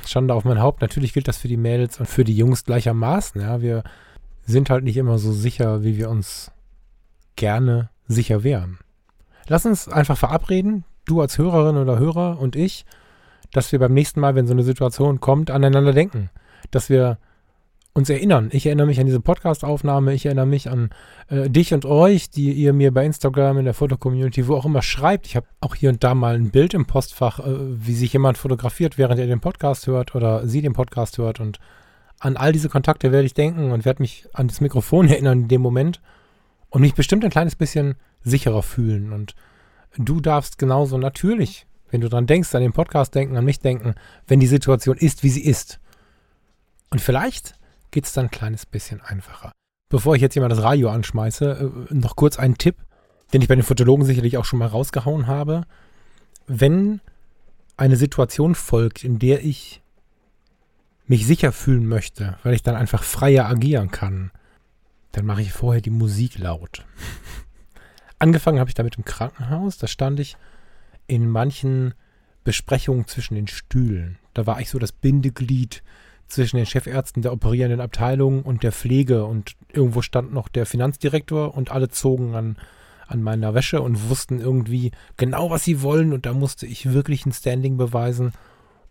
Schande 0.06 0.34
auf 0.34 0.44
mein 0.44 0.60
Haupt. 0.60 0.80
Natürlich 0.80 1.12
gilt 1.12 1.28
das 1.28 1.38
für 1.38 1.48
die 1.48 1.56
Mädels 1.56 1.98
und 1.98 2.06
für 2.06 2.24
die 2.24 2.36
Jungs 2.36 2.64
gleichermaßen. 2.64 3.40
Ja, 3.40 3.60
wir 3.60 3.82
sind 4.46 4.70
halt 4.70 4.84
nicht 4.84 4.96
immer 4.96 5.18
so 5.18 5.32
sicher, 5.32 5.82
wie 5.82 5.96
wir 5.96 6.08
uns 6.08 6.52
gerne 7.36 7.90
sicher 8.06 8.42
wären. 8.42 8.78
Lass 9.46 9.66
uns 9.66 9.88
einfach 9.88 10.16
verabreden, 10.16 10.84
du 11.04 11.20
als 11.20 11.38
Hörerin 11.38 11.76
oder 11.76 11.98
Hörer 11.98 12.38
und 12.38 12.56
ich, 12.56 12.84
dass 13.52 13.72
wir 13.72 13.78
beim 13.78 13.94
nächsten 13.94 14.20
Mal, 14.20 14.34
wenn 14.34 14.46
so 14.46 14.52
eine 14.52 14.62
Situation 14.62 15.20
kommt, 15.20 15.50
aneinander 15.50 15.92
denken. 15.92 16.30
Dass 16.70 16.88
wir 16.88 17.18
uns 17.92 18.08
erinnern. 18.08 18.50
Ich 18.52 18.66
erinnere 18.66 18.86
mich 18.86 19.00
an 19.00 19.06
diese 19.06 19.20
Podcast-Aufnahme, 19.20 20.14
ich 20.14 20.24
erinnere 20.24 20.46
mich 20.46 20.70
an 20.70 20.90
äh, 21.28 21.50
dich 21.50 21.74
und 21.74 21.84
euch, 21.84 22.30
die 22.30 22.52
ihr 22.52 22.72
mir 22.72 22.92
bei 22.92 23.04
Instagram, 23.04 23.58
in 23.58 23.64
der 23.64 23.74
Fotocommunity, 23.74 24.46
wo 24.46 24.54
auch 24.54 24.64
immer 24.64 24.82
schreibt. 24.82 25.26
Ich 25.26 25.34
habe 25.34 25.46
auch 25.60 25.74
hier 25.74 25.90
und 25.90 26.04
da 26.04 26.14
mal 26.14 26.36
ein 26.36 26.50
Bild 26.50 26.72
im 26.74 26.86
Postfach, 26.86 27.40
äh, 27.40 27.44
wie 27.46 27.94
sich 27.94 28.12
jemand 28.12 28.38
fotografiert, 28.38 28.96
während 28.96 29.18
er 29.18 29.26
den 29.26 29.40
Podcast 29.40 29.86
hört 29.88 30.14
oder 30.14 30.46
sie 30.46 30.62
den 30.62 30.72
Podcast 30.72 31.18
hört. 31.18 31.40
Und 31.40 31.58
an 32.20 32.36
all 32.36 32.52
diese 32.52 32.68
Kontakte 32.68 33.10
werde 33.10 33.26
ich 33.26 33.34
denken 33.34 33.72
und 33.72 33.84
werde 33.84 34.02
mich 34.02 34.28
an 34.34 34.46
das 34.46 34.60
Mikrofon 34.60 35.08
erinnern 35.10 35.42
in 35.42 35.48
dem 35.48 35.62
Moment 35.62 36.00
und 36.68 36.82
mich 36.82 36.94
bestimmt 36.94 37.24
ein 37.24 37.30
kleines 37.30 37.56
bisschen 37.56 37.96
sicherer 38.22 38.62
fühlen. 38.62 39.12
Und 39.12 39.34
du 39.96 40.20
darfst 40.20 40.58
genauso 40.58 40.96
natürlich, 40.96 41.66
wenn 41.90 42.00
du 42.00 42.08
dran 42.08 42.26
denkst, 42.26 42.54
an 42.54 42.62
den 42.62 42.72
Podcast 42.72 43.14
denken, 43.14 43.36
an 43.36 43.44
mich 43.44 43.60
denken, 43.60 43.94
wenn 44.26 44.40
die 44.40 44.46
Situation 44.46 44.96
ist, 44.96 45.22
wie 45.22 45.30
sie 45.30 45.44
ist. 45.44 45.80
Und 46.90 47.00
vielleicht 47.00 47.54
geht 47.90 48.04
es 48.04 48.12
dann 48.12 48.26
ein 48.26 48.30
kleines 48.30 48.66
bisschen 48.66 49.00
einfacher. 49.00 49.52
Bevor 49.88 50.14
ich 50.14 50.22
jetzt 50.22 50.34
hier 50.34 50.42
mal 50.42 50.48
das 50.48 50.62
Radio 50.62 50.90
anschmeiße, 50.90 51.72
äh, 51.90 51.94
noch 51.94 52.16
kurz 52.16 52.38
einen 52.38 52.58
Tipp, 52.58 52.76
den 53.32 53.42
ich 53.42 53.48
bei 53.48 53.56
den 53.56 53.64
Fotologen 53.64 54.04
sicherlich 54.04 54.36
auch 54.36 54.44
schon 54.44 54.58
mal 54.58 54.68
rausgehauen 54.68 55.26
habe. 55.26 55.62
Wenn 56.46 57.00
eine 57.76 57.96
Situation 57.96 58.54
folgt, 58.54 59.04
in 59.04 59.18
der 59.18 59.44
ich 59.44 59.82
mich 61.06 61.26
sicher 61.26 61.50
fühlen 61.50 61.86
möchte, 61.86 62.38
weil 62.44 62.54
ich 62.54 62.62
dann 62.62 62.76
einfach 62.76 63.02
freier 63.02 63.46
agieren 63.46 63.90
kann, 63.90 64.30
dann 65.12 65.26
mache 65.26 65.42
ich 65.42 65.52
vorher 65.52 65.80
die 65.80 65.90
Musik 65.90 66.38
laut. 66.38 66.84
Angefangen 68.20 68.60
habe 68.60 68.70
ich 68.70 68.74
damit 68.74 68.96
im 68.96 69.04
Krankenhaus. 69.04 69.78
Da 69.78 69.88
stand 69.88 70.20
ich 70.20 70.36
in 71.10 71.28
manchen 71.28 71.94
Besprechungen 72.44 73.06
zwischen 73.08 73.34
den 73.34 73.48
Stühlen. 73.48 74.18
Da 74.32 74.46
war 74.46 74.60
ich 74.60 74.70
so 74.70 74.78
das 74.78 74.92
Bindeglied 74.92 75.82
zwischen 76.28 76.56
den 76.56 76.66
Chefärzten 76.66 77.20
der 77.20 77.32
operierenden 77.32 77.80
Abteilung 77.80 78.42
und 78.42 78.62
der 78.62 78.70
Pflege 78.70 79.24
und 79.24 79.56
irgendwo 79.72 80.02
stand 80.02 80.32
noch 80.32 80.46
der 80.46 80.66
Finanzdirektor 80.66 81.56
und 81.56 81.72
alle 81.72 81.88
zogen 81.88 82.36
an, 82.36 82.56
an 83.08 83.24
meiner 83.24 83.54
Wäsche 83.54 83.82
und 83.82 84.08
wussten 84.08 84.38
irgendwie 84.38 84.92
genau, 85.16 85.50
was 85.50 85.64
sie 85.64 85.82
wollen 85.82 86.12
und 86.12 86.26
da 86.26 86.32
musste 86.32 86.64
ich 86.64 86.92
wirklich 86.92 87.26
ein 87.26 87.32
Standing 87.32 87.76
beweisen, 87.76 88.32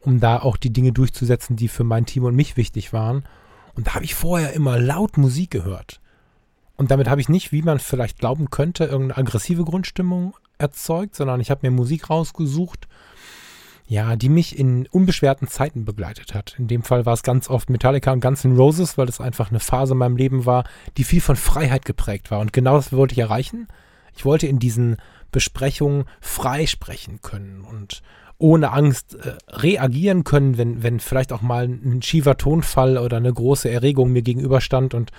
um 0.02 0.20
da 0.20 0.42
auch 0.42 0.58
die 0.58 0.74
Dinge 0.74 0.92
durchzusetzen, 0.92 1.56
die 1.56 1.70
für 1.70 1.86
mein 1.86 2.06
Team 2.06 2.26
und 2.26 2.36
mich 2.36 2.58
wichtig 2.58 2.92
waren. 2.92 3.24
Und 3.76 3.88
da 3.88 3.96
habe 3.96 4.04
ich 4.04 4.14
vorher 4.14 4.52
immer 4.52 4.78
laut 4.78 5.18
Musik 5.18 5.52
gehört. 5.52 6.02
Und 6.76 6.92
damit 6.92 7.08
habe 7.08 7.22
ich 7.22 7.30
nicht, 7.30 7.54
wie 7.54 7.62
man 7.62 7.80
vielleicht 7.80 8.20
glauben 8.20 8.50
könnte, 8.50 8.84
irgendeine 8.84 9.18
aggressive 9.18 9.64
Grundstimmung 9.64 10.34
erzeugt, 10.60 11.16
sondern 11.16 11.40
ich 11.40 11.50
habe 11.50 11.62
mir 11.64 11.72
Musik 11.72 12.10
rausgesucht, 12.10 12.88
ja, 13.88 14.16
die 14.16 14.30
mich 14.30 14.60
in 14.60 14.88
unbeschwerten 14.92 15.48
Zeiten 15.48 15.84
begleitet 15.84 16.36
hat. 16.36 16.56
In 16.60 16.68
dem 16.68 16.84
Fall 16.84 17.08
war 17.08 17.14
es 17.14 17.24
ganz 17.24 17.50
oft 17.50 17.72
Metallica 17.72 18.12
und 18.12 18.22
Guns 18.22 18.46
N' 18.46 18.56
Roses, 18.56 19.00
weil 19.00 19.10
es 19.10 19.20
einfach 19.20 19.50
eine 19.50 19.60
Phase 19.60 19.94
in 19.94 19.98
meinem 19.98 20.16
Leben 20.16 20.46
war, 20.46 20.64
die 20.98 21.04
viel 21.04 21.22
von 21.22 21.36
Freiheit 21.36 21.86
geprägt 21.86 22.30
war. 22.30 22.40
Und 22.40 22.54
genau 22.54 22.76
das 22.76 22.94
wollte 22.94 23.14
ich 23.14 23.20
erreichen. 23.20 23.68
Ich 24.16 24.26
wollte 24.26 24.46
in 24.46 24.60
diesen 24.60 24.98
Besprechungen 25.32 26.06
frei 26.22 26.68
sprechen 26.68 27.22
können 27.24 27.62
und 27.62 28.04
ohne 28.38 28.72
Angst 28.72 29.16
äh, 29.16 29.38
reagieren 29.50 30.24
können, 30.24 30.58
wenn, 30.58 30.84
wenn 30.84 31.00
vielleicht 31.00 31.34
auch 31.34 31.42
mal 31.42 31.66
ein 31.66 32.02
schiefer 32.02 32.38
Tonfall 32.38 32.98
oder 32.98 33.18
eine 33.18 33.34
große 33.34 33.70
Erregung 33.70 34.12
mir 34.12 34.22
gegenüberstand 34.22 34.94
und 34.94 35.12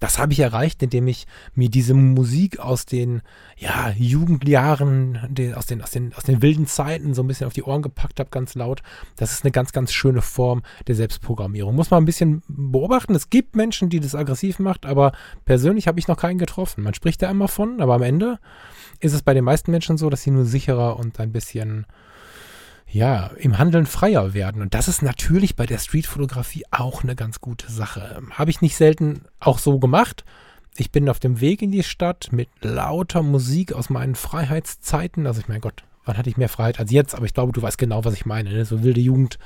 das 0.00 0.18
habe 0.18 0.32
ich 0.32 0.40
erreicht, 0.40 0.82
indem 0.82 1.08
ich 1.08 1.26
mir 1.54 1.68
diese 1.68 1.94
Musik 1.94 2.60
aus 2.60 2.86
den 2.86 3.22
ja, 3.56 3.90
Jugendjahren, 3.96 5.18
aus, 5.54 5.66
den, 5.66 5.82
aus, 5.82 5.90
den, 5.90 6.14
aus 6.14 6.22
den 6.22 6.40
wilden 6.40 6.66
Zeiten 6.66 7.14
so 7.14 7.22
ein 7.22 7.26
bisschen 7.26 7.46
auf 7.46 7.52
die 7.52 7.64
Ohren 7.64 7.82
gepackt 7.82 8.20
habe, 8.20 8.30
ganz 8.30 8.54
laut. 8.54 8.82
Das 9.16 9.32
ist 9.32 9.44
eine 9.44 9.50
ganz, 9.50 9.72
ganz 9.72 9.92
schöne 9.92 10.22
Form 10.22 10.62
der 10.86 10.94
Selbstprogrammierung. 10.94 11.74
Muss 11.74 11.90
man 11.90 12.02
ein 12.02 12.06
bisschen 12.06 12.42
beobachten. 12.46 13.14
Es 13.14 13.28
gibt 13.30 13.56
Menschen, 13.56 13.88
die 13.88 13.98
das 13.98 14.14
aggressiv 14.14 14.60
macht, 14.60 14.86
aber 14.86 15.12
persönlich 15.44 15.88
habe 15.88 15.98
ich 15.98 16.06
noch 16.06 16.16
keinen 16.16 16.38
getroffen. 16.38 16.84
Man 16.84 16.94
spricht 16.94 17.22
da 17.22 17.30
immer 17.30 17.48
von, 17.48 17.80
aber 17.80 17.94
am 17.94 18.02
Ende 18.02 18.38
ist 19.00 19.14
es 19.14 19.22
bei 19.22 19.34
den 19.34 19.44
meisten 19.44 19.70
Menschen 19.72 19.98
so, 19.98 20.10
dass 20.10 20.22
sie 20.22 20.30
nur 20.30 20.44
sicherer 20.44 20.96
und 20.96 21.18
ein 21.18 21.32
bisschen 21.32 21.86
ja, 22.90 23.30
im 23.38 23.58
Handeln 23.58 23.86
freier 23.86 24.34
werden. 24.34 24.62
Und 24.62 24.74
das 24.74 24.88
ist 24.88 25.02
natürlich 25.02 25.56
bei 25.56 25.66
der 25.66 25.78
Streetfotografie 25.78 26.64
auch 26.70 27.02
eine 27.02 27.16
ganz 27.16 27.40
gute 27.40 27.70
Sache. 27.70 28.22
Habe 28.30 28.50
ich 28.50 28.60
nicht 28.60 28.76
selten 28.76 29.22
auch 29.40 29.58
so 29.58 29.78
gemacht. 29.78 30.24
Ich 30.76 30.90
bin 30.90 31.08
auf 31.08 31.18
dem 31.18 31.40
Weg 31.40 31.60
in 31.60 31.70
die 31.70 31.82
Stadt 31.82 32.28
mit 32.30 32.48
lauter 32.62 33.22
Musik 33.22 33.72
aus 33.72 33.90
meinen 33.90 34.14
Freiheitszeiten. 34.14 35.26
Also 35.26 35.40
ich 35.40 35.48
mein 35.48 35.60
Gott, 35.60 35.84
wann 36.04 36.16
hatte 36.16 36.30
ich 36.30 36.36
mehr 36.36 36.48
Freiheit 36.48 36.80
als 36.80 36.90
jetzt? 36.90 37.14
Aber 37.14 37.26
ich 37.26 37.34
glaube, 37.34 37.52
du 37.52 37.60
weißt 37.60 37.78
genau, 37.78 38.04
was 38.04 38.14
ich 38.14 38.24
meine. 38.24 38.50
Ne? 38.50 38.64
So 38.64 38.82
wilde 38.82 39.00
Jugend. 39.00 39.38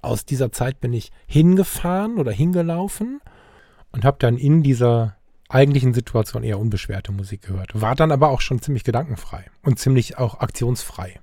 Aus 0.00 0.24
dieser 0.24 0.50
Zeit 0.52 0.80
bin 0.80 0.92
ich 0.94 1.12
hingefahren 1.26 2.16
oder 2.16 2.32
hingelaufen 2.32 3.20
und 3.92 4.04
habe 4.04 4.16
dann 4.20 4.38
in 4.38 4.62
dieser 4.62 5.16
eigentlichen 5.50 5.94
Situation 5.94 6.42
eher 6.42 6.58
unbeschwerte 6.58 7.12
Musik 7.12 7.42
gehört. 7.42 7.78
War 7.78 7.94
dann 7.94 8.12
aber 8.12 8.30
auch 8.30 8.40
schon 8.40 8.62
ziemlich 8.62 8.84
gedankenfrei 8.84 9.46
und 9.62 9.78
ziemlich 9.78 10.18
auch 10.18 10.40
aktionsfrei. 10.40 11.20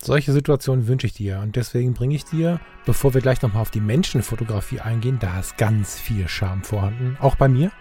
Solche 0.00 0.32
Situationen 0.32 0.86
wünsche 0.86 1.08
ich 1.08 1.12
dir 1.12 1.40
und 1.42 1.56
deswegen 1.56 1.92
bringe 1.92 2.14
ich 2.14 2.24
dir, 2.24 2.60
bevor 2.86 3.14
wir 3.14 3.20
gleich 3.20 3.42
nochmal 3.42 3.62
auf 3.62 3.72
die 3.72 3.80
Menschenfotografie 3.80 4.80
eingehen, 4.80 5.18
da 5.20 5.40
ist 5.40 5.58
ganz 5.58 5.98
viel 5.98 6.28
Charme 6.28 6.62
vorhanden, 6.62 7.16
auch 7.20 7.34
bei 7.34 7.48
mir. 7.48 7.72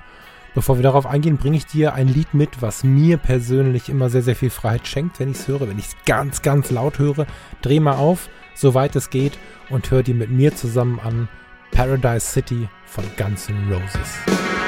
Bevor 0.55 0.77
wir 0.77 0.83
darauf 0.83 1.05
eingehen, 1.05 1.37
bringe 1.37 1.57
ich 1.57 1.67
dir 1.67 1.93
ein 1.93 2.07
Lied 2.07 2.33
mit, 2.33 2.63
was 2.63 2.83
mir 2.83 3.17
persönlich 3.17 3.89
immer 3.89 4.09
sehr, 4.09 4.23
sehr 4.23 4.35
viel 4.35 4.49
Freiheit 4.49 4.87
schenkt, 4.87 5.19
wenn 5.19 5.29
ich 5.29 5.37
es 5.37 5.47
höre. 5.47 5.69
Wenn 5.69 5.77
ich 5.77 5.89
es 5.89 5.95
ganz, 6.07 6.41
ganz 6.41 6.71
laut 6.71 6.97
höre, 6.97 7.27
dreh 7.61 7.79
mal 7.79 7.97
auf, 7.97 8.29
soweit 8.55 8.95
es 8.95 9.11
geht 9.11 9.37
und 9.69 9.91
hör 9.91 10.01
dir 10.01 10.15
mit 10.15 10.31
mir 10.31 10.55
zusammen 10.55 10.99
an 10.99 11.29
Paradise 11.69 12.25
City 12.25 12.67
von 12.85 13.03
Guns 13.17 13.49
N' 13.49 13.71
Roses. 13.71 14.66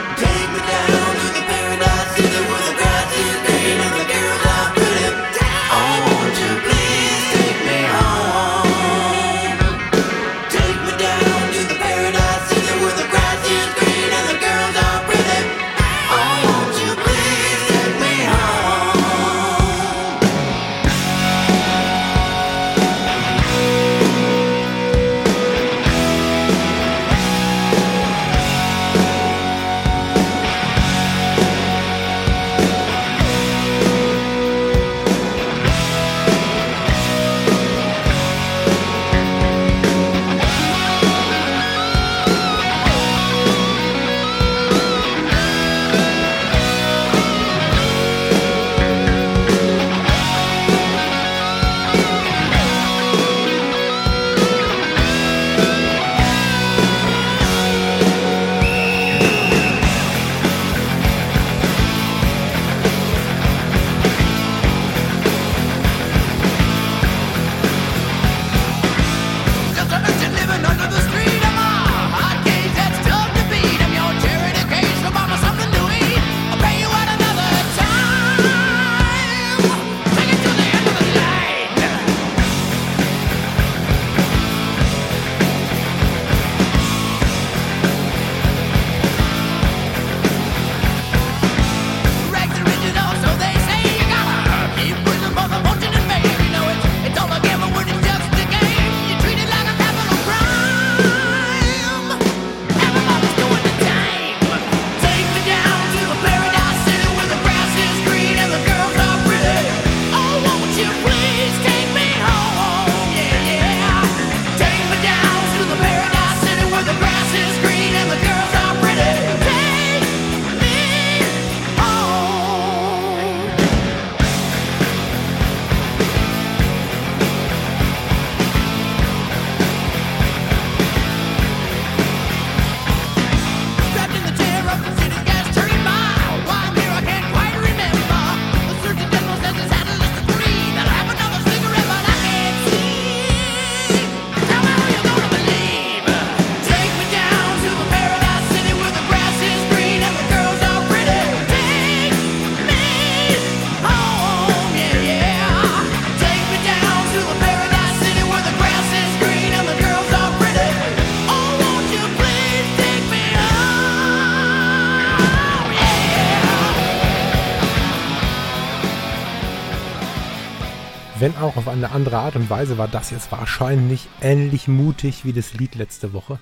Wenn 171.19 171.35
auch 171.35 171.57
auf 171.57 171.67
eine 171.67 171.91
andere 171.91 172.17
Art 172.17 172.37
und 172.37 172.49
Weise 172.49 172.77
war 172.77 172.87
das 172.87 173.09
jetzt 173.09 173.29
wahrscheinlich 173.29 174.07
ähnlich 174.21 174.69
mutig 174.69 175.25
wie 175.25 175.33
das 175.33 175.53
Lied 175.53 175.75
letzte 175.75 176.13
Woche. 176.13 176.39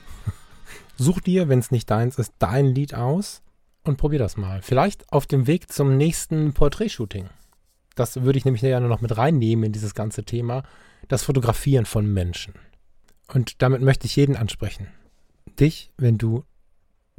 Such 0.97 1.19
dir, 1.19 1.49
wenn 1.49 1.57
es 1.57 1.71
nicht 1.71 1.89
deins 1.89 2.19
ist, 2.19 2.33
dein 2.37 2.67
Lied 2.67 2.93
aus 2.93 3.41
und 3.83 3.97
probier 3.97 4.19
das 4.19 4.37
mal. 4.37 4.61
Vielleicht 4.61 5.11
auf 5.11 5.25
dem 5.25 5.47
Weg 5.47 5.71
zum 5.71 5.97
nächsten 5.97 6.53
Porträtshooting. 6.53 7.27
Das 7.95 8.21
würde 8.21 8.37
ich 8.37 8.45
nämlich 8.45 8.61
gerne 8.61 8.87
noch 8.87 9.01
mit 9.01 9.17
reinnehmen 9.17 9.65
in 9.65 9.71
dieses 9.71 9.95
ganze 9.95 10.23
Thema. 10.25 10.61
Das 11.07 11.23
Fotografieren 11.23 11.87
von 11.87 12.13
Menschen. 12.13 12.53
Und 13.33 13.63
damit 13.63 13.81
möchte 13.81 14.05
ich 14.05 14.15
jeden 14.15 14.35
ansprechen. 14.35 14.89
Dich, 15.59 15.91
wenn 15.97 16.19
du 16.19 16.43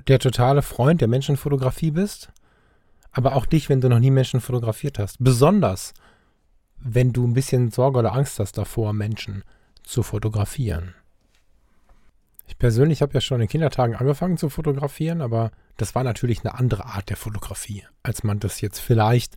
der 0.06 0.20
totale 0.20 0.62
Freund 0.62 1.00
der 1.00 1.08
Menschenfotografie 1.08 1.90
bist, 1.90 2.30
aber 3.10 3.34
auch 3.34 3.46
dich, 3.46 3.68
wenn 3.68 3.80
du 3.80 3.88
noch 3.88 3.98
nie 3.98 4.12
Menschen 4.12 4.40
fotografiert 4.40 5.00
hast. 5.00 5.16
Besonders, 5.18 5.92
wenn 6.80 7.12
du 7.12 7.26
ein 7.26 7.34
bisschen 7.34 7.70
Sorge 7.70 7.98
oder 7.98 8.14
Angst 8.14 8.38
hast 8.38 8.58
davor, 8.58 8.92
Menschen 8.92 9.44
zu 9.82 10.02
fotografieren. 10.02 10.94
Ich 12.46 12.58
persönlich 12.58 13.02
habe 13.02 13.14
ja 13.14 13.20
schon 13.20 13.40
in 13.40 13.48
Kindertagen 13.48 13.94
angefangen 13.94 14.38
zu 14.38 14.48
fotografieren, 14.48 15.20
aber 15.20 15.50
das 15.76 15.94
war 15.94 16.02
natürlich 16.02 16.40
eine 16.40 16.54
andere 16.54 16.86
Art 16.86 17.10
der 17.10 17.16
Fotografie, 17.16 17.84
als 18.02 18.24
man 18.24 18.40
das 18.40 18.60
jetzt 18.60 18.78
vielleicht 18.78 19.36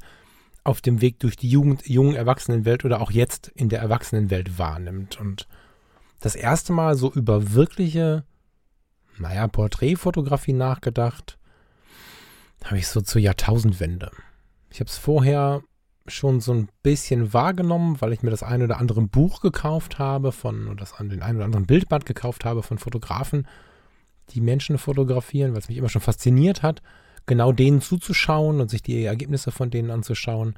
auf 0.63 0.81
dem 0.81 1.01
Weg 1.01 1.19
durch 1.19 1.35
die 1.35 1.49
Jugend, 1.49 1.87
jungen 1.87 2.15
Erwachsenenwelt 2.15 2.85
oder 2.85 3.01
auch 3.01 3.11
jetzt 3.11 3.49
in 3.49 3.69
der 3.69 3.81
Erwachsenenwelt 3.81 4.57
wahrnimmt. 4.57 5.19
Und 5.19 5.47
das 6.19 6.35
erste 6.35 6.71
Mal 6.71 6.95
so 6.95 7.11
über 7.11 7.53
wirkliche, 7.53 8.23
naja, 9.17 9.47
Porträtfotografie 9.47 10.53
nachgedacht, 10.53 11.37
habe 12.63 12.77
ich 12.77 12.87
so 12.87 13.01
zur 13.01 13.21
Jahrtausendwende. 13.21 14.11
Ich 14.69 14.79
habe 14.79 14.89
es 14.89 14.97
vorher 14.97 15.63
schon 16.07 16.39
so 16.39 16.53
ein 16.53 16.69
bisschen 16.83 17.33
wahrgenommen, 17.33 18.01
weil 18.01 18.13
ich 18.13 18.23
mir 18.23 18.31
das 18.31 18.43
ein 18.43 18.63
oder 18.63 18.77
andere 18.77 19.01
Buch 19.01 19.41
gekauft 19.41 19.99
habe 19.99 20.31
von, 20.31 20.67
oder 20.67 20.77
das, 20.77 20.93
den 20.99 21.21
ein 21.21 21.35
oder 21.35 21.45
anderen 21.45 21.65
Bildband 21.65 22.05
gekauft 22.05 22.45
habe 22.45 22.63
von 22.63 22.77
Fotografen, 22.77 23.47
die 24.31 24.41
Menschen 24.41 24.77
fotografieren, 24.77 25.51
weil 25.51 25.59
es 25.59 25.69
mich 25.69 25.77
immer 25.77 25.89
schon 25.89 26.01
fasziniert 26.01 26.63
hat, 26.63 26.81
genau 27.25 27.51
denen 27.51 27.81
zuzuschauen 27.81 28.61
und 28.61 28.69
sich 28.69 28.81
die 28.81 29.03
Ergebnisse 29.03 29.51
von 29.51 29.69
denen 29.69 29.91
anzuschauen. 29.91 30.55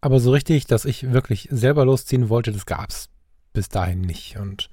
Aber 0.00 0.20
so 0.20 0.32
richtig, 0.32 0.66
dass 0.66 0.84
ich 0.84 1.12
wirklich 1.12 1.48
selber 1.50 1.84
losziehen 1.84 2.28
wollte, 2.28 2.52
das 2.52 2.66
gab 2.66 2.90
es 2.90 3.08
bis 3.52 3.68
dahin 3.68 4.02
nicht. 4.02 4.36
Und 4.36 4.68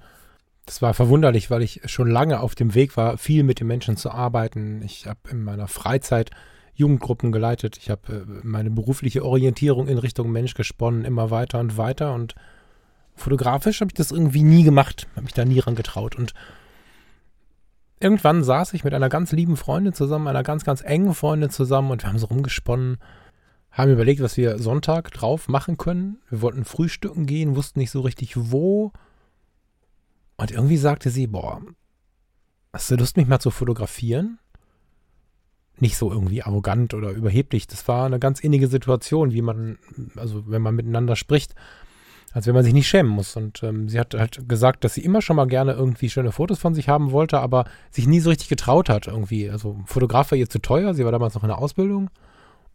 das 0.66 0.82
war 0.82 0.94
verwunderlich, 0.94 1.50
weil 1.50 1.62
ich 1.62 1.80
schon 1.86 2.08
lange 2.08 2.40
auf 2.40 2.54
dem 2.54 2.74
Weg 2.74 2.96
war, 2.96 3.18
viel 3.18 3.42
mit 3.42 3.58
den 3.58 3.66
Menschen 3.66 3.96
zu 3.96 4.10
arbeiten. 4.10 4.82
Ich 4.82 5.06
habe 5.06 5.30
in 5.30 5.42
meiner 5.42 5.68
Freizeit 5.68 6.30
Jugendgruppen 6.74 7.32
geleitet. 7.32 7.76
Ich 7.78 7.90
habe 7.90 8.12
äh, 8.12 8.46
meine 8.46 8.70
berufliche 8.70 9.24
Orientierung 9.24 9.88
in 9.88 9.98
Richtung 9.98 10.32
Mensch 10.32 10.54
gesponnen, 10.54 11.04
immer 11.04 11.30
weiter 11.30 11.60
und 11.60 11.76
weiter. 11.76 12.14
Und 12.14 12.34
fotografisch 13.14 13.80
habe 13.80 13.90
ich 13.90 13.94
das 13.96 14.10
irgendwie 14.10 14.42
nie 14.42 14.62
gemacht, 14.62 15.06
habe 15.12 15.24
mich 15.24 15.34
da 15.34 15.44
nie 15.44 15.58
ran 15.58 15.74
getraut. 15.74 16.16
Und 16.16 16.34
irgendwann 18.00 18.42
saß 18.42 18.74
ich 18.74 18.84
mit 18.84 18.94
einer 18.94 19.08
ganz 19.08 19.32
lieben 19.32 19.56
Freundin 19.56 19.92
zusammen, 19.92 20.28
einer 20.28 20.42
ganz, 20.42 20.64
ganz 20.64 20.82
engen 20.82 21.14
Freundin 21.14 21.50
zusammen 21.50 21.90
und 21.90 22.02
wir 22.02 22.08
haben 22.08 22.18
so 22.18 22.26
rumgesponnen, 22.26 22.98
haben 23.70 23.92
überlegt, 23.92 24.20
was 24.20 24.36
wir 24.36 24.58
Sonntag 24.58 25.10
drauf 25.12 25.48
machen 25.48 25.78
können. 25.78 26.18
Wir 26.28 26.42
wollten 26.42 26.64
frühstücken 26.64 27.26
gehen, 27.26 27.56
wussten 27.56 27.78
nicht 27.78 27.90
so 27.90 28.00
richtig 28.00 28.34
wo. 28.36 28.92
Und 30.36 30.50
irgendwie 30.50 30.76
sagte 30.76 31.10
sie, 31.10 31.26
boah, 31.26 31.62
hast 32.72 32.90
du 32.90 32.96
Lust, 32.96 33.16
mich 33.16 33.28
mal 33.28 33.38
zu 33.38 33.50
fotografieren? 33.50 34.38
Nicht 35.78 35.96
so 35.96 36.12
irgendwie 36.12 36.42
arrogant 36.42 36.94
oder 36.94 37.10
überheblich. 37.10 37.66
Das 37.66 37.86
war 37.88 38.06
eine 38.06 38.18
ganz 38.18 38.40
innige 38.40 38.68
Situation, 38.68 39.32
wie 39.32 39.42
man, 39.42 39.78
also 40.16 40.44
wenn 40.46 40.62
man 40.62 40.74
miteinander 40.74 41.16
spricht, 41.16 41.54
als 42.32 42.46
wenn 42.46 42.54
man 42.54 42.64
sich 42.64 42.72
nicht 42.72 42.88
schämen 42.88 43.10
muss. 43.10 43.36
Und 43.36 43.62
ähm, 43.62 43.88
sie 43.88 43.98
hat 44.00 44.14
halt 44.14 44.48
gesagt, 44.48 44.84
dass 44.84 44.94
sie 44.94 45.04
immer 45.04 45.22
schon 45.22 45.36
mal 45.36 45.46
gerne 45.46 45.72
irgendwie 45.72 46.08
schöne 46.08 46.32
Fotos 46.32 46.58
von 46.58 46.74
sich 46.74 46.88
haben 46.88 47.10
wollte, 47.10 47.40
aber 47.40 47.64
sich 47.90 48.06
nie 48.06 48.20
so 48.20 48.30
richtig 48.30 48.48
getraut 48.48 48.88
hat 48.88 49.06
irgendwie. 49.06 49.50
Also 49.50 49.80
Fotograf 49.86 50.30
war 50.30 50.38
ihr 50.38 50.48
zu 50.48 50.60
teuer, 50.60 50.94
sie 50.94 51.04
war 51.04 51.12
damals 51.12 51.34
noch 51.34 51.42
in 51.42 51.48
der 51.48 51.58
Ausbildung 51.58 52.10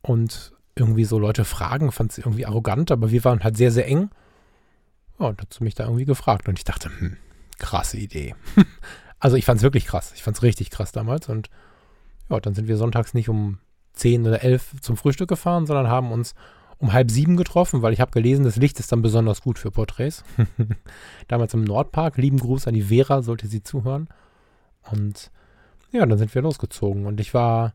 und 0.01 0.53
irgendwie 0.75 1.05
so 1.05 1.17
Leute 1.17 1.43
fragen, 1.43 1.91
fand 1.91 2.11
sie 2.11 2.21
irgendwie 2.21 2.45
arrogant, 2.45 2.91
aber 2.91 3.11
wir 3.11 3.23
waren 3.23 3.43
halt 3.43 3.57
sehr, 3.57 3.71
sehr 3.71 3.87
eng. 3.87 4.09
Ja, 5.19 5.27
und 5.27 5.41
hat 5.41 5.53
sie 5.53 5.63
mich 5.63 5.73
da 5.73 5.85
irgendwie 5.85 6.05
gefragt 6.05 6.47
und 6.47 6.59
ich 6.59 6.63
dachte, 6.63 6.91
hm, 6.99 7.17
krasse 7.57 7.97
Idee. 7.97 8.35
also 9.19 9.35
ich 9.35 9.45
fand 9.45 9.57
es 9.57 9.63
wirklich 9.63 9.87
krass. 9.87 10.13
Ich 10.15 10.21
fand 10.21 10.37
es 10.37 10.43
richtig 10.43 10.69
krass 10.69 10.91
damals 10.91 11.29
und 11.29 11.49
ja, 12.29 12.39
dann 12.39 12.53
sind 12.53 12.67
wir 12.67 12.77
sonntags 12.77 13.13
nicht 13.13 13.29
um 13.29 13.59
10 13.93 14.27
oder 14.27 14.43
11 14.43 14.81
zum 14.81 14.97
Frühstück 14.97 15.29
gefahren, 15.29 15.65
sondern 15.65 15.87
haben 15.87 16.11
uns 16.11 16.35
um 16.79 16.93
halb 16.93 17.09
sieben 17.09 17.37
getroffen, 17.37 17.81
weil 17.81 17.93
ich 17.93 18.01
habe 18.01 18.11
gelesen, 18.11 18.45
das 18.45 18.55
Licht 18.55 18.79
ist 18.79 18.91
dann 18.91 19.01
besonders 19.01 19.41
gut 19.41 19.57
für 19.57 19.71
Porträts. 19.71 20.23
Damals 21.27 21.53
im 21.55 21.63
Nordpark. 21.63 22.17
Lieben 22.17 22.37
Gruß 22.37 22.67
an 22.67 22.75
die 22.75 22.83
Vera, 22.83 23.23
sollte 23.23 23.47
sie 23.47 23.63
zuhören. 23.63 24.07
Und 24.91 25.31
ja, 25.91 26.05
dann 26.05 26.17
sind 26.17 26.33
wir 26.35 26.41
losgezogen 26.41 27.05
und 27.05 27.19
ich 27.19 27.33
war 27.33 27.73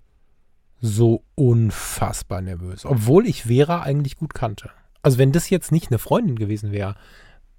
so 0.80 1.22
unfassbar 1.34 2.42
nervös, 2.42 2.84
obwohl 2.84 3.26
ich 3.26 3.44
Vera 3.44 3.82
eigentlich 3.82 4.16
gut 4.16 4.34
kannte. 4.34 4.70
Also 5.02 5.18
wenn 5.18 5.32
das 5.32 5.50
jetzt 5.50 5.72
nicht 5.72 5.90
eine 5.90 5.98
Freundin 5.98 6.36
gewesen 6.36 6.72
wäre, 6.72 6.96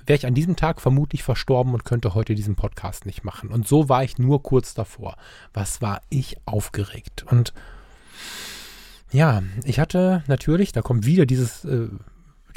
wäre 0.06 0.18
ich 0.18 0.26
an 0.26 0.34
diesem 0.34 0.56
Tag 0.56 0.82
vermutlich 0.82 1.24
verstorben 1.24 1.74
und 1.74 1.86
könnte 1.86 2.14
heute 2.14 2.36
diesen 2.36 2.56
Podcast 2.56 3.06
nicht 3.06 3.24
machen. 3.24 3.49
Und 3.49 3.68
so 3.68 3.89
war 3.89 4.04
ich 4.04 4.18
nur 4.18 4.43
kurz 4.43 4.74
davor. 4.74 5.16
Was 5.54 5.82
war 5.82 6.01
ich 6.10 6.38
aufgeregt? 6.45 7.26
Und 7.30 7.54
ja, 9.12 9.43
ich 9.64 9.80
hatte 9.80 10.24
natürlich, 10.28 10.72
da 10.72 10.82
kommt 10.82 11.06
wieder 11.06 11.26
dieses, 11.26 11.66
äh, 11.66 11.88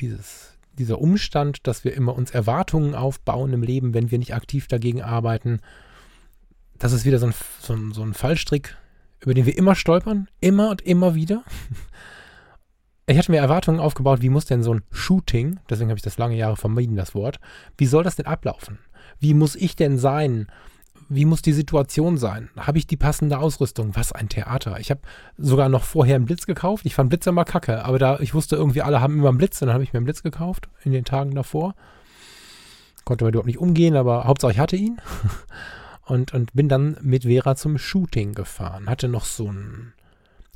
dieses, 0.01 0.57
dieser 0.78 1.01
Umstand, 1.01 1.66
dass 1.66 1.84
wir 1.84 1.94
immer 1.94 2.14
uns 2.14 2.30
Erwartungen 2.30 2.94
aufbauen 2.94 3.53
im 3.53 3.62
Leben, 3.62 3.94
wenn 3.94 4.11
wir 4.11 4.18
nicht 4.18 4.34
aktiv 4.34 4.66
dagegen 4.66 5.03
arbeiten. 5.03 5.61
Das 6.78 6.92
ist 6.92 7.05
wieder 7.05 7.18
so 7.18 7.26
ein, 7.26 7.34
so 7.61 7.74
ein, 7.74 7.92
so 7.92 8.03
ein 8.03 8.14
Fallstrick, 8.14 8.76
über 9.20 9.34
den 9.34 9.47
wir 9.47 9.57
immer 9.57 9.74
stolpern, 9.74 10.28
immer 10.40 10.70
und 10.70 10.82
immer 10.82 11.14
wieder. 11.14 11.44
Ich 13.09 13.18
hatte 13.18 13.30
mir 13.30 13.38
Erwartungen 13.38 13.78
aufgebaut, 13.78 14.20
wie 14.20 14.30
muss 14.30 14.46
denn 14.46 14.62
so 14.62 14.74
ein 14.74 14.82
Shooting, 14.90 15.61
deswegen 15.70 15.90
habe 15.90 15.98
ich 15.98 16.02
das 16.02 16.18
lange 16.18 16.36
Jahre 16.36 16.57
vermieden, 16.57 16.96
das 16.96 17.14
Wort, 17.14 17.38
wie 17.78 17.86
soll 17.86 18.02
das 18.02 18.16
denn 18.16 18.26
ablaufen? 18.26 18.78
Wie 19.20 19.32
muss 19.32 19.54
ich 19.54 19.76
denn 19.76 19.98
sein? 19.98 20.48
wie 21.09 21.24
muss 21.24 21.42
die 21.42 21.52
Situation 21.52 22.18
sein? 22.18 22.50
Habe 22.57 22.78
ich 22.78 22.86
die 22.86 22.96
passende 22.96 23.38
Ausrüstung? 23.38 23.94
Was 23.94 24.12
ein 24.12 24.28
Theater. 24.28 24.80
Ich 24.80 24.90
habe 24.90 25.00
sogar 25.38 25.68
noch 25.68 25.84
vorher 25.84 26.16
einen 26.16 26.24
Blitz 26.24 26.46
gekauft. 26.46 26.84
Ich 26.86 26.94
fand 26.94 27.11
Blitz 27.11 27.26
immer 27.26 27.44
kacke, 27.44 27.84
aber 27.84 27.98
da 27.98 28.18
ich 28.20 28.34
wusste 28.34 28.57
irgendwie, 28.57 28.82
alle 28.82 29.00
haben 29.00 29.18
immer 29.18 29.28
einen 29.28 29.38
Blitz, 29.38 29.59
dann 29.61 29.72
habe 29.72 29.84
ich 29.84 29.92
mir 29.92 29.98
einen 29.98 30.04
Blitz 30.04 30.22
gekauft 30.22 30.68
in 30.82 30.92
den 30.92 31.04
Tagen 31.04 31.34
davor. 31.34 31.74
Konnte 33.04 33.24
man 33.24 33.32
überhaupt 33.32 33.46
nicht 33.46 33.59
umgehen, 33.59 33.94
aber 33.94 34.24
Hauptsache 34.24 34.52
ich 34.52 34.59
hatte 34.59 34.76
ihn. 34.76 35.00
Und, 36.09 36.32
und 36.32 36.52
bin 36.52 36.68
dann 36.68 36.96
mit 37.00 37.24
Vera 37.24 37.57
zum 37.57 37.78
Shooting 37.78 38.32
gefahren. 38.32 38.88
Hatte 38.88 39.09
noch 39.09 39.24
so 39.24 39.48
einen 39.48 39.92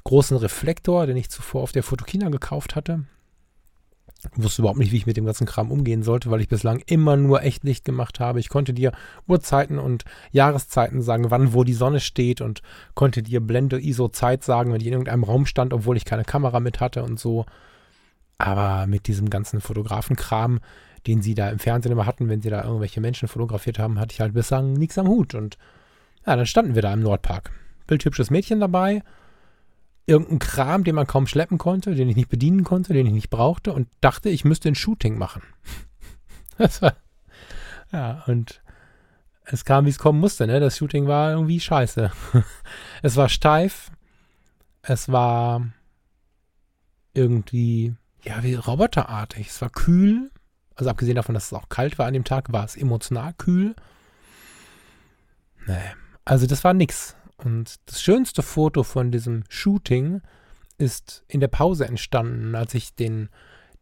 großen 0.04 0.36
Reflektor, 0.36 1.06
den 1.06 1.16
ich 1.16 1.30
zuvor 1.30 1.62
auf 1.62 1.72
der 1.72 1.82
Fotokina 1.82 2.28
gekauft 2.28 2.76
hatte 2.76 3.04
wusste 4.36 4.62
überhaupt 4.62 4.78
nicht, 4.78 4.92
wie 4.92 4.98
ich 4.98 5.06
mit 5.06 5.16
dem 5.16 5.24
ganzen 5.24 5.46
Kram 5.46 5.70
umgehen 5.70 6.02
sollte, 6.02 6.30
weil 6.30 6.40
ich 6.40 6.48
bislang 6.48 6.82
immer 6.86 7.16
nur 7.16 7.42
Echtlicht 7.42 7.84
gemacht 7.84 8.20
habe. 8.20 8.40
Ich 8.40 8.48
konnte 8.48 8.74
dir 8.74 8.92
Uhrzeiten 9.26 9.78
und 9.78 10.04
Jahreszeiten 10.30 11.00
sagen, 11.00 11.30
wann 11.30 11.54
wo 11.54 11.64
die 11.64 11.72
Sonne 11.72 12.00
steht 12.00 12.40
und 12.40 12.60
konnte 12.94 13.22
dir 13.22 13.40
Blende 13.40 13.80
ISO 13.80 14.08
Zeit 14.08 14.44
sagen, 14.44 14.72
wenn 14.72 14.80
ich 14.80 14.86
in 14.86 14.92
irgendeinem 14.92 15.24
Raum 15.24 15.46
stand, 15.46 15.72
obwohl 15.72 15.96
ich 15.96 16.04
keine 16.04 16.24
Kamera 16.24 16.60
mit 16.60 16.80
hatte 16.80 17.02
und 17.02 17.18
so. 17.18 17.46
Aber 18.36 18.86
mit 18.86 19.06
diesem 19.06 19.30
ganzen 19.30 19.60
Fotografenkram, 19.60 20.60
den 21.06 21.22
sie 21.22 21.34
da 21.34 21.48
im 21.48 21.58
Fernsehen 21.58 21.92
immer 21.92 22.06
hatten, 22.06 22.28
wenn 22.28 22.42
sie 22.42 22.50
da 22.50 22.64
irgendwelche 22.64 23.00
Menschen 23.00 23.28
fotografiert 23.28 23.78
haben, 23.78 23.98
hatte 23.98 24.12
ich 24.12 24.20
halt 24.20 24.34
bislang 24.34 24.74
nichts 24.74 24.98
am 24.98 25.08
Hut. 25.08 25.34
Und 25.34 25.56
ja, 26.26 26.36
dann 26.36 26.46
standen 26.46 26.74
wir 26.74 26.82
da 26.82 26.92
im 26.92 27.00
Nordpark. 27.00 27.50
Bildhübsches 27.86 28.30
Mädchen 28.30 28.60
dabei, 28.60 29.02
irgendeinen 30.10 30.40
Kram, 30.40 30.84
den 30.84 30.96
man 30.96 31.06
kaum 31.06 31.26
schleppen 31.26 31.56
konnte, 31.56 31.94
den 31.94 32.08
ich 32.08 32.16
nicht 32.16 32.28
bedienen 32.28 32.64
konnte, 32.64 32.92
den 32.92 33.06
ich 33.06 33.12
nicht 33.12 33.30
brauchte 33.30 33.72
und 33.72 33.88
dachte, 34.00 34.28
ich 34.28 34.44
müsste 34.44 34.68
ein 34.68 34.74
Shooting 34.74 35.16
machen. 35.16 35.42
das 36.58 36.82
war, 36.82 36.96
ja, 37.92 38.24
und 38.26 38.60
es 39.44 39.64
kam, 39.64 39.86
wie 39.86 39.90
es 39.90 39.98
kommen 39.98 40.20
musste, 40.20 40.46
ne? 40.46 40.60
Das 40.60 40.76
Shooting 40.76 41.06
war 41.06 41.30
irgendwie 41.30 41.60
scheiße. 41.60 42.10
es 43.02 43.16
war 43.16 43.28
steif, 43.28 43.90
es 44.82 45.10
war 45.10 45.66
irgendwie, 47.14 47.94
ja, 48.22 48.42
wie 48.42 48.54
roboterartig. 48.54 49.48
Es 49.48 49.62
war 49.62 49.70
kühl, 49.70 50.30
also 50.74 50.90
abgesehen 50.90 51.16
davon, 51.16 51.34
dass 51.34 51.46
es 51.46 51.52
auch 51.52 51.68
kalt 51.68 51.98
war 51.98 52.06
an 52.06 52.14
dem 52.14 52.24
Tag, 52.24 52.52
war 52.52 52.64
es 52.64 52.76
emotional 52.76 53.32
kühl. 53.34 53.76
Nee, 55.66 55.94
also 56.24 56.46
das 56.46 56.64
war 56.64 56.74
nix. 56.74 57.14
Und 57.44 57.76
das 57.86 58.02
schönste 58.02 58.42
Foto 58.42 58.82
von 58.82 59.10
diesem 59.10 59.44
Shooting 59.48 60.20
ist 60.78 61.24
in 61.28 61.40
der 61.40 61.48
Pause 61.48 61.86
entstanden, 61.86 62.54
als 62.54 62.74
ich 62.74 62.94
den, 62.94 63.28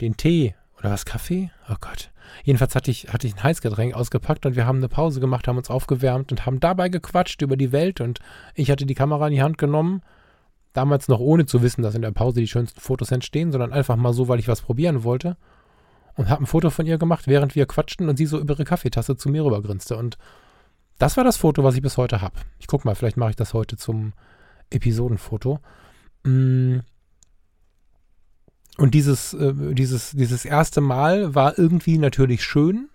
den 0.01 0.17
Tee 0.17 0.55
oder 0.79 0.91
was, 0.91 1.05
Kaffee? 1.05 1.51
Oh 1.69 1.77
Gott. 1.81 2.11
Jedenfalls 2.45 2.75
hatte 2.75 2.91
ich, 2.91 3.13
hatte 3.13 3.27
ich 3.27 3.35
ein 3.35 3.43
Heißgetränk 3.43 3.95
ausgepackt 3.95 4.47
und 4.47 4.55
wir 4.55 4.67
haben 4.67 4.79
eine 4.79 4.89
Pause 4.89 5.19
gemacht, 5.19 5.49
haben 5.49 5.57
uns 5.57 5.71
aufgewärmt 5.71 6.31
und 6.31 6.47
haben 6.47 6.61
dabei 6.61 6.89
gequatscht 6.89 7.43
über 7.43 7.57
die 7.57 7.73
Welt 7.73 8.01
und 8.01 8.21
ich 8.55 8.71
hatte 8.71 8.87
die 8.87 8.95
Kamera 8.95 9.27
in 9.27 9.35
die 9.35 9.43
Hand 9.43 9.59
genommen. 9.59 10.03
Damals 10.73 11.09
noch 11.09 11.21
ohne 11.21 11.47
zu 11.47 11.63
wissen, 11.63 11.83
dass 11.83 11.95
in 11.95 12.03
der 12.03 12.13
Pause 12.13 12.41
die 12.41 12.47
schönsten 12.47 12.81
Fotos 12.81 13.11
entstehen, 13.11 13.51
sondern 13.51 13.73
einfach 13.73 13.97
mal 13.97 14.13
so, 14.13 14.29
weil 14.29 14.39
ich 14.39 14.49
was 14.49 14.61
probieren 14.61 15.03
wollte. 15.03 15.37
und 16.17 16.29
habe 16.29 16.43
ein 16.43 16.47
Foto 16.47 16.71
von 16.71 16.85
ihr 16.85 16.99
gemacht, 16.99 17.27
während 17.29 17.55
wir 17.55 17.67
quatschten 17.67 18.09
und 18.09 18.17
sie 18.17 18.27
so 18.27 18.39
über 18.39 18.55
ihre 18.55 18.65
Kaffeetasse 18.65 19.17
zu 19.17 19.29
mir 19.29 19.45
rübergrinste. 19.45 19.97
Und 19.97 20.19
das 20.99 21.17
war 21.17 21.25
das 21.25 21.37
Foto, 21.37 21.65
was 21.65 21.75
ich 21.75 21.83
bis 21.83 21.97
heute 21.97 22.21
habe. 22.21 22.39
Ich 22.59 22.67
guck 22.67 22.85
mal, 22.85 22.95
vielleicht 22.95 23.17
mache 23.17 23.31
ich 23.31 23.37
das 23.37 23.55
heute 23.55 23.77
zum 23.77 24.13
Episodenfoto. 24.71 25.61
Mm. 26.25 26.79
Und 28.77 28.95
dieses, 28.95 29.35
äh, 29.35 29.75
dieses, 29.75 30.13
dieses 30.13 30.45
erste 30.45 30.81
Mal 30.81 31.35
war 31.35 31.59
irgendwie 31.59 31.99
natürlich 31.99 32.45
schön, 32.45 32.89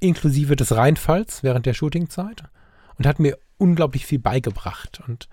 inklusive 0.00 0.54
des 0.54 0.76
Reinfalls 0.76 1.42
während 1.42 1.66
der 1.66 1.74
Shootingzeit 1.74 2.44
und 2.96 3.06
hat 3.06 3.18
mir 3.18 3.36
unglaublich 3.56 4.06
viel 4.06 4.20
beigebracht. 4.20 5.00
Und 5.06 5.28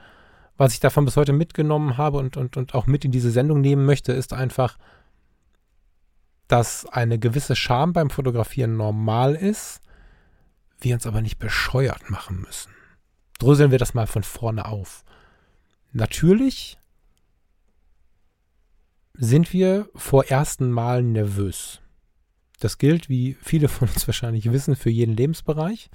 was 0.58 0.74
ich 0.74 0.80
davon 0.80 1.06
bis 1.06 1.18
heute 1.18 1.34
mitgenommen 1.34 1.98
habe 1.98 2.18
und, 2.18 2.38
und, 2.38 2.58
und 2.58 2.74
auch 2.74 2.88
mit 2.88 3.06
in 3.06 3.12
diese 3.12 3.30
Sendung 3.30 3.62
nehmen 3.62 3.86
möchte, 3.86 4.12
ist 4.14 4.34
einfach, 4.34 4.78
dass 6.48 6.86
eine 6.86 7.20
gewisse 7.20 7.56
Scham 7.56 7.94
beim 7.94 8.10
Fotografieren 8.10 8.78
normal 8.78 9.36
ist, 9.36 9.82
wir 10.80 10.96
uns 10.96 11.08
aber 11.08 11.22
nicht 11.22 11.40
bescheuert 11.40 12.10
machen 12.10 12.42
müssen. 12.42 12.72
Dröseln 13.40 13.72
wir 13.72 13.80
das 13.80 13.94
mal 13.94 14.08
von 14.08 14.24
vorne 14.24 14.66
auf. 14.66 15.04
Natürlich 15.92 16.78
sind 19.14 19.54
wir 19.54 19.90
vor 19.96 20.26
ersten 20.26 20.72
Malen 20.72 21.12
nervös. 21.12 21.82
Das 22.60 22.78
gilt, 22.78 23.10
wie 23.10 23.38
viele 23.42 23.68
von 23.68 23.90
uns 23.90 24.08
wahrscheinlich 24.08 24.52
wissen, 24.52 24.76
für 24.76 24.90
jeden 24.90 25.16
Lebensbereich, 25.16 25.90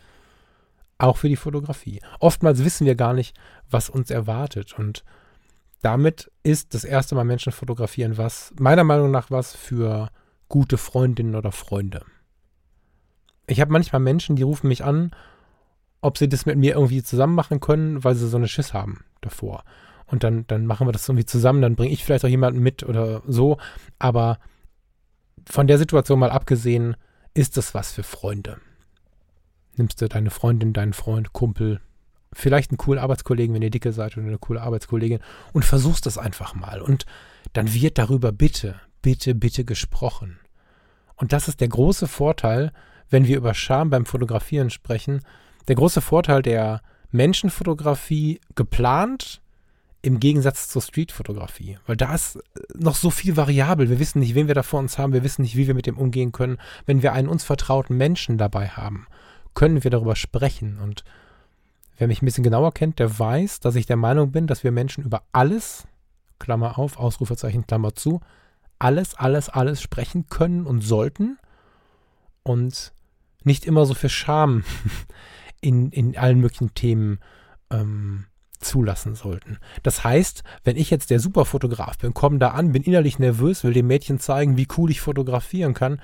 auch 0.99 1.17
für 1.17 1.29
die 1.29 1.37
Fotografie. 1.37 2.01
Oftmals 2.19 2.65
wissen 2.65 2.87
wir 2.87 2.95
gar 2.95 3.15
nicht, 3.15 3.37
was 3.71 3.91
uns 3.91 4.11
erwartet 4.11 4.79
und 4.79 5.05
damit 5.83 6.31
ist 6.43 6.75
das 6.75 6.85
erste 6.85 7.15
Mal 7.15 7.25
Menschen 7.25 7.53
fotografieren 7.53 8.19
was, 8.19 8.53
meiner 8.59 8.85
Meinung 8.85 9.11
nach 9.11 9.31
was 9.31 9.55
für 9.55 10.11
gute 10.49 10.77
Freundinnen 10.77 11.35
oder 11.35 11.53
Freunde. 11.53 12.05
Ich 13.51 13.61
habe 13.61 13.73
manchmal 13.73 14.01
Menschen, 14.01 14.37
die 14.37 14.45
rufen 14.45 14.69
mich 14.69 14.85
an, 14.85 15.11
ob 16.01 16.19
sie 16.19 16.29
das 16.29 16.47
mit 16.47 16.57
mir 16.57 16.75
irgendwie 16.75 17.03
zusammen 17.03 17.35
machen 17.35 17.59
können, 17.59 18.05
weil 18.05 18.15
sie 18.15 18.29
so 18.29 18.37
eine 18.37 18.47
Schiss 18.49 18.73
haben 18.73 19.05
davor. 19.21 19.65
Und 20.07 20.23
dann, 20.23 20.47
dann 20.47 20.67
machen 20.67 20.87
wir 20.87 20.93
das 20.93 21.09
irgendwie 21.09 21.27
zusammen, 21.27 21.61
dann 21.61 21.75
bringe 21.75 21.93
ich 21.93 22.05
vielleicht 22.05 22.25
auch 22.25 22.29
jemanden 22.29 22.61
mit 22.61 22.85
oder 22.85 23.23
so. 23.27 23.59
Aber 23.99 24.39
von 25.49 25.67
der 25.67 25.79
Situation 25.79 26.21
mal 26.21 26.31
abgesehen, 26.31 26.97
ist 27.35 27.57
das 27.57 27.75
was 27.75 27.93
für 27.93 28.05
Freunde. 28.05 28.59
Nimmst 29.77 30.01
du 30.01 30.09
deine 30.09 30.31
Freundin, 30.31 30.73
deinen 30.73 30.93
Freund, 30.93 31.33
Kumpel, 31.33 31.81
vielleicht 32.33 32.71
einen 32.71 32.79
coolen 32.79 33.03
Arbeitskollegen, 33.03 33.55
wenn 33.55 33.63
ihr 33.63 33.71
dicke 33.71 33.93
seid 33.93 34.17
oder 34.17 34.27
eine 34.27 34.39
coole 34.39 34.63
Arbeitskollegin 34.63 35.21
und 35.53 35.65
versuchst 35.65 36.07
das 36.07 36.19
einfach 36.19 36.55
mal. 36.55 36.81
Und 36.81 37.05
dann 37.53 37.73
wird 37.73 37.99
darüber 37.99 38.31
bitte, 38.31 38.81
bitte, 39.03 39.35
bitte 39.35 39.65
gesprochen. 39.65 40.39
Und 41.17 41.33
das 41.33 41.49
ist 41.49 41.61
der 41.61 41.69
große 41.69 42.07
Vorteil, 42.07 42.73
wenn 43.11 43.27
wir 43.27 43.37
über 43.37 43.55
Scham 43.55 43.91
beim 43.91 44.07
Fotografieren 44.07 44.71
sprechen. 44.71 45.21
Der 45.69 45.77
große 45.77 46.01
Vorteil 46.01 46.43
der 46.43 46.81
Menschenfotografie 47.11 48.41
geplant 48.55 49.43
im 50.03 50.19
Gegensatz 50.19 50.69
zur 50.69 50.81
Streetfotografie. 50.81 51.79
Weil 51.87 51.97
da 51.97 52.15
ist 52.15 52.39
noch 52.75 52.95
so 52.95 53.11
viel 53.11 53.37
variabel. 53.37 53.91
Wir 53.91 53.99
wissen 53.99 54.21
nicht, 54.21 54.35
wen 54.35 54.47
wir 54.47 54.55
da 54.55 54.63
vor 54.63 54.81
uns 54.81 54.97
haben. 54.97 55.13
Wir 55.13 55.25
wissen 55.25 55.43
nicht, 55.43 55.57
wie 55.57 55.67
wir 55.67 55.75
mit 55.75 55.87
dem 55.87 55.99
umgehen 55.99 56.33
können. 56.33 56.59
Wenn 56.87 57.03
wir 57.03 57.13
einen 57.13 57.29
uns 57.29 57.45
vertrauten 57.45 57.97
Menschen 57.97 58.39
dabei 58.39 58.69
haben, 58.69 59.07
können 59.55 59.85
wir 59.85 59.91
darüber 59.91 60.17
sprechen. 60.17 60.79
Und 60.79 61.05
wer 61.99 62.07
mich 62.07 62.23
ein 62.23 62.25
bisschen 62.25 62.45
genauer 62.45 62.73
kennt, 62.73 62.99
der 62.99 63.19
weiß, 63.19 63.61
dass 63.61 63.75
ich 63.75 63.87
der 63.87 63.97
Meinung 63.97 64.33
bin, 64.33 64.47
dass 64.47 64.65
wir 64.65 64.73
Menschen 64.73 65.05
über 65.05 65.23
alles, 65.33 65.87
Klammer 66.39 66.79
auf, 66.79 66.99
Ausrufezeichen, 66.99 67.67
Klammer 67.67 67.95
zu, 67.95 68.21
alles, 68.79 69.15
alles, 69.15 69.51
alles 69.51 69.83
sprechen 69.83 70.27
können 70.29 70.67
und 70.67 70.81
sollten 70.81 71.39
und 72.43 72.93
nicht 73.45 73.67
immer 73.67 73.87
so 73.87 73.95
viel 73.95 74.11
Scham 74.11 74.65
in, 75.61 75.91
in 75.91 76.17
allen 76.17 76.41
möglichen 76.41 76.75
Themen 76.75 77.21
ähm, 77.71 78.27
zulassen 78.59 79.15
sollten. 79.15 79.59
Das 79.83 80.05
heißt, 80.05 80.43
wenn 80.65 80.77
ich 80.77 80.91
jetzt 80.91 81.11
der 81.11 81.21
Superfotograf 81.21 81.99
bin, 81.99 82.15
komme 82.15 82.39
da 82.39 82.49
an, 82.49 82.73
bin 82.73 82.83
innerlich 82.83 83.19
nervös, 83.19 83.65
will 83.65 83.73
dem 83.73 83.87
Mädchen 83.87 84.21
zeigen, 84.21 84.57
wie 84.57 84.69
cool 84.77 84.91
ich 84.91 85.01
fotografieren 85.01 85.75
kann, 85.75 86.01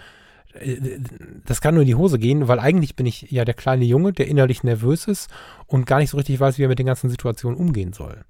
äh, 0.55 0.99
das 1.45 1.61
kann 1.61 1.75
nur 1.75 1.83
in 1.83 1.89
die 1.89 1.95
Hose 1.95 2.19
gehen, 2.19 2.49
weil 2.49 2.59
eigentlich 2.59 2.97
bin 2.97 3.07
ich 3.07 3.31
ja 3.31 3.45
der 3.45 3.55
kleine 3.55 3.85
Junge, 3.85 4.13
der 4.13 4.29
innerlich 4.29 4.65
nervös 4.65 5.07
ist 5.07 5.31
und 5.67 5.87
gar 5.87 5.99
nicht 5.99 6.11
so 6.11 6.17
richtig 6.17 6.41
weiß, 6.41 6.59
wie 6.59 6.65
er 6.65 6.69
mit 6.69 6.79
den 6.79 6.87
ganzen 6.87 7.11
Situationen 7.11 7.59
umgehen 7.59 7.93
soll. 7.93 8.25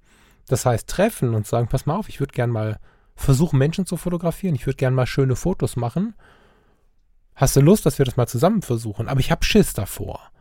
Das 0.48 0.66
heißt, 0.66 0.88
treffen 0.88 1.34
und 1.34 1.46
sagen, 1.46 1.68
pass 1.68 1.86
mal 1.86 1.96
auf, 1.96 2.08
ich 2.08 2.20
würde 2.20 2.32
gern 2.32 2.50
mal 2.50 2.78
versuchen, 3.16 3.58
Menschen 3.58 3.86
zu 3.86 3.96
fotografieren. 3.96 4.54
Ich 4.54 4.66
würde 4.66 4.76
gerne 4.76 4.94
mal 4.94 5.06
schöne 5.06 5.36
Fotos 5.36 5.76
machen. 5.76 6.14
Hast 7.36 7.54
du 7.54 7.60
Lust, 7.60 7.86
dass 7.86 7.98
wir 7.98 8.04
das 8.04 8.16
mal 8.16 8.26
zusammen 8.26 8.62
versuchen? 8.62 9.08
Aber 9.08 9.20
ich 9.20 9.30
habe 9.30 9.44
Schiss 9.44 9.72
davor. 9.74 10.32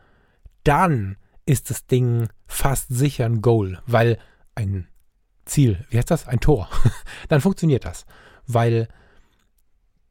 Dann 0.63 1.17
ist 1.45 1.69
das 1.69 1.85
Ding 1.85 2.29
fast 2.47 2.87
sicher 2.89 3.25
ein 3.25 3.41
Goal, 3.41 3.81
weil 3.85 4.17
ein 4.55 4.87
Ziel, 5.45 5.85
wie 5.89 5.97
heißt 5.97 6.09
das? 6.09 6.27
Ein 6.27 6.39
Tor. 6.39 6.69
Dann 7.29 7.41
funktioniert 7.41 7.85
das. 7.85 8.05
Weil 8.47 8.87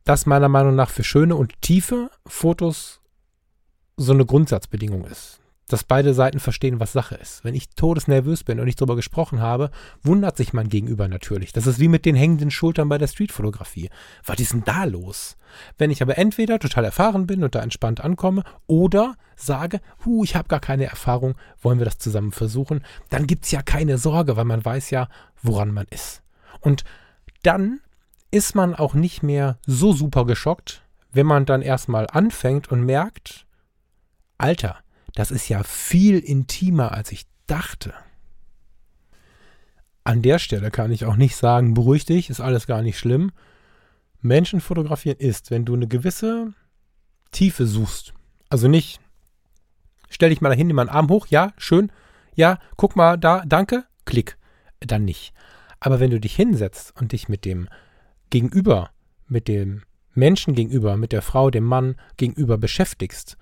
das 0.04 0.26
meiner 0.26 0.48
Meinung 0.48 0.76
nach 0.76 0.90
für 0.90 1.02
schöne 1.02 1.34
und 1.34 1.60
tiefe 1.62 2.10
Fotos 2.26 3.00
so 3.96 4.12
eine 4.12 4.26
Grundsatzbedingung 4.26 5.04
ist 5.06 5.40
dass 5.68 5.84
beide 5.84 6.12
Seiten 6.12 6.40
verstehen, 6.40 6.80
was 6.80 6.92
Sache 6.92 7.14
ist. 7.14 7.44
Wenn 7.44 7.54
ich 7.54 7.70
todesnervös 7.70 8.44
bin 8.44 8.60
und 8.60 8.68
ich 8.68 8.76
darüber 8.76 8.96
gesprochen 8.96 9.40
habe, 9.40 9.70
wundert 10.02 10.36
sich 10.36 10.52
mein 10.52 10.68
Gegenüber 10.68 11.08
natürlich. 11.08 11.52
Das 11.52 11.66
ist 11.66 11.78
wie 11.78 11.88
mit 11.88 12.04
den 12.04 12.16
hängenden 12.16 12.50
Schultern 12.50 12.88
bei 12.88 12.98
der 12.98 13.06
Streetfotografie. 13.06 13.88
Was 14.24 14.40
ist 14.40 14.52
denn 14.52 14.64
da 14.64 14.84
los? 14.84 15.36
Wenn 15.78 15.90
ich 15.90 16.02
aber 16.02 16.18
entweder 16.18 16.58
total 16.58 16.84
erfahren 16.84 17.26
bin 17.26 17.42
und 17.44 17.54
da 17.54 17.62
entspannt 17.62 18.02
ankomme 18.02 18.44
oder 18.66 19.16
sage, 19.36 19.80
hu, 20.04 20.24
ich 20.24 20.36
habe 20.36 20.48
gar 20.48 20.60
keine 20.60 20.84
Erfahrung, 20.84 21.34
wollen 21.60 21.78
wir 21.78 21.86
das 21.86 21.98
zusammen 21.98 22.32
versuchen, 22.32 22.84
dann 23.08 23.26
gibt 23.26 23.44
es 23.44 23.50
ja 23.50 23.62
keine 23.62 23.98
Sorge, 23.98 24.36
weil 24.36 24.44
man 24.44 24.64
weiß 24.64 24.90
ja, 24.90 25.08
woran 25.42 25.72
man 25.72 25.86
ist. 25.90 26.22
Und 26.60 26.84
dann 27.42 27.80
ist 28.30 28.54
man 28.54 28.74
auch 28.74 28.94
nicht 28.94 29.22
mehr 29.22 29.58
so 29.66 29.92
super 29.92 30.26
geschockt, 30.26 30.82
wenn 31.12 31.26
man 31.26 31.46
dann 31.46 31.62
erstmal 31.62 32.06
anfängt 32.10 32.70
und 32.70 32.84
merkt, 32.84 33.46
Alter, 34.38 34.78
das 35.14 35.30
ist 35.30 35.48
ja 35.48 35.62
viel 35.62 36.18
intimer, 36.18 36.92
als 36.92 37.12
ich 37.12 37.26
dachte. 37.46 37.94
An 40.02 40.22
der 40.22 40.38
Stelle 40.38 40.70
kann 40.70 40.92
ich 40.92 41.04
auch 41.04 41.16
nicht 41.16 41.36
sagen, 41.36 41.74
beruhig 41.74 42.04
dich, 42.04 42.28
ist 42.28 42.40
alles 42.40 42.66
gar 42.66 42.82
nicht 42.82 42.98
schlimm. 42.98 43.32
Menschen 44.20 44.60
fotografieren 44.60 45.18
ist, 45.18 45.50
wenn 45.50 45.64
du 45.64 45.74
eine 45.74 45.86
gewisse 45.86 46.52
Tiefe 47.30 47.66
suchst. 47.66 48.12
Also 48.48 48.68
nicht, 48.68 49.00
stell 50.10 50.30
dich 50.30 50.40
mal 50.40 50.50
dahin, 50.50 50.66
nimm 50.66 50.76
mal 50.76 50.82
einen 50.82 50.96
Arm 50.96 51.08
hoch, 51.08 51.26
ja, 51.28 51.52
schön, 51.56 51.90
ja, 52.34 52.58
guck 52.76 52.96
mal 52.96 53.16
da, 53.16 53.44
danke, 53.46 53.84
klick. 54.04 54.36
Dann 54.80 55.04
nicht. 55.04 55.32
Aber 55.80 56.00
wenn 56.00 56.10
du 56.10 56.20
dich 56.20 56.34
hinsetzt 56.34 56.92
und 57.00 57.12
dich 57.12 57.28
mit 57.28 57.44
dem 57.44 57.68
Gegenüber, 58.30 58.90
mit 59.26 59.48
dem 59.48 59.82
Menschen 60.12 60.54
gegenüber, 60.54 60.96
mit 60.96 61.12
der 61.12 61.22
Frau, 61.22 61.50
dem 61.50 61.64
Mann 61.64 61.96
gegenüber 62.16 62.58
beschäftigst 62.58 63.38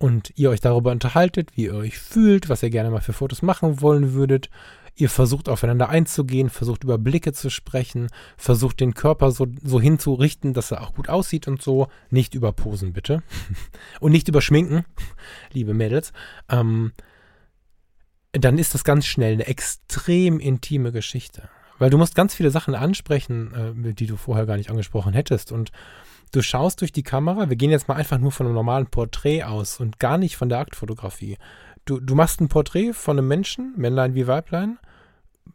und 0.00 0.32
ihr 0.36 0.48
euch 0.48 0.60
darüber 0.60 0.92
unterhaltet, 0.92 1.50
wie 1.56 1.64
ihr 1.64 1.74
euch 1.74 1.98
fühlt, 1.98 2.48
was 2.48 2.62
ihr 2.62 2.70
gerne 2.70 2.90
mal 2.90 3.02
für 3.02 3.12
Fotos 3.12 3.42
machen 3.42 3.82
wollen 3.82 4.14
würdet. 4.14 4.48
Ihr 4.96 5.10
versucht 5.10 5.48
aufeinander 5.48 5.90
einzugehen, 5.90 6.48
versucht 6.48 6.84
über 6.84 6.96
Blicke 6.96 7.34
zu 7.34 7.50
sprechen, 7.50 8.08
versucht 8.38 8.80
den 8.80 8.94
Körper 8.94 9.30
so, 9.30 9.46
so 9.62 9.78
hinzurichten, 9.78 10.54
dass 10.54 10.70
er 10.70 10.80
auch 10.80 10.94
gut 10.94 11.10
aussieht 11.10 11.46
und 11.48 11.60
so. 11.60 11.88
Nicht 12.08 12.34
über 12.34 12.52
Posen, 12.52 12.94
bitte. 12.94 13.22
und 14.00 14.12
nicht 14.12 14.26
über 14.26 14.40
Schminken, 14.40 14.86
liebe 15.52 15.74
Mädels. 15.74 16.14
Ähm, 16.48 16.92
dann 18.32 18.56
ist 18.56 18.72
das 18.72 18.84
ganz 18.84 19.04
schnell 19.04 19.34
eine 19.34 19.46
extrem 19.48 20.40
intime 20.40 20.92
Geschichte. 20.92 21.50
Weil 21.78 21.90
du 21.90 21.98
musst 21.98 22.14
ganz 22.14 22.34
viele 22.34 22.50
Sachen 22.50 22.74
ansprechen, 22.74 23.84
äh, 23.84 23.92
die 23.92 24.06
du 24.06 24.16
vorher 24.16 24.46
gar 24.46 24.56
nicht 24.56 24.70
angesprochen 24.70 25.12
hättest. 25.12 25.52
Und 25.52 25.72
Du 26.32 26.42
schaust 26.42 26.80
durch 26.80 26.92
die 26.92 27.02
Kamera, 27.02 27.48
wir 27.48 27.56
gehen 27.56 27.70
jetzt 27.70 27.88
mal 27.88 27.96
einfach 27.96 28.18
nur 28.18 28.30
von 28.30 28.46
einem 28.46 28.54
normalen 28.54 28.86
Porträt 28.86 29.42
aus 29.42 29.80
und 29.80 29.98
gar 29.98 30.16
nicht 30.16 30.36
von 30.36 30.48
der 30.48 30.58
Aktfotografie. 30.58 31.38
Du, 31.84 31.98
du 31.98 32.14
machst 32.14 32.40
ein 32.40 32.48
Porträt 32.48 32.92
von 32.92 33.18
einem 33.18 33.26
Menschen, 33.26 33.74
Männlein 33.76 34.14
wie 34.14 34.28
Weiblein, 34.28 34.78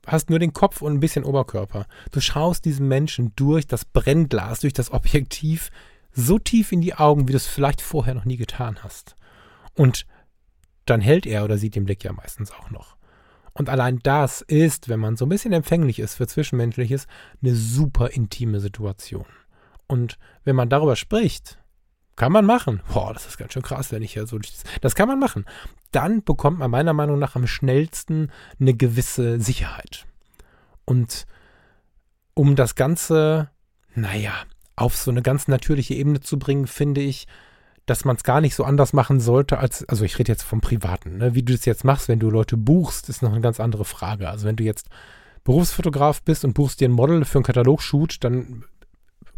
hast 0.06 0.30
nur 0.30 0.40
den 0.40 0.52
Kopf 0.52 0.82
und 0.82 0.94
ein 0.94 1.00
bisschen 1.00 1.24
Oberkörper. 1.24 1.86
Du 2.12 2.20
schaust 2.20 2.66
diesem 2.66 2.90
Menschen 2.90 3.32
durch 3.38 3.68
das 3.68 3.86
Brennglas, 3.86 4.60
durch 4.60 4.74
das 4.74 4.92
Objektiv 4.92 5.72
so 6.12 6.40
tief 6.40 6.74
in 6.74 6.82
die 6.82 6.96
Augen, 6.96 7.28
wie 7.28 7.32
du 7.32 7.38
es 7.38 7.48
vielleicht 7.48 7.82
vorher 7.82 8.14
noch 8.14 8.26
nie 8.26 8.38
getan 8.38 8.80
hast. 8.84 9.16
Und 9.76 10.06
dann 10.86 11.00
hält 11.02 11.26
er 11.26 11.46
oder 11.46 11.58
sieht 11.58 11.76
den 11.76 11.86
Blick 11.86 12.04
ja 12.04 12.12
meistens 12.12 12.52
auch 12.52 12.70
noch. 12.70 12.96
Und 13.54 13.70
allein 13.70 14.00
das 14.04 14.42
ist, 14.42 14.90
wenn 14.90 15.00
man 15.00 15.16
so 15.16 15.26
ein 15.26 15.30
bisschen 15.30 15.54
empfänglich 15.54 16.00
ist 16.00 16.16
für 16.16 16.28
Zwischenmenschliches, 16.28 17.08
eine 17.42 17.56
super 17.56 18.10
intime 18.12 18.60
Situation. 18.60 19.26
Und 19.88 20.18
wenn 20.44 20.56
man 20.56 20.70
darüber 20.70 20.96
spricht, 20.96 21.60
kann 22.16 22.32
man 22.32 22.46
machen. 22.46 22.82
Boah, 22.94 23.14
das 23.14 23.26
ist 23.28 23.38
ganz 23.38 23.54
schön 23.54 23.62
krass, 23.62 23.92
wenn 23.92 24.02
ich 24.02 24.14
hier 24.14 24.26
so. 24.26 24.40
Das 24.82 24.96
kann 24.96 25.08
man 25.08 25.20
machen. 25.20 25.46
Dann 25.92 26.24
bekommt 26.24 26.60
man 26.60 26.72
meiner 26.72 26.94
Meinung 26.94 27.20
nach 27.20 27.36
am 27.36 27.48
schnellsten 27.48 28.32
eine 28.60 28.74
gewisse 28.74 29.40
Sicherheit. 29.40 30.06
Und 30.86 31.26
um 32.34 32.56
das 32.56 32.76
Ganze, 32.76 33.50
naja, 33.96 34.34
auf 34.76 34.96
so 34.96 35.12
eine 35.12 35.22
ganz 35.22 35.48
natürliche 35.48 35.94
Ebene 35.94 36.20
zu 36.20 36.38
bringen, 36.38 36.68
finde 36.68 37.02
ich, 37.02 37.28
dass 37.86 38.04
man 38.04 38.16
es 38.16 38.24
gar 38.24 38.42
nicht 38.42 38.56
so 38.56 38.64
anders 38.64 38.94
machen 38.94 39.20
sollte, 39.20 39.60
als, 39.60 39.88
also 39.88 40.06
ich 40.06 40.18
rede 40.18 40.32
jetzt 40.32 40.44
vom 40.44 40.60
Privaten, 40.60 41.18
ne? 41.18 41.36
wie 41.36 41.44
du 41.44 41.54
das 41.54 41.66
jetzt 41.66 41.84
machst, 41.84 42.08
wenn 42.08 42.20
du 42.20 42.30
Leute 42.30 42.58
buchst, 42.58 43.10
ist 43.10 43.22
noch 43.22 43.32
eine 43.32 43.42
ganz 43.42 43.60
andere 43.60 43.86
Frage. 43.86 44.30
Also 44.30 44.48
wenn 44.48 44.56
du 44.56 44.64
jetzt 44.64 44.90
Berufsfotograf 45.44 46.24
bist 46.24 46.44
und 46.44 46.54
buchst 46.54 46.82
dir 46.82 46.90
ein 46.90 46.94
Model 46.94 47.24
für 47.26 47.38
einen 47.38 47.46
Katalogshoot, 47.46 48.24
dann 48.24 48.66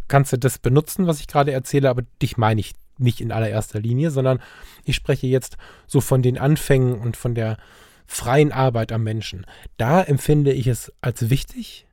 kannst 0.07 0.33
du 0.33 0.37
das 0.37 0.59
benutzen, 0.59 1.07
was 1.07 1.19
ich 1.19 1.27
gerade 1.27 1.51
erzähle, 1.51 1.89
aber 1.89 2.03
dich 2.21 2.37
meine 2.37 2.59
ich 2.59 2.73
nicht 2.97 3.21
in 3.21 3.31
allererster 3.31 3.79
Linie, 3.79 4.11
sondern 4.11 4.39
ich 4.83 4.95
spreche 4.95 5.27
jetzt 5.27 5.57
so 5.85 6.01
von 6.01 6.21
den 6.21 6.37
Anfängen 6.37 6.99
und 6.99 7.17
von 7.17 7.35
der 7.35 7.57
freien 8.05 8.51
Arbeit 8.51 8.91
am 8.91 9.03
Menschen. 9.03 9.45
Da 9.77 10.01
empfinde 10.01 10.53
ich 10.53 10.67
es 10.67 10.91
als 11.01 11.29
wichtig, 11.29 11.87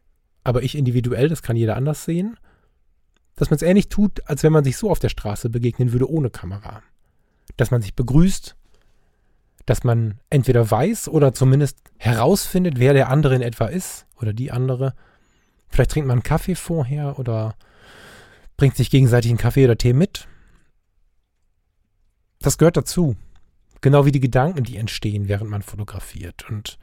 aber 0.45 0.63
ich 0.63 0.77
individuell, 0.77 1.29
das 1.29 1.43
kann 1.43 1.57
jeder 1.57 1.77
anders 1.77 2.05
sehen, 2.05 2.39
dass 3.37 3.51
man 3.51 3.57
es 3.57 3.63
ähnlich 3.63 3.89
tut, 3.89 4.29
als 4.29 4.43
wenn 4.43 4.53
man 4.53 4.65
sich 4.65 4.77
so 4.77 4.91
auf 4.91 5.01
der 5.01 5.09
Straße 5.09 5.51
begegnen 5.51 5.93
würde 5.93 6.09
ohne 6.09 6.31
Kamera. 6.31 6.83
Dass 7.57 7.71
man 7.71 7.83
sich 7.83 7.95
begrüßt, 7.95 8.57
dass 9.67 9.83
man 9.83 10.21
entweder 10.31 10.71
weiß 10.71 11.09
oder 11.09 11.33
zumindest 11.33 11.79
herausfindet, 11.97 12.79
wer 12.79 12.93
der 12.93 13.09
andere 13.09 13.35
in 13.35 13.43
etwa 13.43 13.67
ist 13.67 14.07
oder 14.21 14.33
die 14.33 14.53
andere. 14.53 14.95
Vielleicht 15.69 15.91
trinkt 15.93 16.07
man 16.07 16.19
einen 16.19 16.23
Kaffee 16.23 16.55
vorher 16.55 17.19
oder 17.19 17.57
bringt 18.57 18.77
sich 18.77 18.91
gegenseitig 18.91 19.31
einen 19.31 19.39
Kaffee 19.39 19.65
oder 19.65 19.77
Tee 19.77 19.93
mit. 19.93 20.29
Das 22.41 22.59
gehört 22.59 22.77
dazu. 22.77 23.17
Genau 23.81 24.07
wie 24.07 24.13
die 24.13 24.21
Gedanken, 24.21 24.65
die 24.65 24.77
entstehen, 24.77 25.29
während 25.29 25.51
man 25.51 25.63
fotografiert. 25.63 26.49
Und 26.49 26.79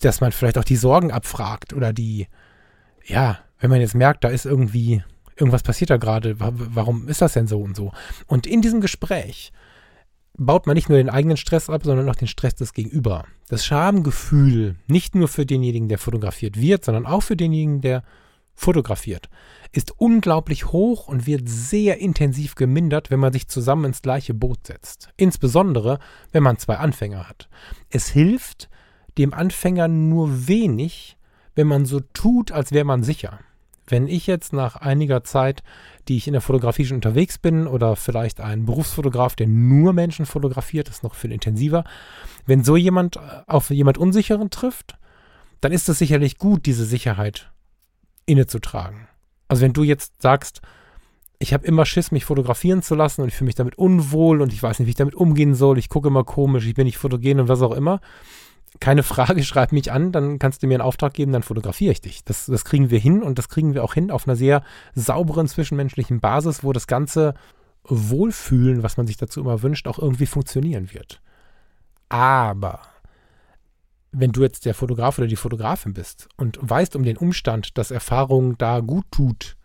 dass 0.00 0.20
man 0.20 0.32
vielleicht 0.32 0.58
auch 0.58 0.64
die 0.64 0.76
Sorgen 0.76 1.10
abfragt 1.10 1.72
oder 1.72 1.92
die, 1.92 2.28
ja, 3.04 3.38
wenn 3.58 3.70
man 3.70 3.80
jetzt 3.80 3.94
merkt, 3.94 4.24
da 4.24 4.28
ist 4.28 4.46
irgendwie 4.46 5.02
irgendwas 5.36 5.62
passiert 5.62 5.90
da 5.90 5.96
gerade, 5.96 6.36
warum 6.38 7.08
ist 7.08 7.22
das 7.22 7.32
denn 7.32 7.46
so 7.46 7.60
und 7.60 7.76
so? 7.76 7.92
Und 8.26 8.46
in 8.46 8.62
diesem 8.62 8.80
Gespräch 8.80 9.52
baut 10.36 10.66
man 10.66 10.74
nicht 10.74 10.88
nur 10.88 10.98
den 10.98 11.10
eigenen 11.10 11.36
Stress 11.36 11.68
ab, 11.68 11.82
sondern 11.84 12.08
auch 12.08 12.16
den 12.16 12.28
Stress 12.28 12.54
des 12.54 12.72
Gegenüber. 12.72 13.24
Das 13.48 13.64
Schamgefühl, 13.66 14.76
nicht 14.86 15.14
nur 15.14 15.28
für 15.28 15.46
denjenigen, 15.46 15.88
der 15.88 15.98
fotografiert 15.98 16.60
wird, 16.60 16.84
sondern 16.84 17.06
auch 17.06 17.22
für 17.22 17.36
denjenigen, 17.36 17.80
der 17.80 18.02
fotografiert, 18.58 19.28
ist 19.72 19.92
unglaublich 19.98 20.72
hoch 20.72 21.06
und 21.06 21.26
wird 21.26 21.48
sehr 21.48 21.98
intensiv 21.98 22.56
gemindert, 22.56 23.10
wenn 23.10 23.20
man 23.20 23.32
sich 23.32 23.48
zusammen 23.48 23.86
ins 23.86 24.02
gleiche 24.02 24.34
Boot 24.34 24.66
setzt. 24.66 25.10
Insbesondere, 25.16 26.00
wenn 26.32 26.42
man 26.42 26.58
zwei 26.58 26.76
Anfänger 26.76 27.28
hat. 27.28 27.48
Es 27.88 28.08
hilft 28.08 28.68
dem 29.16 29.32
Anfänger 29.32 29.88
nur 29.88 30.48
wenig, 30.48 31.16
wenn 31.54 31.68
man 31.68 31.86
so 31.86 32.00
tut, 32.00 32.50
als 32.50 32.72
wäre 32.72 32.84
man 32.84 33.02
sicher. 33.02 33.38
Wenn 33.86 34.08
ich 34.08 34.26
jetzt 34.26 34.52
nach 34.52 34.76
einiger 34.76 35.24
Zeit, 35.24 35.62
die 36.08 36.16
ich 36.16 36.26
in 36.26 36.32
der 36.32 36.42
Fotografie 36.42 36.84
schon 36.84 36.96
unterwegs 36.96 37.38
bin, 37.38 37.66
oder 37.66 37.96
vielleicht 37.96 38.40
ein 38.40 38.66
Berufsfotograf, 38.66 39.34
der 39.34 39.46
nur 39.46 39.92
Menschen 39.92 40.26
fotografiert, 40.26 40.88
ist 40.88 41.02
noch 41.02 41.14
viel 41.14 41.32
intensiver, 41.32 41.84
wenn 42.44 42.64
so 42.64 42.76
jemand 42.76 43.16
äh, 43.16 43.20
auf 43.46 43.70
jemand 43.70 43.98
Unsicheren 43.98 44.50
trifft, 44.50 44.98
dann 45.60 45.72
ist 45.72 45.88
es 45.88 45.98
sicherlich 45.98 46.38
gut, 46.38 46.66
diese 46.66 46.84
Sicherheit 46.84 47.50
innezutragen. 48.28 49.08
Also 49.48 49.62
wenn 49.62 49.72
du 49.72 49.82
jetzt 49.82 50.20
sagst, 50.20 50.60
ich 51.38 51.54
habe 51.54 51.66
immer 51.66 51.86
Schiss, 51.86 52.10
mich 52.10 52.24
fotografieren 52.24 52.82
zu 52.82 52.94
lassen 52.94 53.22
und 53.22 53.28
ich 53.28 53.34
fühle 53.34 53.46
mich 53.46 53.54
damit 53.54 53.78
unwohl 53.78 54.42
und 54.42 54.52
ich 54.52 54.62
weiß 54.62 54.78
nicht, 54.78 54.86
wie 54.86 54.90
ich 54.90 54.96
damit 54.96 55.14
umgehen 55.14 55.54
soll, 55.54 55.78
ich 55.78 55.88
gucke 55.88 56.08
immer 56.08 56.24
komisch, 56.24 56.66
ich 56.66 56.74
bin 56.74 56.84
nicht 56.84 56.98
fotogen 56.98 57.40
und 57.40 57.48
was 57.48 57.62
auch 57.62 57.72
immer, 57.72 58.00
keine 58.80 59.02
Frage, 59.02 59.42
schreib 59.44 59.72
mich 59.72 59.92
an, 59.92 60.12
dann 60.12 60.38
kannst 60.38 60.62
du 60.62 60.66
mir 60.66 60.74
einen 60.74 60.82
Auftrag 60.82 61.14
geben, 61.14 61.32
dann 61.32 61.42
fotografiere 61.42 61.92
ich 61.92 62.00
dich. 62.00 62.24
Das, 62.24 62.46
das 62.46 62.64
kriegen 62.64 62.90
wir 62.90 62.98
hin 62.98 63.22
und 63.22 63.38
das 63.38 63.48
kriegen 63.48 63.74
wir 63.74 63.84
auch 63.84 63.94
hin 63.94 64.10
auf 64.10 64.26
einer 64.26 64.36
sehr 64.36 64.62
sauberen 64.94 65.46
zwischenmenschlichen 65.46 66.20
Basis, 66.20 66.64
wo 66.64 66.72
das 66.72 66.86
ganze 66.86 67.34
Wohlfühlen, 67.84 68.82
was 68.82 68.96
man 68.96 69.06
sich 69.06 69.16
dazu 69.16 69.40
immer 69.40 69.62
wünscht, 69.62 69.86
auch 69.86 69.98
irgendwie 69.98 70.26
funktionieren 70.26 70.92
wird. 70.92 71.20
Aber 72.08 72.80
wenn 74.12 74.32
du 74.32 74.42
jetzt 74.42 74.64
der 74.64 74.74
Fotograf 74.74 75.18
oder 75.18 75.26
die 75.26 75.36
Fotografin 75.36 75.92
bist 75.92 76.28
und 76.36 76.58
weißt 76.60 76.96
um 76.96 77.02
den 77.02 77.16
Umstand, 77.16 77.76
dass 77.76 77.90
Erfahrung 77.90 78.56
da 78.58 78.80
gut 78.80 79.04
tut, 79.10 79.56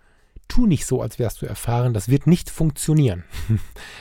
tu 0.48 0.66
nicht 0.66 0.86
so, 0.86 1.02
als 1.02 1.20
wärst 1.20 1.42
du 1.42 1.46
erfahren. 1.46 1.94
Das 1.94 2.10
wird 2.10 2.28
nicht 2.28 2.50
funktionieren. 2.50 3.24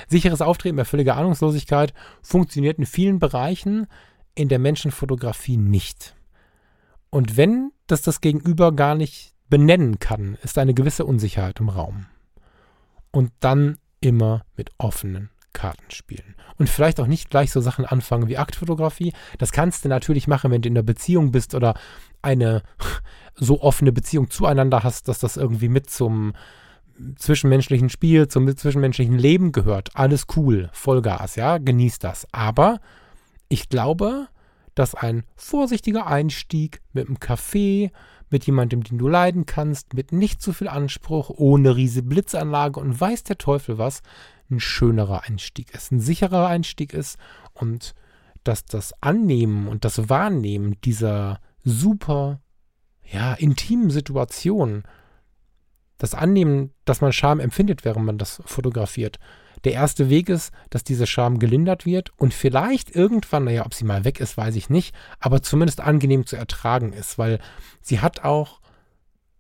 Sicheres 0.08 0.42
Auftreten 0.42 0.76
bei 0.76 0.84
völliger 0.84 1.16
Ahnungslosigkeit 1.16 1.94
funktioniert 2.22 2.78
in 2.78 2.86
vielen 2.86 3.18
Bereichen 3.18 3.86
in 4.34 4.48
der 4.48 4.58
Menschenfotografie 4.58 5.56
nicht. 5.56 6.16
Und 7.10 7.36
wenn 7.36 7.70
das 7.86 8.02
das 8.02 8.20
Gegenüber 8.20 8.72
gar 8.72 8.94
nicht 8.94 9.34
benennen 9.48 9.98
kann, 9.98 10.38
ist 10.42 10.58
eine 10.58 10.74
gewisse 10.74 11.04
Unsicherheit 11.04 11.60
im 11.60 11.68
Raum. 11.68 12.06
Und 13.10 13.30
dann 13.40 13.78
immer 14.00 14.44
mit 14.56 14.70
offenen 14.78 15.30
Karten 15.52 15.90
spielen. 15.90 16.34
Und 16.58 16.68
vielleicht 16.68 17.00
auch 17.00 17.06
nicht 17.06 17.30
gleich 17.30 17.50
so 17.50 17.60
Sachen 17.60 17.84
anfangen 17.84 18.28
wie 18.28 18.38
Aktfotografie. 18.38 19.12
Das 19.38 19.52
kannst 19.52 19.84
du 19.84 19.88
natürlich 19.88 20.28
machen, 20.28 20.50
wenn 20.50 20.62
du 20.62 20.68
in 20.68 20.76
einer 20.76 20.82
Beziehung 20.82 21.32
bist 21.32 21.54
oder 21.54 21.74
eine 22.22 22.62
so 23.34 23.60
offene 23.60 23.92
Beziehung 23.92 24.30
zueinander 24.30 24.82
hast, 24.82 25.08
dass 25.08 25.18
das 25.18 25.36
irgendwie 25.36 25.68
mit 25.68 25.90
zum 25.90 26.32
zwischenmenschlichen 27.16 27.88
Spiel, 27.88 28.28
zum 28.28 28.54
zwischenmenschlichen 28.56 29.18
Leben 29.18 29.52
gehört. 29.52 29.90
Alles 29.94 30.26
cool, 30.36 30.70
Vollgas, 30.72 31.36
ja, 31.36 31.58
genieß 31.58 31.98
das. 31.98 32.26
Aber 32.32 32.80
ich 33.48 33.68
glaube, 33.68 34.28
dass 34.74 34.94
ein 34.94 35.24
vorsichtiger 35.36 36.06
Einstieg 36.06 36.80
mit 36.92 37.06
einem 37.06 37.20
Kaffee, 37.20 37.90
mit 38.30 38.44
jemandem, 38.46 38.82
den 38.82 38.98
du 38.98 39.08
leiden 39.08 39.44
kannst, 39.46 39.94
mit 39.94 40.12
nicht 40.12 40.40
zu 40.40 40.52
viel 40.52 40.68
Anspruch, 40.68 41.30
ohne 41.30 41.76
riesige 41.76 42.08
Blitzanlage 42.08 42.80
und 42.80 42.98
weiß 42.98 43.24
der 43.24 43.36
Teufel 43.36 43.78
was, 43.78 44.00
ein 44.52 44.60
schönerer 44.60 45.24
Einstieg 45.24 45.74
ist, 45.74 45.90
ein 45.90 46.00
sicherer 46.00 46.46
Einstieg 46.46 46.94
ist 46.94 47.18
und 47.52 47.94
dass 48.44 48.64
das 48.64 48.92
Annehmen 49.00 49.68
und 49.68 49.84
das 49.84 50.08
Wahrnehmen 50.08 50.80
dieser 50.82 51.40
super, 51.64 52.40
ja, 53.04 53.34
intimen 53.34 53.90
Situation, 53.90 54.84
das 55.98 56.14
Annehmen, 56.14 56.72
dass 56.84 57.00
man 57.00 57.12
Scham 57.12 57.40
empfindet, 57.40 57.84
während 57.84 58.04
man 58.04 58.18
das 58.18 58.42
fotografiert, 58.44 59.18
der 59.64 59.72
erste 59.72 60.10
Weg 60.10 60.28
ist, 60.28 60.52
dass 60.70 60.82
diese 60.82 61.06
Scham 61.06 61.38
gelindert 61.38 61.86
wird 61.86 62.10
und 62.16 62.34
vielleicht 62.34 62.94
irgendwann, 62.94 63.44
naja, 63.44 63.64
ob 63.64 63.74
sie 63.74 63.84
mal 63.84 64.04
weg 64.04 64.18
ist, 64.18 64.36
weiß 64.36 64.56
ich 64.56 64.70
nicht, 64.70 64.94
aber 65.20 65.42
zumindest 65.42 65.80
angenehm 65.80 66.26
zu 66.26 66.36
ertragen 66.36 66.92
ist, 66.92 67.18
weil 67.18 67.38
sie 67.80 68.00
hat 68.00 68.24
auch 68.24 68.60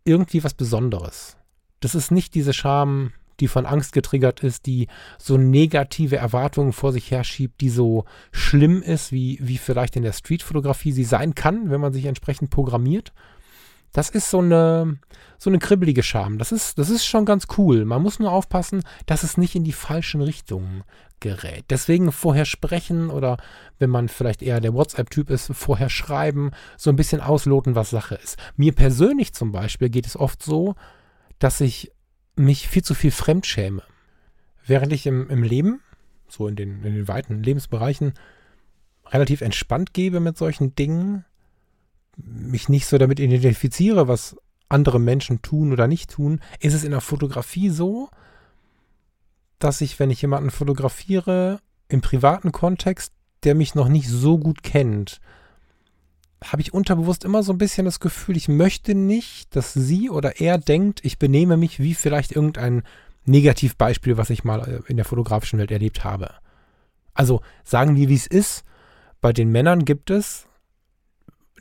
irgendwie 0.04 0.44
was 0.44 0.54
Besonderes. 0.54 1.36
Das 1.80 1.96
ist 1.96 2.12
nicht 2.12 2.34
diese 2.34 2.52
Scham, 2.52 3.12
die 3.40 3.48
von 3.48 3.66
Angst 3.66 3.92
getriggert 3.92 4.40
ist, 4.40 4.66
die 4.66 4.88
so 5.18 5.36
negative 5.36 6.16
Erwartungen 6.16 6.72
vor 6.72 6.92
sich 6.92 7.10
herschiebt, 7.10 7.60
die 7.60 7.70
so 7.70 8.04
schlimm 8.30 8.82
ist, 8.82 9.12
wie, 9.12 9.38
wie 9.42 9.58
vielleicht 9.58 9.96
in 9.96 10.02
der 10.02 10.12
Streetfotografie 10.12 10.92
sie 10.92 11.04
sein 11.04 11.34
kann, 11.34 11.70
wenn 11.70 11.80
man 11.80 11.92
sich 11.92 12.06
entsprechend 12.06 12.50
programmiert, 12.50 13.12
das 13.92 14.08
ist 14.08 14.30
so 14.30 14.38
eine, 14.38 14.98
so 15.38 15.50
eine 15.50 15.58
kribbelige 15.58 16.02
Scham. 16.02 16.38
Das 16.38 16.50
ist, 16.50 16.78
das 16.78 16.88
ist 16.88 17.04
schon 17.04 17.26
ganz 17.26 17.46
cool. 17.58 17.84
Man 17.84 18.02
muss 18.02 18.18
nur 18.18 18.32
aufpassen, 18.32 18.82
dass 19.06 19.22
es 19.22 19.36
nicht 19.36 19.54
in 19.54 19.64
die 19.64 19.72
falschen 19.72 20.22
Richtungen 20.22 20.82
gerät. 21.20 21.66
Deswegen 21.70 22.10
vorher 22.10 22.46
sprechen 22.46 23.10
oder 23.10 23.36
wenn 23.78 23.90
man 23.90 24.08
vielleicht 24.08 24.42
eher 24.42 24.60
der 24.60 24.72
WhatsApp-Typ 24.72 25.30
ist, 25.30 25.52
vorher 25.54 25.90
schreiben, 25.90 26.52
so 26.76 26.90
ein 26.90 26.96
bisschen 26.96 27.20
ausloten, 27.20 27.74
was 27.74 27.90
Sache 27.90 28.14
ist. 28.16 28.38
Mir 28.56 28.72
persönlich 28.74 29.34
zum 29.34 29.52
Beispiel 29.52 29.90
geht 29.90 30.06
es 30.06 30.16
oft 30.16 30.42
so, 30.42 30.74
dass 31.38 31.60
ich 31.60 31.92
mich 32.36 32.68
viel 32.68 32.82
zu 32.82 32.94
viel 32.94 33.10
fremdschäme. 33.10 33.82
Während 34.66 34.92
ich 34.92 35.06
im, 35.06 35.28
im 35.28 35.42
Leben, 35.42 35.80
so 36.28 36.46
in 36.48 36.56
den, 36.56 36.82
in 36.84 36.94
den 36.94 37.08
weiten 37.08 37.42
Lebensbereichen, 37.42 38.14
relativ 39.06 39.40
entspannt 39.40 39.92
gebe 39.92 40.20
mit 40.20 40.38
solchen 40.38 40.74
Dingen, 40.74 41.24
mich 42.16 42.68
nicht 42.68 42.86
so 42.86 42.98
damit 42.98 43.20
identifiziere, 43.20 44.08
was 44.08 44.36
andere 44.68 44.98
Menschen 44.98 45.42
tun 45.42 45.72
oder 45.72 45.86
nicht 45.86 46.10
tun, 46.10 46.40
ist 46.60 46.74
es 46.74 46.84
in 46.84 46.92
der 46.92 47.00
Fotografie 47.00 47.68
so, 47.68 48.08
dass 49.58 49.80
ich, 49.80 49.98
wenn 49.98 50.10
ich 50.10 50.22
jemanden 50.22 50.50
fotografiere, 50.50 51.60
im 51.88 52.00
privaten 52.00 52.52
Kontext, 52.52 53.12
der 53.44 53.54
mich 53.54 53.74
noch 53.74 53.88
nicht 53.88 54.08
so 54.08 54.38
gut 54.38 54.62
kennt, 54.62 55.20
habe 56.44 56.62
ich 56.62 56.74
unterbewusst 56.74 57.24
immer 57.24 57.42
so 57.42 57.52
ein 57.52 57.58
bisschen 57.58 57.84
das 57.84 58.00
Gefühl, 58.00 58.36
ich 58.36 58.48
möchte 58.48 58.94
nicht, 58.94 59.54
dass 59.54 59.72
sie 59.72 60.10
oder 60.10 60.40
er 60.40 60.58
denkt, 60.58 61.04
ich 61.04 61.18
benehme 61.18 61.56
mich 61.56 61.80
wie 61.80 61.94
vielleicht 61.94 62.32
irgendein 62.32 62.82
Negativbeispiel, 63.24 64.16
was 64.16 64.30
ich 64.30 64.44
mal 64.44 64.60
äh, 64.68 64.90
in 64.90 64.96
der 64.96 65.04
fotografischen 65.04 65.58
Welt 65.58 65.70
erlebt 65.70 66.04
habe. 66.04 66.30
Also 67.14 67.40
sagen 67.64 67.96
wir, 67.96 68.08
wie 68.08 68.14
es 68.14 68.26
ist. 68.26 68.64
Bei 69.20 69.32
den 69.32 69.50
Männern 69.50 69.84
gibt 69.84 70.10
es 70.10 70.48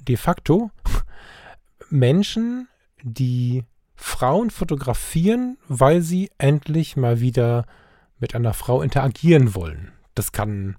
de 0.01 0.17
facto 0.17 0.71
Menschen, 1.89 2.67
die 3.03 3.65
Frauen 3.95 4.49
fotografieren, 4.49 5.57
weil 5.67 6.01
sie 6.01 6.31
endlich 6.37 6.97
mal 6.97 7.19
wieder 7.19 7.65
mit 8.19 8.33
einer 8.33 8.53
Frau 8.53 8.81
interagieren 8.81 9.53
wollen. 9.53 9.91
Das 10.15 10.31
kann 10.31 10.77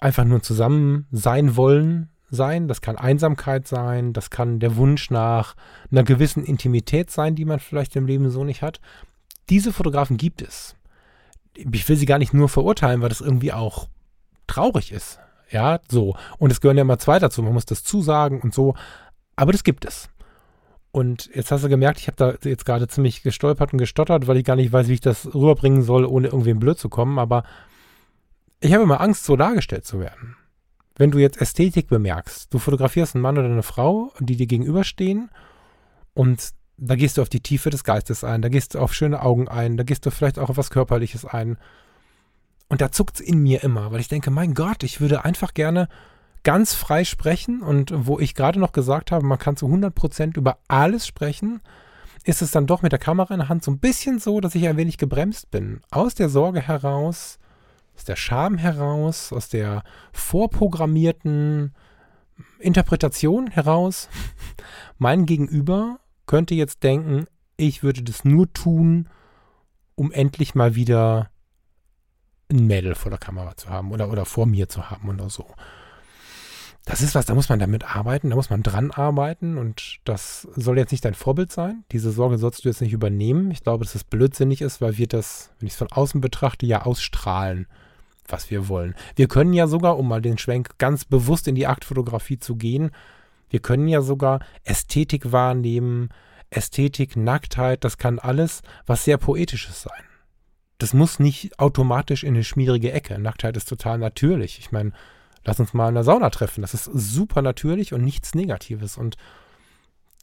einfach 0.00 0.24
nur 0.24 0.42
zusammen 0.42 1.06
sein 1.12 1.56
wollen 1.56 2.08
sein, 2.34 2.68
das 2.68 2.80
kann 2.80 2.96
Einsamkeit 2.96 3.66
sein, 3.66 4.12
das 4.12 4.30
kann 4.30 4.60
der 4.60 4.76
Wunsch 4.76 5.10
nach 5.10 5.54
einer 5.90 6.04
gewissen 6.04 6.44
Intimität 6.44 7.10
sein, 7.10 7.34
die 7.34 7.44
man 7.44 7.60
vielleicht 7.60 7.96
im 7.96 8.06
Leben 8.06 8.30
so 8.30 8.44
nicht 8.44 8.62
hat. 8.62 8.80
diese 9.50 9.72
Fotografen 9.72 10.16
gibt 10.16 10.42
es. 10.42 10.74
Ich 11.54 11.88
will 11.88 11.96
sie 11.96 12.06
gar 12.06 12.18
nicht 12.18 12.34
nur 12.34 12.48
verurteilen, 12.48 13.02
weil 13.02 13.10
das 13.10 13.20
irgendwie 13.20 13.52
auch 13.52 13.88
traurig 14.46 14.90
ist. 14.92 15.18
Ja, 15.50 15.80
so. 15.88 16.16
Und 16.38 16.50
es 16.50 16.60
gehören 16.60 16.76
ja 16.76 16.82
immer 16.82 16.98
zwei 16.98 17.18
dazu. 17.18 17.42
Man 17.42 17.52
muss 17.52 17.66
das 17.66 17.84
zusagen 17.84 18.40
und 18.40 18.54
so. 18.54 18.74
Aber 19.36 19.52
das 19.52 19.64
gibt 19.64 19.84
es. 19.84 20.08
Und 20.90 21.28
jetzt 21.34 21.50
hast 21.50 21.64
du 21.64 21.68
gemerkt, 21.68 21.98
ich 21.98 22.06
habe 22.06 22.16
da 22.16 22.48
jetzt 22.48 22.64
gerade 22.64 22.86
ziemlich 22.88 23.22
gestolpert 23.22 23.72
und 23.72 23.78
gestottert, 23.78 24.26
weil 24.26 24.36
ich 24.36 24.44
gar 24.44 24.56
nicht 24.56 24.72
weiß, 24.72 24.88
wie 24.88 24.94
ich 24.94 25.00
das 25.00 25.34
rüberbringen 25.34 25.82
soll, 25.82 26.04
ohne 26.04 26.28
irgendwie 26.28 26.54
blöd 26.54 26.78
zu 26.78 26.88
kommen. 26.88 27.18
Aber 27.18 27.44
ich 28.60 28.72
habe 28.72 28.84
immer 28.84 29.00
Angst, 29.00 29.24
so 29.24 29.36
dargestellt 29.36 29.84
zu 29.84 30.00
werden. 30.00 30.36
Wenn 30.96 31.10
du 31.10 31.18
jetzt 31.18 31.40
Ästhetik 31.40 31.88
bemerkst, 31.88 32.52
du 32.54 32.58
fotografierst 32.58 33.14
einen 33.14 33.22
Mann 33.22 33.38
oder 33.38 33.48
eine 33.48 33.62
Frau, 33.62 34.12
die 34.20 34.36
dir 34.36 34.46
gegenüberstehen 34.46 35.30
und 36.14 36.50
da 36.76 36.94
gehst 36.96 37.18
du 37.18 37.22
auf 37.22 37.28
die 37.28 37.40
Tiefe 37.40 37.70
des 37.70 37.84
Geistes 37.84 38.24
ein, 38.24 38.42
da 38.42 38.48
gehst 38.48 38.74
du 38.74 38.78
auf 38.78 38.94
schöne 38.94 39.22
Augen 39.22 39.48
ein, 39.48 39.76
da 39.76 39.84
gehst 39.84 40.06
du 40.06 40.10
vielleicht 40.10 40.38
auch 40.38 40.50
auf 40.50 40.56
was 40.56 40.70
Körperliches 40.70 41.24
ein. 41.24 41.56
Und 42.68 42.80
da 42.80 42.90
zuckt 42.90 43.16
es 43.16 43.20
in 43.20 43.38
mir 43.38 43.62
immer, 43.62 43.92
weil 43.92 44.00
ich 44.00 44.08
denke, 44.08 44.30
mein 44.30 44.54
Gott, 44.54 44.82
ich 44.82 45.00
würde 45.00 45.24
einfach 45.24 45.54
gerne 45.54 45.88
ganz 46.42 46.74
frei 46.74 47.04
sprechen 47.04 47.62
und 47.62 47.92
wo 47.94 48.18
ich 48.18 48.34
gerade 48.34 48.60
noch 48.60 48.72
gesagt 48.72 49.10
habe, 49.10 49.26
man 49.26 49.38
kann 49.38 49.56
zu 49.56 49.66
100% 49.66 50.36
über 50.36 50.58
alles 50.68 51.06
sprechen, 51.06 51.60
ist 52.24 52.42
es 52.42 52.50
dann 52.50 52.66
doch 52.66 52.82
mit 52.82 52.92
der 52.92 52.98
Kamera 52.98 53.34
in 53.34 53.40
der 53.40 53.48
Hand 53.48 53.64
so 53.64 53.70
ein 53.70 53.78
bisschen 53.78 54.18
so, 54.18 54.40
dass 54.40 54.54
ich 54.54 54.66
ein 54.66 54.76
wenig 54.76 54.98
gebremst 54.98 55.50
bin. 55.50 55.80
Aus 55.90 56.14
der 56.14 56.28
Sorge 56.28 56.60
heraus, 56.60 57.38
aus 57.96 58.04
der 58.04 58.16
Scham 58.16 58.58
heraus, 58.58 59.32
aus 59.32 59.48
der 59.48 59.82
vorprogrammierten 60.12 61.74
Interpretation 62.58 63.48
heraus, 63.48 64.08
mein 64.98 65.26
Gegenüber 65.26 66.00
könnte 66.26 66.54
jetzt 66.54 66.82
denken, 66.82 67.26
ich 67.56 67.82
würde 67.82 68.02
das 68.02 68.24
nur 68.24 68.52
tun, 68.52 69.08
um 69.94 70.10
endlich 70.10 70.54
mal 70.54 70.74
wieder 70.74 71.30
ein 72.50 72.66
Mädel 72.66 72.94
vor 72.94 73.10
der 73.10 73.18
Kamera 73.18 73.56
zu 73.56 73.68
haben 73.68 73.92
oder, 73.92 74.10
oder 74.10 74.24
vor 74.24 74.46
mir 74.46 74.68
zu 74.68 74.90
haben 74.90 75.08
oder 75.08 75.30
so. 75.30 75.46
Das 76.84 77.00
ist 77.00 77.14
was, 77.14 77.24
da 77.24 77.34
muss 77.34 77.48
man 77.48 77.58
damit 77.58 77.96
arbeiten, 77.96 78.28
da 78.28 78.36
muss 78.36 78.50
man 78.50 78.62
dran 78.62 78.90
arbeiten 78.90 79.56
und 79.56 80.00
das 80.04 80.42
soll 80.54 80.76
jetzt 80.76 80.92
nicht 80.92 81.04
dein 81.04 81.14
Vorbild 81.14 81.50
sein. 81.50 81.84
Diese 81.92 82.10
Sorge 82.10 82.36
sollst 82.36 82.64
du 82.64 82.68
jetzt 82.68 82.82
nicht 82.82 82.92
übernehmen. 82.92 83.50
Ich 83.50 83.62
glaube, 83.62 83.84
dass 83.84 83.94
es 83.94 84.04
blödsinnig 84.04 84.60
ist, 84.60 84.82
weil 84.82 84.98
wir 84.98 85.06
das, 85.06 85.50
wenn 85.58 85.66
ich 85.66 85.72
es 85.72 85.78
von 85.78 85.90
außen 85.90 86.20
betrachte, 86.20 86.66
ja 86.66 86.82
ausstrahlen, 86.82 87.66
was 88.26 88.50
wir 88.50 88.68
wollen. 88.68 88.94
Wir 89.16 89.28
können 89.28 89.52
ja 89.52 89.66
sogar, 89.66 89.98
um 89.98 90.08
mal 90.08 90.22
den 90.22 90.38
Schwenk 90.38 90.78
ganz 90.78 91.04
bewusst 91.04 91.48
in 91.48 91.54
die 91.54 91.66
Aktfotografie 91.66 92.38
zu 92.38 92.56
gehen, 92.56 92.90
wir 93.50 93.60
können 93.60 93.86
ja 93.86 94.02
sogar 94.02 94.40
Ästhetik 94.64 95.30
wahrnehmen, 95.30 96.08
Ästhetik, 96.50 97.16
Nacktheit, 97.16 97.84
das 97.84 97.98
kann 97.98 98.18
alles 98.18 98.62
was 98.86 99.04
sehr 99.04 99.18
Poetisches 99.18 99.82
sein. 99.82 100.02
Das 100.78 100.92
muss 100.92 101.20
nicht 101.20 101.58
automatisch 101.58 102.24
in 102.24 102.34
eine 102.34 102.44
schmierige 102.44 102.92
Ecke. 102.92 103.18
Nacktheit 103.18 103.56
ist 103.56 103.68
total 103.68 103.98
natürlich. 103.98 104.58
Ich 104.58 104.72
meine, 104.72 104.92
lass 105.44 105.60
uns 105.60 105.72
mal 105.72 105.88
in 105.88 105.94
der 105.94 106.04
Sauna 106.04 106.30
treffen. 106.30 106.62
Das 106.62 106.74
ist 106.74 106.84
super 106.84 107.42
natürlich 107.42 107.92
und 107.92 108.02
nichts 108.02 108.34
Negatives. 108.34 108.98
Und 108.98 109.16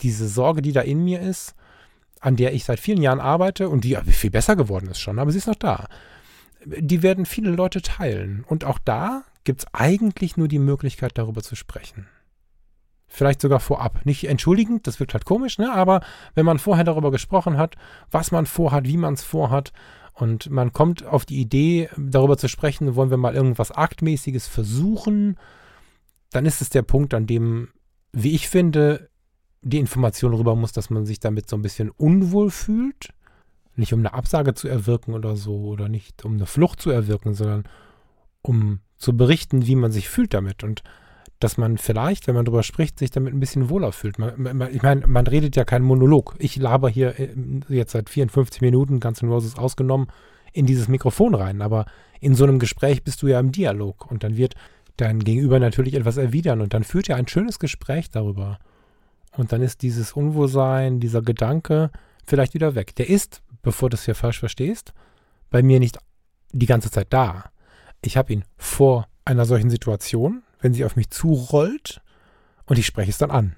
diese 0.01 0.27
Sorge, 0.27 0.61
die 0.61 0.73
da 0.73 0.81
in 0.81 1.03
mir 1.03 1.21
ist, 1.21 1.55
an 2.19 2.35
der 2.35 2.53
ich 2.53 2.65
seit 2.65 2.79
vielen 2.79 3.01
Jahren 3.01 3.19
arbeite 3.19 3.69
und 3.69 3.83
die 3.83 3.95
viel 3.95 4.29
besser 4.29 4.55
geworden 4.55 4.89
ist 4.89 4.99
schon, 4.99 5.19
aber 5.19 5.31
sie 5.31 5.39
ist 5.39 5.47
noch 5.47 5.55
da, 5.55 5.87
die 6.65 7.03
werden 7.03 7.25
viele 7.25 7.51
Leute 7.51 7.81
teilen. 7.81 8.43
Und 8.47 8.65
auch 8.65 8.79
da 8.79 9.23
gibt 9.43 9.61
es 9.61 9.67
eigentlich 9.73 10.37
nur 10.37 10.47
die 10.47 10.59
Möglichkeit, 10.59 11.17
darüber 11.17 11.41
zu 11.41 11.55
sprechen. 11.55 12.07
Vielleicht 13.07 13.41
sogar 13.41 13.59
vorab. 13.59 14.05
Nicht 14.05 14.27
entschuldigend, 14.27 14.87
das 14.87 14.99
wirkt 14.99 15.13
halt 15.13 15.25
komisch, 15.25 15.57
ne? 15.57 15.73
aber 15.73 16.01
wenn 16.33 16.45
man 16.45 16.59
vorher 16.59 16.85
darüber 16.85 17.11
gesprochen 17.11 17.57
hat, 17.57 17.75
was 18.09 18.31
man 18.31 18.45
vorhat, 18.45 18.87
wie 18.87 18.97
man 18.97 19.15
es 19.15 19.23
vorhat, 19.23 19.73
und 20.13 20.49
man 20.49 20.71
kommt 20.71 21.05
auf 21.05 21.25
die 21.25 21.39
Idee, 21.39 21.89
darüber 21.97 22.37
zu 22.37 22.47
sprechen, 22.47 22.95
wollen 22.95 23.09
wir 23.09 23.17
mal 23.17 23.33
irgendwas 23.33 23.71
Aktmäßiges 23.71 24.47
versuchen, 24.47 25.37
dann 26.31 26.45
ist 26.45 26.61
es 26.61 26.69
der 26.69 26.83
Punkt, 26.83 27.13
an 27.13 27.27
dem, 27.27 27.69
wie 28.11 28.35
ich 28.35 28.47
finde, 28.47 29.09
die 29.61 29.79
Information 29.79 30.33
rüber 30.33 30.55
muss, 30.55 30.73
dass 30.73 30.89
man 30.89 31.05
sich 31.05 31.19
damit 31.19 31.49
so 31.49 31.55
ein 31.55 31.61
bisschen 31.61 31.89
unwohl 31.89 32.49
fühlt. 32.49 33.13
Nicht 33.75 33.93
um 33.93 33.99
eine 33.99 34.13
Absage 34.13 34.53
zu 34.53 34.67
erwirken 34.67 35.13
oder 35.13 35.35
so, 35.35 35.55
oder 35.65 35.89
nicht 35.89 36.25
um 36.25 36.33
eine 36.33 36.45
Flucht 36.45 36.81
zu 36.81 36.89
erwirken, 36.89 37.33
sondern 37.33 37.63
um 38.41 38.79
zu 38.97 39.15
berichten, 39.15 39.65
wie 39.65 39.75
man 39.75 39.91
sich 39.91 40.09
fühlt 40.09 40.33
damit. 40.33 40.63
Und 40.63 40.83
dass 41.39 41.57
man 41.57 41.77
vielleicht, 41.77 42.27
wenn 42.27 42.35
man 42.35 42.45
darüber 42.45 42.63
spricht, 42.63 42.99
sich 42.99 43.09
damit 43.09 43.33
ein 43.33 43.39
bisschen 43.39 43.69
wohler 43.69 43.91
fühlt. 43.91 44.19
Man, 44.19 44.33
man, 44.37 44.73
ich 44.73 44.83
meine, 44.83 45.07
man 45.07 45.25
redet 45.25 45.55
ja 45.55 45.65
keinen 45.65 45.85
Monolog. 45.85 46.35
Ich 46.37 46.55
laber 46.55 46.89
hier 46.89 47.19
äh, 47.19 47.33
jetzt 47.69 47.93
seit 47.93 48.09
54 48.09 48.61
Minuten, 48.61 48.99
ganz 48.99 49.21
in 49.21 49.29
Roses 49.29 49.57
ausgenommen, 49.57 50.07
in 50.53 50.65
dieses 50.65 50.87
Mikrofon 50.87 51.33
rein. 51.33 51.61
Aber 51.61 51.85
in 52.19 52.35
so 52.35 52.43
einem 52.43 52.59
Gespräch 52.59 53.03
bist 53.03 53.21
du 53.23 53.27
ja 53.27 53.39
im 53.39 53.51
Dialog 53.51 54.09
und 54.09 54.23
dann 54.23 54.37
wird 54.37 54.53
dein 54.97 55.19
Gegenüber 55.19 55.59
natürlich 55.59 55.95
etwas 55.95 56.17
erwidern 56.17 56.61
und 56.61 56.73
dann 56.73 56.83
führt 56.83 57.07
ja 57.07 57.15
ein 57.15 57.27
schönes 57.27 57.57
Gespräch 57.57 58.11
darüber. 58.11 58.59
Und 59.35 59.51
dann 59.51 59.61
ist 59.61 59.81
dieses 59.81 60.13
Unwohlsein, 60.13 60.99
dieser 60.99 61.21
Gedanke 61.21 61.89
vielleicht 62.25 62.53
wieder 62.53 62.75
weg. 62.75 62.95
Der 62.95 63.09
ist, 63.09 63.41
bevor 63.61 63.89
du 63.89 63.95
es 63.95 64.05
hier 64.05 64.15
falsch 64.15 64.39
verstehst, 64.39 64.93
bei 65.49 65.61
mir 65.61 65.79
nicht 65.79 65.97
die 66.51 66.65
ganze 66.65 66.91
Zeit 66.91 67.07
da. 67.11 67.45
Ich 68.01 68.17
habe 68.17 68.33
ihn 68.33 68.45
vor 68.57 69.07
einer 69.25 69.45
solchen 69.45 69.69
Situation, 69.69 70.43
wenn 70.59 70.73
sie 70.73 70.85
auf 70.85 70.95
mich 70.95 71.09
zurollt 71.09 72.01
und 72.65 72.79
ich 72.79 72.85
spreche 72.85 73.11
es 73.11 73.17
dann 73.17 73.31
an. 73.31 73.55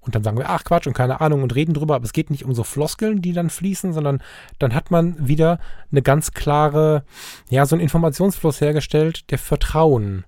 Und 0.00 0.16
dann 0.16 0.24
sagen 0.24 0.36
wir, 0.36 0.50
ach 0.50 0.64
Quatsch 0.64 0.88
und 0.88 0.94
keine 0.94 1.20
Ahnung 1.20 1.44
und 1.44 1.54
reden 1.54 1.74
drüber, 1.74 1.94
aber 1.94 2.04
es 2.04 2.12
geht 2.12 2.30
nicht 2.30 2.44
um 2.44 2.54
so 2.54 2.64
Floskeln, 2.64 3.22
die 3.22 3.32
dann 3.32 3.50
fließen, 3.50 3.92
sondern 3.92 4.20
dann 4.58 4.74
hat 4.74 4.90
man 4.90 5.28
wieder 5.28 5.60
eine 5.92 6.02
ganz 6.02 6.32
klare, 6.32 7.04
ja, 7.48 7.64
so 7.66 7.76
einen 7.76 7.82
Informationsfluss 7.82 8.60
hergestellt, 8.60 9.30
der 9.30 9.38
Vertrauen 9.38 10.24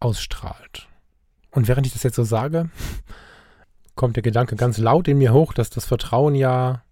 ausstrahlt. 0.00 0.88
Und 1.50 1.68
während 1.68 1.86
ich 1.86 1.92
das 1.92 2.04
jetzt 2.04 2.16
so 2.16 2.24
sage, 2.24 2.70
kommt 3.96 4.16
der 4.16 4.22
Gedanke 4.22 4.56
ganz 4.56 4.78
laut 4.78 5.08
in 5.08 5.18
mir 5.18 5.34
hoch, 5.34 5.52
dass 5.52 5.68
das 5.68 5.84
Vertrauen 5.84 6.34
ja 6.34 6.82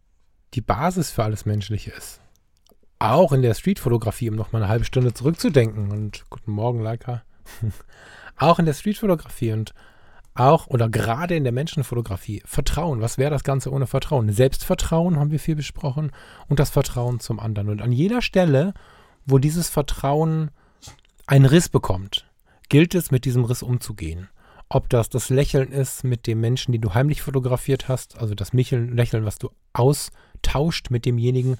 die 0.54 0.60
Basis 0.60 1.10
für 1.10 1.24
alles 1.24 1.46
Menschliche 1.46 1.90
ist. 1.90 2.20
Auch 2.98 3.32
in 3.32 3.42
der 3.42 3.54
Streetfotografie, 3.54 4.30
um 4.30 4.36
noch 4.36 4.52
mal 4.52 4.62
eine 4.62 4.68
halbe 4.68 4.84
Stunde 4.84 5.14
zurückzudenken. 5.14 5.90
Und 5.90 6.24
guten 6.30 6.50
Morgen, 6.50 6.80
Leica. 6.80 7.22
Auch 8.36 8.58
in 8.58 8.66
der 8.66 8.74
Streetfotografie 8.74 9.52
und 9.52 9.74
auch 10.38 10.68
oder 10.68 10.88
gerade 10.88 11.34
in 11.34 11.42
der 11.42 11.52
Menschenfotografie. 11.52 12.42
Vertrauen. 12.44 13.00
Was 13.00 13.18
wäre 13.18 13.32
das 13.32 13.42
Ganze 13.42 13.72
ohne 13.72 13.88
Vertrauen? 13.88 14.30
Selbstvertrauen 14.30 15.18
haben 15.18 15.32
wir 15.32 15.40
viel 15.40 15.56
besprochen 15.56 16.12
und 16.48 16.60
das 16.60 16.70
Vertrauen 16.70 17.18
zum 17.18 17.40
anderen. 17.40 17.68
Und 17.68 17.82
an 17.82 17.90
jeder 17.90 18.22
Stelle, 18.22 18.72
wo 19.26 19.38
dieses 19.38 19.68
Vertrauen 19.68 20.52
einen 21.26 21.44
Riss 21.44 21.68
bekommt, 21.68 22.30
gilt 22.68 22.94
es, 22.94 23.10
mit 23.10 23.24
diesem 23.24 23.44
Riss 23.44 23.64
umzugehen. 23.64 24.28
Ob 24.68 24.88
das 24.90 25.08
das 25.08 25.30
Lächeln 25.30 25.72
ist 25.72 26.04
mit 26.04 26.26
dem 26.26 26.40
Menschen, 26.40 26.72
den 26.72 26.82
du 26.82 26.92
heimlich 26.94 27.22
fotografiert 27.22 27.88
hast, 27.88 28.18
also 28.18 28.34
das 28.34 28.52
Micheln, 28.52 28.94
Lächeln, 28.94 29.24
was 29.24 29.38
du 29.38 29.50
austauscht 29.72 30.90
mit 30.90 31.06
demjenigen, 31.06 31.56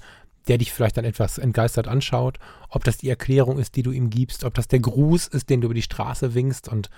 der 0.47 0.57
dich 0.57 0.71
vielleicht 0.71 0.97
dann 0.97 1.05
etwas 1.05 1.37
entgeistert 1.37 1.87
anschaut, 1.87 2.37
ob 2.69 2.83
das 2.83 2.97
die 2.97 3.09
Erklärung 3.09 3.59
ist, 3.59 3.75
die 3.75 3.83
du 3.83 3.91
ihm 3.91 4.09
gibst, 4.09 4.43
ob 4.43 4.53
das 4.53 4.67
der 4.67 4.79
Gruß 4.79 5.27
ist, 5.27 5.49
den 5.49 5.61
du 5.61 5.65
über 5.65 5.73
die 5.73 5.81
Straße 5.81 6.33
winkst 6.33 6.67
und 6.69 6.89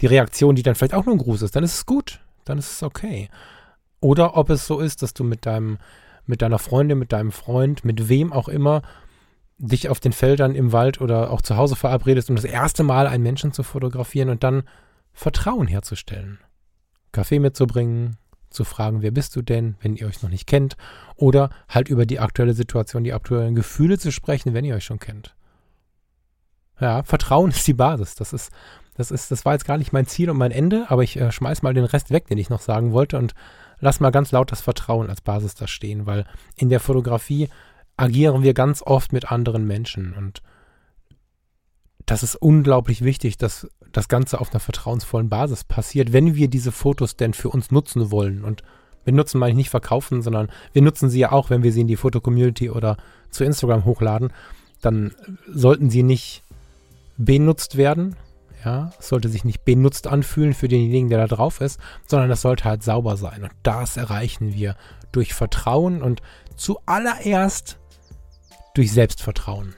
die 0.00 0.06
Reaktion, 0.06 0.56
die 0.56 0.62
dann 0.62 0.74
vielleicht 0.74 0.94
auch 0.94 1.04
nur 1.04 1.14
ein 1.14 1.18
Gruß 1.18 1.42
ist, 1.42 1.54
dann 1.54 1.64
ist 1.64 1.74
es 1.74 1.86
gut, 1.86 2.20
dann 2.44 2.58
ist 2.58 2.72
es 2.72 2.82
okay. 2.82 3.28
Oder 4.00 4.36
ob 4.36 4.50
es 4.50 4.66
so 4.66 4.80
ist, 4.80 5.02
dass 5.02 5.14
du 5.14 5.22
mit 5.22 5.46
deinem, 5.46 5.78
mit 6.26 6.42
deiner 6.42 6.58
Freundin, 6.58 6.98
mit 6.98 7.12
deinem 7.12 7.30
Freund, 7.30 7.84
mit 7.84 8.08
wem 8.08 8.32
auch 8.32 8.48
immer, 8.48 8.82
dich 9.58 9.88
auf 9.88 10.00
den 10.00 10.12
Feldern 10.12 10.56
im 10.56 10.72
Wald 10.72 11.00
oder 11.00 11.30
auch 11.30 11.40
zu 11.40 11.56
Hause 11.56 11.76
verabredest, 11.76 12.28
um 12.30 12.36
das 12.36 12.44
erste 12.44 12.82
Mal 12.82 13.06
einen 13.06 13.22
Menschen 13.22 13.52
zu 13.52 13.62
fotografieren 13.62 14.28
und 14.28 14.42
dann 14.42 14.64
Vertrauen 15.12 15.66
herzustellen. 15.66 16.38
Kaffee 17.12 17.38
mitzubringen, 17.38 18.16
zu 18.52 18.64
fragen, 18.64 19.02
wer 19.02 19.10
bist 19.10 19.34
du 19.34 19.42
denn, 19.42 19.76
wenn 19.80 19.96
ihr 19.96 20.06
euch 20.06 20.22
noch 20.22 20.30
nicht 20.30 20.46
kennt, 20.46 20.76
oder 21.16 21.50
halt 21.68 21.88
über 21.88 22.06
die 22.06 22.20
aktuelle 22.20 22.54
Situation, 22.54 23.04
die 23.04 23.12
aktuellen 23.12 23.54
Gefühle 23.54 23.98
zu 23.98 24.12
sprechen, 24.12 24.54
wenn 24.54 24.64
ihr 24.64 24.74
euch 24.74 24.84
schon 24.84 24.98
kennt. 24.98 25.34
Ja, 26.80 27.02
Vertrauen 27.02 27.50
ist 27.52 27.66
die 27.66 27.74
Basis. 27.74 28.14
Das 28.14 28.32
ist, 28.32 28.52
das 28.94 29.10
ist, 29.10 29.30
das 29.30 29.44
war 29.44 29.54
jetzt 29.54 29.64
gar 29.64 29.78
nicht 29.78 29.92
mein 29.92 30.06
Ziel 30.06 30.30
und 30.30 30.36
mein 30.36 30.52
Ende, 30.52 30.86
aber 30.88 31.02
ich 31.02 31.18
äh, 31.18 31.32
schmeiß 31.32 31.62
mal 31.62 31.74
den 31.74 31.84
Rest 31.84 32.10
weg, 32.10 32.26
den 32.26 32.38
ich 32.38 32.50
noch 32.50 32.60
sagen 32.60 32.92
wollte 32.92 33.18
und 33.18 33.34
lass 33.80 34.00
mal 34.00 34.10
ganz 34.10 34.32
laut 34.32 34.52
das 34.52 34.60
Vertrauen 34.60 35.08
als 35.08 35.20
Basis 35.20 35.54
da 35.54 35.66
stehen, 35.66 36.06
weil 36.06 36.26
in 36.56 36.68
der 36.68 36.80
Fotografie 36.80 37.48
agieren 37.96 38.42
wir 38.42 38.54
ganz 38.54 38.82
oft 38.82 39.12
mit 39.12 39.30
anderen 39.30 39.66
Menschen 39.66 40.12
und 40.14 40.42
das 42.06 42.22
ist 42.22 42.36
unglaublich 42.36 43.02
wichtig, 43.02 43.36
dass 43.36 43.68
das 43.92 44.08
Ganze 44.08 44.40
auf 44.40 44.50
einer 44.50 44.60
vertrauensvollen 44.60 45.28
Basis 45.28 45.64
passiert, 45.64 46.12
wenn 46.12 46.34
wir 46.34 46.48
diese 46.48 46.72
Fotos 46.72 47.16
denn 47.16 47.34
für 47.34 47.50
uns 47.50 47.70
nutzen 47.70 48.10
wollen. 48.10 48.44
Und 48.44 48.62
wir 49.04 49.12
nutzen 49.12 49.38
meine 49.38 49.50
ich 49.50 49.56
nicht 49.56 49.70
verkaufen, 49.70 50.22
sondern 50.22 50.48
wir 50.72 50.82
nutzen 50.82 51.10
sie 51.10 51.20
ja 51.20 51.32
auch, 51.32 51.50
wenn 51.50 51.62
wir 51.62 51.72
sie 51.72 51.82
in 51.82 51.88
die 51.88 51.96
Foto-Community 51.96 52.70
oder 52.70 52.96
zu 53.30 53.44
Instagram 53.44 53.84
hochladen. 53.84 54.32
Dann 54.80 55.14
sollten 55.46 55.90
sie 55.90 56.02
nicht 56.02 56.42
benutzt 57.16 57.76
werden. 57.76 58.16
Ja, 58.64 58.92
es 58.98 59.08
sollte 59.08 59.28
sich 59.28 59.44
nicht 59.44 59.64
benutzt 59.64 60.06
anfühlen 60.06 60.54
für 60.54 60.68
denjenigen, 60.68 61.08
der 61.08 61.18
da 61.18 61.34
drauf 61.34 61.60
ist, 61.60 61.80
sondern 62.06 62.28
das 62.28 62.42
sollte 62.42 62.64
halt 62.64 62.84
sauber 62.84 63.16
sein. 63.16 63.42
Und 63.42 63.52
das 63.64 63.96
erreichen 63.96 64.54
wir 64.54 64.76
durch 65.10 65.34
Vertrauen 65.34 66.00
und 66.00 66.22
zuallererst 66.56 67.78
durch 68.74 68.92
Selbstvertrauen. 68.92 69.74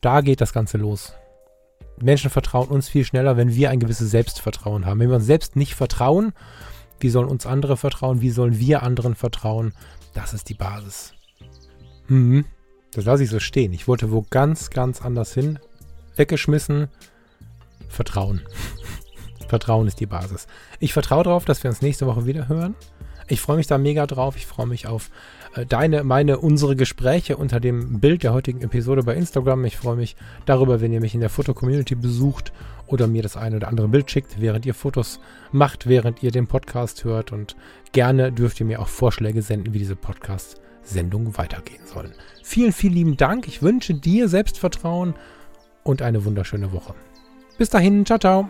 Da 0.00 0.22
geht 0.22 0.40
das 0.40 0.54
Ganze 0.54 0.78
los. 0.78 1.12
Menschen 2.00 2.30
vertrauen 2.30 2.68
uns 2.68 2.88
viel 2.88 3.04
schneller, 3.04 3.36
wenn 3.36 3.54
wir 3.54 3.70
ein 3.70 3.80
gewisses 3.80 4.10
Selbstvertrauen 4.10 4.86
haben. 4.86 5.00
Wenn 5.00 5.08
wir 5.08 5.16
uns 5.16 5.26
selbst 5.26 5.56
nicht 5.56 5.74
vertrauen, 5.74 6.32
wie 7.00 7.10
sollen 7.10 7.28
uns 7.28 7.46
andere 7.46 7.76
vertrauen? 7.76 8.20
Wie 8.20 8.30
sollen 8.30 8.58
wir 8.58 8.82
anderen 8.82 9.14
vertrauen? 9.14 9.74
Das 10.14 10.34
ist 10.34 10.48
die 10.48 10.54
Basis. 10.54 11.14
Mhm. 12.08 12.44
Das 12.92 13.04
lasse 13.04 13.24
ich 13.24 13.30
so 13.30 13.40
stehen. 13.40 13.72
Ich 13.72 13.88
wollte 13.88 14.12
wo 14.12 14.24
ganz, 14.28 14.70
ganz 14.70 15.02
anders 15.02 15.32
hin. 15.32 15.58
Weggeschmissen. 16.16 16.88
Vertrauen. 17.88 18.42
Vertrauen 19.48 19.86
ist 19.86 20.00
die 20.00 20.06
Basis. 20.06 20.46
Ich 20.78 20.92
vertraue 20.92 21.24
darauf, 21.24 21.44
dass 21.44 21.62
wir 21.62 21.70
uns 21.70 21.82
nächste 21.82 22.06
Woche 22.06 22.26
wieder 22.26 22.48
hören. 22.48 22.74
Ich 23.28 23.40
freue 23.40 23.56
mich 23.56 23.66
da 23.66 23.78
mega 23.78 24.06
drauf. 24.06 24.36
Ich 24.36 24.46
freue 24.46 24.66
mich 24.66 24.86
auf 24.86 25.10
deine, 25.68 26.04
meine, 26.04 26.38
unsere 26.38 26.76
Gespräche 26.76 27.36
unter 27.36 27.60
dem 27.60 28.00
Bild 28.00 28.22
der 28.22 28.32
heutigen 28.32 28.62
Episode 28.62 29.02
bei 29.02 29.14
Instagram. 29.14 29.64
Ich 29.64 29.76
freue 29.76 29.96
mich 29.96 30.16
darüber, 30.46 30.80
wenn 30.80 30.92
ihr 30.92 31.00
mich 31.00 31.14
in 31.14 31.20
der 31.20 31.30
Foto-Community 31.30 31.94
besucht 31.94 32.52
oder 32.86 33.06
mir 33.06 33.22
das 33.22 33.36
eine 33.36 33.56
oder 33.56 33.68
andere 33.68 33.88
Bild 33.88 34.10
schickt, 34.10 34.40
während 34.40 34.66
ihr 34.66 34.74
Fotos 34.74 35.20
macht, 35.50 35.86
während 35.86 36.22
ihr 36.22 36.30
den 36.30 36.46
Podcast 36.46 37.04
hört. 37.04 37.32
Und 37.32 37.56
gerne 37.92 38.32
dürft 38.32 38.60
ihr 38.60 38.66
mir 38.66 38.80
auch 38.80 38.88
Vorschläge 38.88 39.42
senden, 39.42 39.74
wie 39.74 39.78
diese 39.78 39.96
Podcast-Sendung 39.96 41.36
weitergehen 41.36 41.84
soll. 41.84 42.12
Vielen, 42.42 42.72
vielen 42.72 42.94
lieben 42.94 43.16
Dank. 43.16 43.46
Ich 43.46 43.62
wünsche 43.62 43.94
dir 43.94 44.28
Selbstvertrauen 44.28 45.14
und 45.84 46.02
eine 46.02 46.24
wunderschöne 46.24 46.72
Woche. 46.72 46.94
Bis 47.58 47.70
dahin, 47.70 48.06
ciao, 48.06 48.18
ciao. 48.18 48.48